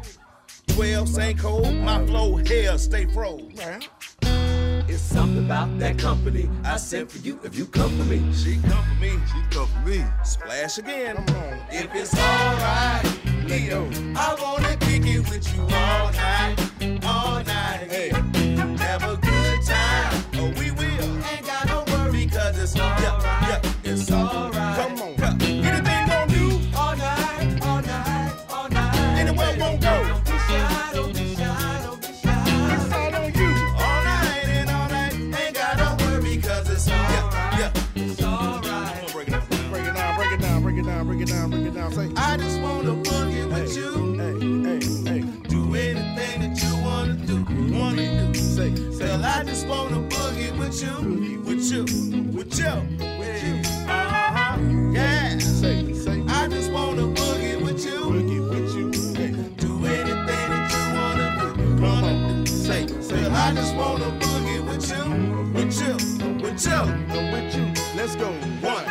12, 0.67 1.09
same 1.09 1.38
cold, 1.38 1.73
My 1.73 2.05
flow, 2.05 2.35
hair, 2.35 2.77
stay 2.77 3.05
froze. 3.05 3.51
It's 4.89 5.01
something 5.01 5.45
about 5.45 5.77
that 5.79 5.97
company. 5.97 6.49
I 6.63 6.77
said 6.77 7.11
for 7.11 7.17
you 7.19 7.39
if 7.43 7.57
you 7.57 7.65
come 7.65 7.89
for 7.97 8.05
me. 8.05 8.33
She 8.33 8.57
come 8.57 8.85
for 8.85 9.01
me. 9.01 9.09
She 9.09 9.41
come 9.49 9.67
for 9.67 9.89
me. 9.89 10.05
Splash 10.23 10.77
again. 10.77 11.17
If 11.69 11.93
it's 11.93 12.13
alright, 12.17 13.16
I 13.49 14.35
wanna 14.41 14.75
kick 14.75 15.05
it 15.05 15.29
with 15.29 15.55
you 15.55 15.61
all 15.61 16.11
night, 16.11 16.57
all 17.05 17.41
night. 17.45 17.89
Have 18.81 19.03
a 19.03 19.15
good 19.15 19.61
time, 19.65 20.25
oh, 20.35 20.53
we 20.59 20.71
will. 20.71 21.23
Ain't 21.31 21.45
got 21.45 21.89
worry, 21.89 22.27
cause 22.27 22.59
it's 22.59 22.77
alright. 22.77 23.65
It's 23.85 24.11
alright. 24.11 24.66
It 41.28 41.34
down, 41.34 41.49
break 41.49 41.65
it 41.65 41.73
down. 41.75 41.91
Say, 41.93 42.09
I 42.15 42.38
just 42.38 42.61
wanna 42.61 42.95
boogie 42.95 43.47
with 43.51 43.75
hey, 43.75 43.82
you. 43.82 44.13
hey, 44.15 44.80
hey, 44.80 45.21
hey. 45.21 45.47
Do 45.49 45.75
anything 45.75 46.41
that 46.41 46.63
you 46.63 46.84
wanna 46.84 47.13
do, 47.13 47.45
wanna 47.75 48.34
do. 48.34 48.39
Say, 48.39 48.75
say, 48.91 49.07
Girl, 49.07 49.25
I 49.25 49.43
just 49.43 49.67
wanna 49.67 49.97
boogie 50.09 50.57
with 50.57 50.82
you, 50.82 51.39
with 51.43 51.71
you, 51.71 51.84
with 52.34 52.59
you, 52.59 52.65
with 53.19 53.43
you. 53.43 53.61
Uh-huh. 53.89 54.57
Yeah. 54.93 55.38
say, 55.39 55.93
say. 55.93 56.23
I 56.28 56.47
just 56.47 56.71
wanna 56.71 57.03
boogie 57.03 57.61
with 57.63 57.84
you. 57.86 57.99
Boogie 57.99 58.49
with 58.49 58.75
you. 58.75 59.13
Hey, 59.15 59.32
Do 59.57 59.86
anything 59.86 60.25
that 60.28 60.71
you 60.73 60.84
wanna 60.99 61.55
do, 61.55 61.84
wanna 61.84 62.45
do. 62.45 62.51
Say, 62.51 62.88
say, 63.01 63.21
girl, 63.23 63.36
I 63.36 63.53
just 63.53 63.75
wanna 63.75 64.05
boogie 64.19 64.65
with 64.65 64.89
you, 64.89 65.03
with 65.53 65.82
you, 65.82 65.93
with 66.41 66.65
you. 66.65 66.82
With 67.32 67.55
you. 67.55 67.73
Let's 67.95 68.15
go. 68.15 68.32
One, 68.61 68.86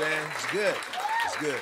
man. 0.00 0.26
It's 0.32 0.46
good. 0.52 0.76
It's 1.26 1.36
good. 1.36 1.60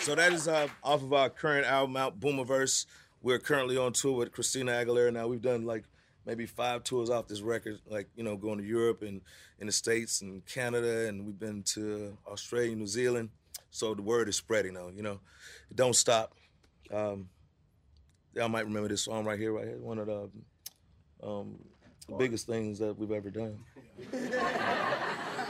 So 0.00 0.14
that 0.14 0.32
is 0.32 0.46
uh, 0.46 0.68
off 0.82 1.02
of 1.02 1.12
our 1.12 1.30
current 1.30 1.66
album 1.66 1.96
out, 1.96 2.20
Boomiverse. 2.20 2.86
We're 3.22 3.38
currently 3.38 3.76
on 3.76 3.92
tour 3.94 4.16
with 4.16 4.32
Christina 4.32 4.72
Aguilera 4.72 5.12
now. 5.12 5.26
We've 5.26 5.42
done 5.42 5.64
like 5.64 5.84
maybe 6.26 6.46
five 6.46 6.84
tours 6.84 7.10
off 7.10 7.26
this 7.26 7.40
record, 7.40 7.80
like 7.88 8.08
you 8.14 8.22
know, 8.22 8.36
going 8.36 8.58
to 8.58 8.64
Europe 8.64 9.02
and 9.02 9.22
in 9.58 9.66
the 9.66 9.72
States 9.72 10.20
and 10.20 10.44
Canada, 10.46 11.08
and 11.08 11.24
we've 11.24 11.38
been 11.38 11.62
to 11.74 12.16
Australia, 12.26 12.76
New 12.76 12.86
Zealand. 12.86 13.30
So 13.70 13.94
the 13.94 14.02
word 14.02 14.28
is 14.28 14.36
spreading 14.36 14.74
though, 14.74 14.90
You 14.94 15.02
know, 15.02 15.20
it 15.70 15.76
don't 15.76 15.96
stop. 15.96 16.34
Um, 16.92 17.28
y'all 18.34 18.48
might 18.48 18.66
remember 18.66 18.88
this 18.88 19.04
song 19.04 19.24
right 19.24 19.38
here, 19.38 19.52
right 19.52 19.66
here. 19.66 19.78
One 19.78 19.98
of 19.98 20.06
the 20.06 20.30
um, 21.22 21.58
biggest 22.16 22.46
things 22.46 22.78
that 22.78 22.98
we've 22.98 23.12
ever 23.12 23.30
done. 23.30 23.58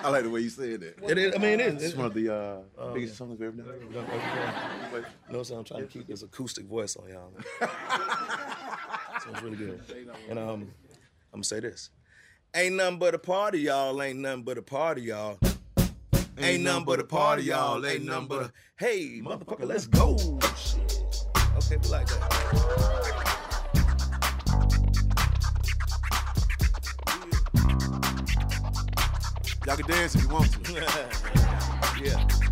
I 0.02 0.10
like 0.10 0.22
the 0.22 0.30
way 0.30 0.40
you 0.40 0.48
said 0.48 0.80
that. 0.80 1.10
It 1.10 1.18
is, 1.18 1.34
I 1.34 1.38
mean, 1.38 1.60
it 1.60 1.74
is. 1.74 1.82
It's 1.82 1.96
one 1.96 2.06
of 2.06 2.14
the 2.14 2.34
uh, 2.34 2.92
biggest 2.92 3.16
songs 3.16 3.38
we've 3.38 3.48
ever 3.48 3.56
done. 3.56 3.74
You 3.80 3.96
know 3.96 4.02
what 4.02 5.38
I'm 5.38 5.44
saying? 5.44 5.58
I'm 5.58 5.64
trying 5.64 5.82
to 5.82 5.86
keep 5.86 6.06
this 6.06 6.22
acoustic 6.22 6.66
voice 6.66 6.96
on 6.96 7.08
y'all. 7.08 7.32
Sounds 9.20 9.42
really 9.42 9.56
good. 9.56 9.80
And 10.28 10.38
um, 10.38 10.70
I'm 11.32 11.40
gonna 11.40 11.44
say 11.44 11.60
this: 11.60 11.90
Ain't 12.54 12.76
nothing 12.76 12.98
but 12.98 13.14
a 13.14 13.18
party, 13.18 13.60
y'all. 13.60 14.00
Ain't 14.00 14.20
nothing 14.20 14.44
but 14.44 14.58
a 14.58 14.62
party, 14.62 15.02
y'all. 15.02 15.38
Ain't 16.38 16.62
nothing 16.62 16.84
but 16.84 17.00
a 17.00 17.04
party, 17.04 17.44
y'all. 17.44 17.84
Ain't 17.84 18.04
nothing 18.04 18.28
but 18.28 18.42
a 18.44 18.52
hey, 18.76 19.20
motherfucker, 19.22 19.66
let's 19.66 19.86
go. 19.88 20.16
Shit. 20.56 21.24
Okay, 21.56 21.76
we 21.82 21.88
like 21.88 22.06
that. 22.06 23.34
Y'all 29.68 29.76
can 29.76 29.86
dance 29.86 30.14
if 30.14 30.22
you 30.22 30.28
want 30.30 30.50
to. 30.64 30.72
yeah. 32.02 32.47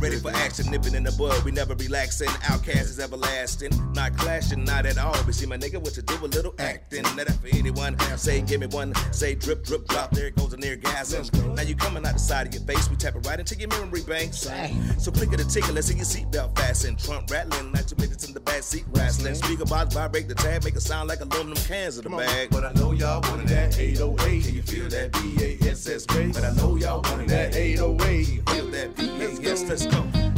Ready 0.00 0.16
for 0.16 0.30
action, 0.30 0.70
nipping 0.70 0.94
in 0.94 1.04
the 1.04 1.12
bud. 1.12 1.44
We 1.44 1.52
never 1.52 1.74
relaxing. 1.74 2.30
OutKast 2.48 2.88
is 2.88 2.98
everlasting. 2.98 3.70
Not 3.92 4.16
clashing, 4.16 4.64
not 4.64 4.86
at 4.86 4.96
all. 4.96 5.12
But 5.26 5.34
see, 5.34 5.44
my 5.44 5.58
nigga, 5.58 5.76
what 5.76 5.94
you 5.94 6.02
do 6.02 6.14
a 6.24 6.26
little 6.26 6.54
acting. 6.58 7.02
Not 7.02 7.16
that 7.16 7.38
for 7.38 7.48
anyone. 7.48 7.98
Say, 8.16 8.40
give 8.40 8.60
me 8.60 8.66
one. 8.68 8.94
Say, 9.12 9.34
drip, 9.34 9.62
drip, 9.62 9.86
drop. 9.88 10.12
There 10.12 10.28
it 10.28 10.36
goes 10.36 10.54
an 10.54 10.64
orgasm. 10.64 11.54
Now 11.54 11.62
you 11.62 11.74
coming 11.74 12.06
out 12.06 12.14
the 12.14 12.18
side 12.18 12.46
of 12.46 12.54
your 12.54 12.62
face. 12.62 12.88
We 12.88 12.96
tap 12.96 13.14
it 13.14 13.26
right 13.26 13.38
into 13.38 13.54
your 13.56 13.68
memory 13.68 14.00
banks. 14.00 14.48
So 14.96 15.10
click 15.12 15.34
it 15.34 15.40
a 15.40 15.44
ticket. 15.46 15.74
Let's 15.74 15.88
see 15.88 15.96
your 15.96 16.06
seatbelt 16.06 16.56
fasten. 16.56 16.96
Trunk 16.96 17.30
rattling. 17.30 17.70
Not 17.72 17.86
two 17.86 17.96
minutes 17.96 18.26
in 18.26 18.32
the 18.32 18.40
back 18.40 18.62
seat 18.62 18.86
wrestling. 18.92 19.34
Speaker 19.34 19.66
box 19.66 19.94
vibrate 19.94 20.28
the 20.28 20.34
tag. 20.34 20.64
Make 20.64 20.76
it 20.76 20.80
sound 20.80 21.10
like 21.10 21.20
aluminum 21.20 21.62
cans 21.64 21.98
in 21.98 22.04
the 22.04 22.16
bag. 22.16 22.48
But 22.50 22.64
I 22.64 22.72
know 22.72 22.92
y'all 22.92 23.20
wanted 23.30 23.48
that 23.48 23.78
808. 23.78 24.44
Can 24.44 24.54
you 24.54 24.62
feel 24.62 24.88
that 24.88 25.12
B-A-S-S 25.12 26.06
bass? 26.06 26.34
But 26.34 26.44
I 26.44 26.54
know 26.54 26.76
y'all 26.76 27.02
wanted 27.02 27.28
that 27.28 27.54
808. 27.54 28.48
Feel 28.48 28.66
that 28.68 28.96
beat. 28.96 29.10
Yes, 29.42 29.62
let's 29.64 29.86
go. 29.86 29.89
I 29.89 29.89
like 29.92 30.29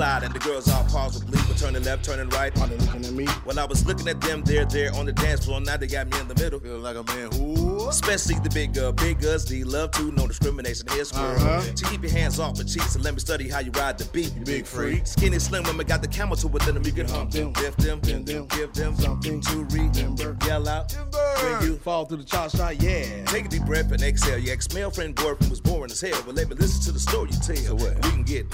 and 0.00 0.32
the 0.32 0.38
girls 0.38 0.68
all 0.68 0.84
pause. 0.84 1.14
with 1.14 1.27
turning 1.58 1.82
left, 1.82 2.04
turning 2.04 2.28
right. 2.30 2.56
Are 2.60 2.66
they 2.66 2.76
looking 2.76 3.04
at 3.04 3.12
me? 3.12 3.26
When 3.44 3.58
I 3.58 3.64
was 3.64 3.84
looking 3.84 4.08
at 4.08 4.20
them, 4.20 4.42
they're 4.42 4.64
there 4.64 4.94
on 4.94 5.06
the 5.06 5.12
dance 5.12 5.44
floor. 5.44 5.60
Now 5.60 5.76
they 5.76 5.86
got 5.86 6.08
me 6.08 6.18
in 6.20 6.28
the 6.28 6.34
middle. 6.34 6.60
Feel 6.60 6.78
like 6.78 6.96
a 6.96 7.02
man 7.02 7.32
who? 7.32 7.88
Especially 7.88 8.36
the 8.36 8.50
big 8.50 8.74
girl, 8.74 8.92
big 8.92 9.20
girls, 9.20 9.44
they 9.44 9.64
love 9.64 9.90
to, 9.92 10.12
no 10.12 10.26
discrimination. 10.26 10.86
Here's 10.90 11.08
squirrel. 11.08 11.36
Uh-huh. 11.36 11.72
To 11.74 11.84
keep 11.86 12.02
your 12.02 12.12
hands 12.12 12.38
off 12.38 12.56
my 12.56 12.64
cheeks 12.64 12.94
and 12.94 13.04
let 13.04 13.14
me 13.14 13.20
study 13.20 13.48
how 13.48 13.60
you 13.60 13.70
ride 13.72 13.98
the 13.98 14.04
beat. 14.06 14.32
big 14.44 14.66
freak. 14.66 15.06
Skinny 15.06 15.38
slim 15.38 15.64
women 15.64 15.86
got 15.86 16.02
the 16.02 16.08
camel 16.08 16.36
toe 16.36 16.48
within 16.48 16.74
them. 16.74 16.84
You 16.84 16.92
can 16.92 17.08
hump 17.08 17.32
them, 17.32 17.52
lift 17.54 17.78
them, 17.78 18.00
bend 18.00 18.26
them, 18.26 18.46
give 18.46 18.72
them 18.72 18.94
something 18.96 19.40
to 19.40 19.64
remember. 19.64 19.88
Timber. 19.88 20.36
yell 20.46 20.68
out, 20.68 20.94
bring 21.38 21.62
you. 21.62 21.76
Fall 21.78 22.04
through 22.04 22.18
the 22.18 22.24
chop 22.24 22.50
shot, 22.50 22.80
yeah. 22.80 23.24
Take 23.24 23.46
a 23.46 23.48
deep 23.48 23.64
breath 23.64 23.90
and 23.92 24.02
exhale. 24.02 24.38
Your 24.38 24.52
ex-male 24.52 24.90
friend 24.90 25.14
boyfriend 25.14 25.50
was 25.50 25.60
boring 25.60 25.90
as 25.90 26.00
hell, 26.00 26.22
but 26.24 26.34
let 26.34 26.48
me 26.48 26.56
listen 26.56 26.82
to 26.82 26.92
the 26.92 27.00
story 27.00 27.30
you 27.30 27.38
tell. 27.38 27.56
So 27.56 27.74
what? 27.74 27.94
We 28.04 28.10
can 28.10 28.22
get 28.22 28.52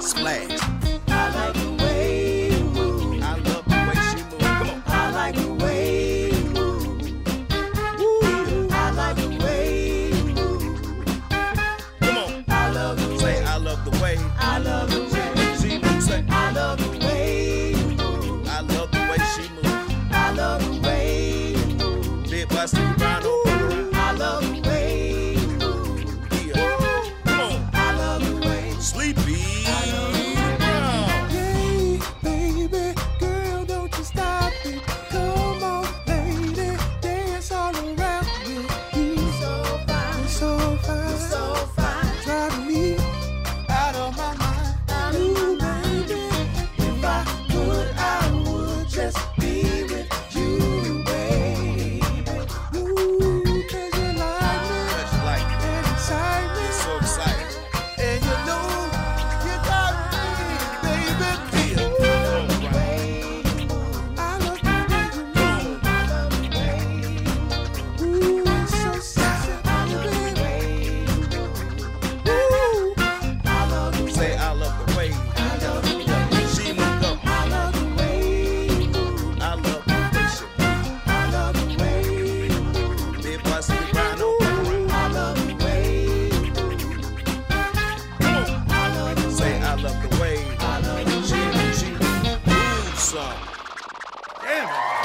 splashed. 0.00 0.62
I 1.08 1.30
like 1.34 1.54
the 1.54 1.84
way 1.84 2.23
like 5.24 5.36
the 5.36 5.54
way 5.54 5.73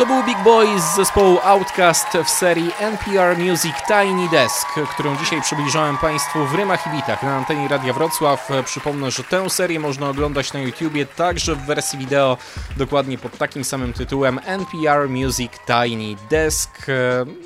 był 0.06 0.24
Big 0.24 0.44
Boy 0.44 0.68
z 0.82 0.96
zespołu 0.96 1.38
Outcast 1.44 2.08
w 2.26 2.30
serii 2.30 2.72
NPR 2.80 3.38
Music 3.38 3.76
Tiny 3.88 4.30
Desk, 4.30 4.68
którą 4.94 5.18
dzisiaj 5.18 5.42
przybliżałem 5.42 5.98
Państwu 5.98 6.46
w 6.46 6.56
rymach 6.56 6.88
i 6.88 6.90
bitach 6.90 7.24
na 7.24 7.36
antenie 7.36 7.68
Radia 7.68 7.94
Wrocław. 7.94 8.50
Przypomnę, 8.66 9.12
że 9.12 9.24
tę 9.24 9.50
serię 9.50 9.80
można 9.80 10.10
oglądać 10.10 10.54
na 10.54 10.60
YouTubie, 10.60 11.06
także 11.06 11.56
w 11.56 11.66
wersji 11.66 12.00
wideo, 12.00 12.38
dokładnie 12.78 13.18
pod 13.18 13.38
takim 13.38 13.64
samym 13.64 13.94
tytułem 13.94 14.40
NPR 14.46 15.10
Music 15.10 15.52
Tiny 15.68 16.16
Desk. 16.30 16.88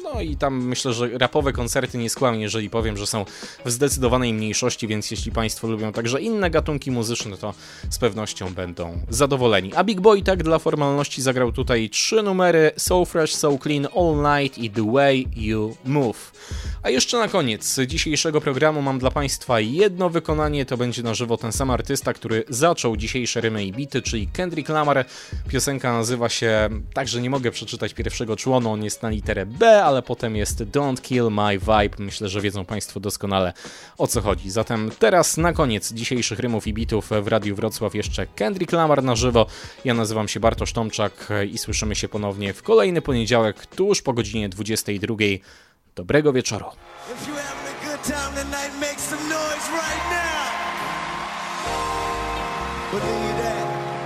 No 0.03 0.21
i 0.21 0.35
tam 0.35 0.63
myślę, 0.63 0.93
że 0.93 1.17
rapowe 1.17 1.53
koncerty 1.53 1.97
nie 1.97 2.09
skłamię, 2.09 2.39
jeżeli 2.39 2.69
powiem, 2.69 2.97
że 2.97 3.07
są 3.07 3.25
w 3.65 3.71
zdecydowanej 3.71 4.33
mniejszości, 4.33 4.87
więc 4.87 5.11
jeśli 5.11 5.31
Państwo 5.31 5.67
lubią 5.67 5.91
także 5.91 6.21
inne 6.21 6.49
gatunki 6.49 6.91
muzyczne, 6.91 7.37
to 7.37 7.53
z 7.89 7.97
pewnością 7.97 8.53
będą 8.53 8.99
zadowoleni. 9.09 9.71
A 9.75 9.83
Big 9.83 10.01
Boy 10.01 10.21
tak 10.21 10.43
dla 10.43 10.59
formalności 10.59 11.21
zagrał 11.21 11.51
tutaj 11.51 11.89
trzy 11.89 12.23
numery 12.23 12.42
So 12.77 13.05
Fresh, 13.05 13.35
So 13.35 13.57
Clean, 13.57 13.87
All 13.95 14.41
Night 14.41 14.57
i 14.57 14.69
The 14.69 14.91
Way 14.91 15.27
You 15.35 15.77
Move. 15.85 16.31
A 16.83 16.89
jeszcze 16.89 17.17
na 17.17 17.27
koniec 17.27 17.79
dzisiejszego 17.87 18.41
programu 18.41 18.81
mam 18.81 18.99
dla 18.99 19.11
Państwa 19.11 19.59
jedno 19.59 20.09
wykonanie, 20.09 20.65
to 20.65 20.77
będzie 20.77 21.03
na 21.03 21.13
żywo 21.13 21.37
ten 21.37 21.51
sam 21.51 21.71
artysta, 21.71 22.13
który 22.13 22.43
zaczął 22.49 22.97
dzisiejsze 22.97 23.41
rymy 23.41 23.65
i 23.65 23.71
bity, 23.71 24.01
czyli 24.01 24.27
Kendrick 24.27 24.69
Lamar. 24.69 25.05
Piosenka 25.49 25.93
nazywa 25.93 26.29
się, 26.29 26.69
także 26.93 27.21
nie 27.21 27.29
mogę 27.29 27.51
przeczytać 27.51 27.93
pierwszego 27.93 28.35
członu, 28.35 28.71
on 28.71 28.83
jest 28.83 29.03
na 29.03 29.09
literę 29.09 29.45
B, 29.45 29.83
ale 29.83 30.01
potem 30.01 30.35
jest 30.35 30.63
Don't 30.63 31.01
Kill 31.01 31.29
My 31.31 31.57
Vibe. 31.59 32.03
Myślę, 32.03 32.29
że 32.29 32.41
wiedzą 32.41 32.65
Państwo 32.65 32.99
doskonale 32.99 33.53
o 33.97 34.07
co 34.07 34.21
chodzi. 34.21 34.51
Zatem 34.51 34.91
teraz 34.99 35.37
na 35.37 35.53
koniec 35.53 35.93
dzisiejszych 35.93 36.39
rymów 36.39 36.67
i 36.67 36.73
bitów 36.73 37.09
w 37.21 37.27
Radiu 37.27 37.55
Wrocław 37.55 37.95
jeszcze 37.95 38.27
Kendrick 38.27 38.71
Lamar 38.71 39.03
na 39.03 39.15
żywo. 39.15 39.45
Ja 39.85 39.93
nazywam 39.93 40.27
się 40.27 40.39
Bartosz 40.39 40.73
Tomczak 40.73 41.29
i 41.51 41.57
słyszymy 41.57 41.95
się 41.95 42.07
ponownie 42.07 42.32
w 42.33 42.63
kolejny 42.63 43.01
poniedziałek 43.01 43.65
tuż 43.65 44.01
po 44.01 44.13
godzinie 44.13 44.49
22. 44.49 45.15
Dobrego 45.95 46.33
wieczoru. 46.33 46.65
If 46.65 47.27
you 47.27 47.35
having 47.35 47.67
a 47.67 47.85
good 47.85 48.03
time 48.03 48.35
tonight, 48.35 48.79
make 48.79 48.99
some 48.99 49.23
noise 49.29 49.69
right 49.71 50.03
now. 50.11 50.43
Believe 52.91 53.37
that. 53.43 53.63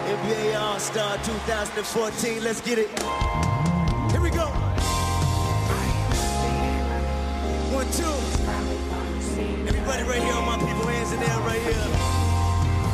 NBA 0.07 0.59
All-Star 0.61 1.17
2014, 1.17 2.43
let's 2.43 2.61
get 2.61 2.79
it. 2.79 2.89
Here 4.11 4.21
we 4.21 4.29
go. 4.29 4.45
One, 7.73 7.87
two. 7.91 8.17
Everybody 9.67 10.03
right 10.03 10.23
here, 10.23 10.41
my 10.41 10.57
people, 10.57 10.87
hands 10.87 11.11
in 11.13 11.19
the 11.19 11.29
air 11.29 11.39
right 11.39 11.61
here. 11.61 11.87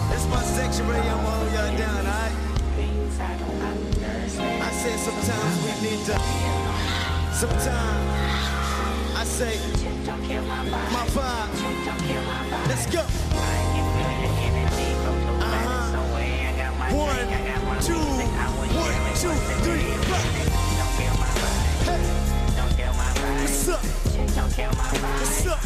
That's 0.10 0.28
my 0.28 0.44
section 0.44 0.88
right 0.88 1.04
here, 1.04 1.13
to, 6.06 6.20
sometimes 7.32 8.04
I 9.16 9.24
say, 9.24 9.56
my 10.92 11.06
vibe. 11.16 11.50
Let's 12.68 12.86
go. 12.88 13.00
Uh-huh. 15.40 15.96
One, 16.94 17.28
two, 17.82 17.94
one, 17.94 19.14
two, 19.16 19.34
three, 19.64 19.86
four. 20.04 20.24
What's 23.40 23.68
up? 23.70 23.84
What's 25.20 25.46
up? 25.48 25.60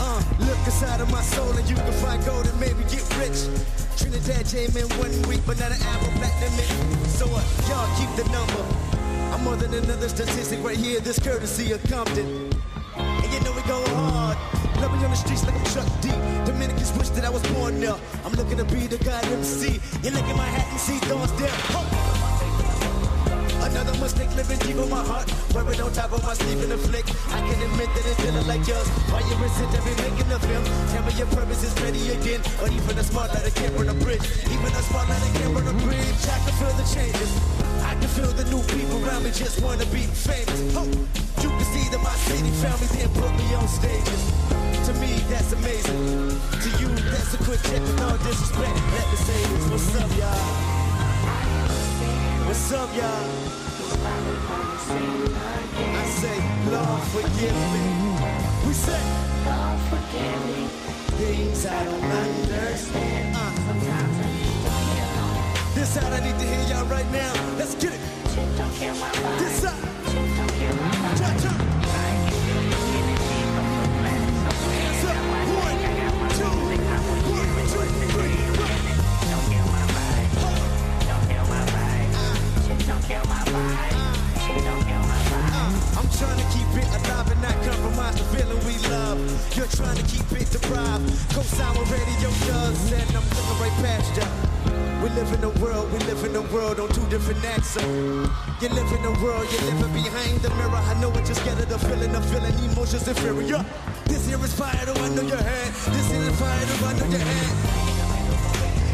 Uh, 0.00 0.20
look 0.40 0.58
inside 0.66 1.00
of 1.00 1.08
my 1.12 1.22
soul 1.22 1.52
and 1.52 1.68
you 1.70 1.76
can 1.76 1.92
find 1.92 2.24
gold 2.24 2.46
and 2.48 2.58
maybe 2.58 2.82
get 2.90 3.16
rich. 3.18 3.46
Trinidad 3.96 4.46
came 4.46 4.76
in 4.76 4.88
one 4.98 5.12
week, 5.28 5.40
but 5.46 5.58
not 5.58 5.72
an 5.72 5.82
album 5.82 6.12
platinum 6.18 6.52
hit. 6.52 7.08
So 7.08 7.26
what? 7.26 7.44
Y'all 7.68 7.88
keep 7.98 8.10
the 8.16 8.24
number. 8.32 8.64
I'm 9.32 9.42
more 9.44 9.56
than 9.56 9.72
another 9.74 10.08
statistic 10.08 10.62
right 10.62 10.76
here, 10.76 11.00
this 11.00 11.18
courtesy 11.18 11.72
of 11.72 11.82
Compton. 11.84 12.50
And 12.96 13.32
you 13.32 13.40
know 13.40 13.52
we 13.52 13.62
go 13.62 13.82
hard. 13.94 14.36
Love 14.80 14.92
me 14.92 15.04
on 15.04 15.10
the 15.10 15.16
streets 15.16 15.44
like 15.44 15.54
I'm 15.54 15.64
Chuck 15.66 15.88
D. 16.00 16.08
Dominicans 16.44 16.92
wish 16.98 17.08
that 17.10 17.24
I 17.24 17.30
was 17.30 17.42
born 17.54 17.80
there. 17.80 17.96
I'm 18.24 18.32
looking 18.32 18.58
to 18.58 18.64
be 18.64 18.86
the 18.86 18.98
god 19.04 19.24
MC. 19.26 19.80
You 20.02 20.10
look 20.10 20.24
at 20.24 20.36
my 20.36 20.46
hat 20.46 20.66
and 20.70 20.80
see 20.80 20.98
thorns 21.06 21.32
there. 21.40 21.50
Ho! 21.72 22.21
Another 23.72 23.96
mistake 24.04 24.28
living 24.36 24.58
deep 24.60 24.76
in 24.76 24.88
my 24.90 25.02
heart. 25.02 25.32
On 25.82 25.90
top 25.92 26.12
of 26.12 26.22
my 26.22 26.36
in 26.62 26.70
flick. 26.78 27.08
I 27.32 27.40
can 27.42 27.58
admit 27.58 27.88
that 27.96 28.04
it's 28.06 28.20
feeling 28.20 28.46
like 28.46 28.62
yours. 28.68 28.86
Why 29.08 29.24
you 29.24 29.34
every 29.72 29.96
making? 29.98 30.28
Tell 30.92 31.02
me 31.02 31.12
your 31.16 31.26
purpose 31.32 31.64
is 31.64 31.74
ready 31.82 31.98
again. 32.12 32.44
Or 32.60 32.68
even 32.68 32.94
a 33.00 33.04
can't 33.50 33.74
a 33.88 33.96
bridge. 34.04 34.22
Even 34.46 34.70
a 34.70 34.82
can't 35.34 35.56
a 35.56 35.74
bridge. 35.82 36.20
I 36.28 36.38
can 36.44 36.54
feel 36.60 36.74
the 36.76 36.86
changes. 36.86 37.32
I 37.82 37.96
can 37.96 38.08
feel 38.12 38.30
the 38.36 38.44
new 38.52 38.62
people 38.68 39.00
around 39.02 39.24
me 39.24 39.32
just 39.32 39.60
wanna 39.64 39.86
be 39.88 40.04
famous. 40.04 40.60
You 41.42 41.50
can 41.50 41.66
see 41.72 41.88
that 41.90 42.00
my 42.04 42.14
city 42.28 42.52
found 42.60 42.78
then 42.92 43.08
put 43.16 43.32
me 43.34 43.46
on 43.56 43.66
stages. 43.66 44.22
To 44.86 44.92
me, 45.00 45.16
that's 45.32 45.52
amazing. 45.52 45.98
To 46.60 46.68
you, 46.78 46.88
that's 47.08 47.34
a 47.34 47.38
quick 47.42 47.60
check 47.64 47.80
with 47.80 48.00
all 48.04 48.16
disrespect. 48.20 48.76
Let 48.94 49.06
me 49.10 49.16
say 49.16 49.40
this. 49.48 49.64
What's 49.72 49.96
up, 49.96 50.10
y'all? 50.20 50.72
What's 52.46 52.72
up, 52.72 52.90
y'all? 52.94 53.61
I 54.12 56.04
say, 56.20 56.38
forgive 57.12 57.58
me. 57.74 57.86
We 58.66 58.72
say, 58.72 59.02
forgive 59.90 60.40
me. 60.46 60.58
Things 61.18 61.66
I 61.66 61.84
don't 61.84 62.04
understand. 62.04 63.36
Uh. 63.36 63.52
This 65.74 65.96
out, 65.96 66.12
I 66.12 66.20
need 66.20 66.38
to 66.38 66.46
hear 66.46 66.62
y'all 66.68 66.86
right 66.86 67.10
now. 67.10 67.21
You 98.62 98.68
live 98.68 98.92
in 98.92 99.04
a 99.04 99.10
world, 99.18 99.42
you're 99.50 99.74
living 99.74 99.92
behind 99.92 100.38
the 100.38 100.50
mirror. 100.54 100.78
I 100.78 100.94
know 101.00 101.10
it, 101.10 101.26
just 101.26 101.42
get 101.44 101.58
it, 101.58 101.72
a 101.72 101.78
feeling, 101.78 102.14
a 102.14 102.22
feeling, 102.22 102.54
emotions 102.70 103.08
inferior. 103.08 103.64
This 104.06 104.28
here 104.28 104.38
is 104.38 104.54
fire, 104.54 104.86
though 104.86 104.94
I 105.02 105.08
your 105.18 105.42
head. 105.42 105.70
This 105.90 106.06
here 106.06 106.22
is 106.22 106.38
fire, 106.38 106.64
though 106.70 106.86
I 106.86 107.10
your 107.10 107.18
head. 107.18 107.82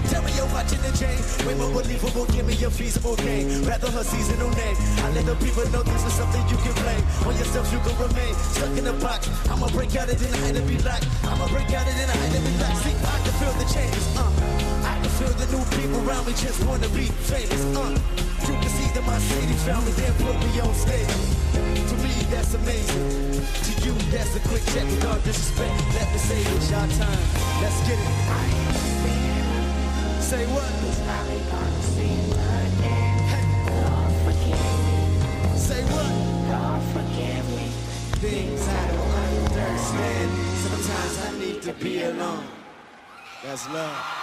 Tell 0.09 0.23
me 0.25 0.33
you're 0.33 0.49
watching 0.57 0.81
the 0.81 0.89
chain. 0.97 1.21
Way 1.45 1.53
more 1.61 1.69
believable, 1.69 2.25
give 2.33 2.47
me 2.47 2.57
a 2.65 2.71
feasible 2.71 3.17
game. 3.17 3.63
Rather 3.69 3.91
her 3.91 4.05
seasonal 4.05 4.49
name. 4.57 4.77
I 5.05 5.13
let 5.13 5.27
the 5.27 5.37
people 5.37 5.69
know 5.69 5.83
this 5.85 6.01
is 6.01 6.15
something 6.17 6.41
you 6.49 6.57
can 6.65 6.73
blame. 6.81 7.05
On 7.29 7.37
yourself, 7.37 7.69
you 7.69 7.81
can 7.85 7.93
remain 8.01 8.33
stuck 8.57 8.73
in 8.73 8.87
a 8.87 8.97
box. 9.05 9.29
I'ma 9.53 9.69
break 9.69 9.95
out 9.97 10.09
it 10.09 10.17
in 10.17 10.33
the 10.33 10.39
height 10.49 10.57
to 10.57 10.63
be 10.65 10.79
locked. 10.81 11.05
I'ma 11.29 11.45
break 11.53 11.69
out 11.77 11.85
it 11.85 11.93
in 11.93 12.09
the 12.09 12.17
height 12.17 12.33
to 12.33 12.41
be 12.41 12.53
locked. 12.57 12.89
See, 12.89 12.97
I 12.97 13.17
can 13.21 13.35
feel 13.37 13.53
the 13.61 13.69
changes. 13.69 14.17
Uh, 14.17 14.38
feel 15.19 15.35
the 15.35 15.51
new 15.51 15.65
people 15.75 15.99
around 16.07 16.25
me 16.27 16.33
just 16.33 16.63
wanna 16.65 16.89
be 16.95 17.11
famous. 17.27 17.63
Uh, 17.75 17.91
you 18.47 18.55
can 18.63 18.71
see 18.71 18.89
that 18.95 19.05
my 19.05 19.19
city 19.19 19.55
found 19.67 19.85
me 19.85 19.93
there, 19.99 20.15
put 20.23 20.37
me 20.39 20.61
on 20.63 20.73
stage. 20.75 21.11
To 21.91 21.95
me, 22.05 22.13
that's 22.31 22.55
amazing. 22.55 23.43
To 23.67 23.73
you, 23.83 23.95
that's 24.15 24.37
a 24.37 24.41
quick 24.47 24.63
check 24.71 24.87
all 25.11 25.19
disrespect. 25.27 25.75
Let 25.99 26.07
me 26.13 26.19
say 26.19 26.39
it's 26.39 26.71
your 26.71 26.87
time. 27.03 27.25
Let's 27.63 27.81
get 27.89 27.99
it. 27.99 28.15
Say 30.23 30.47
what? 30.55 30.71
Hey. 31.11 31.39
Say 35.69 35.83
what? 35.93 36.11
Lord, 36.51 36.83
forgive 36.95 37.47
me. 37.59 37.67
Things 38.23 38.63
I 38.69 38.87
don't 38.95 39.15
understand. 39.35 40.29
Sometimes 40.65 41.15
I 41.27 41.31
need 41.43 41.59
to 41.63 41.73
be 41.73 42.03
alone. 42.03 42.45
That's 43.43 43.69
love. 43.71 44.18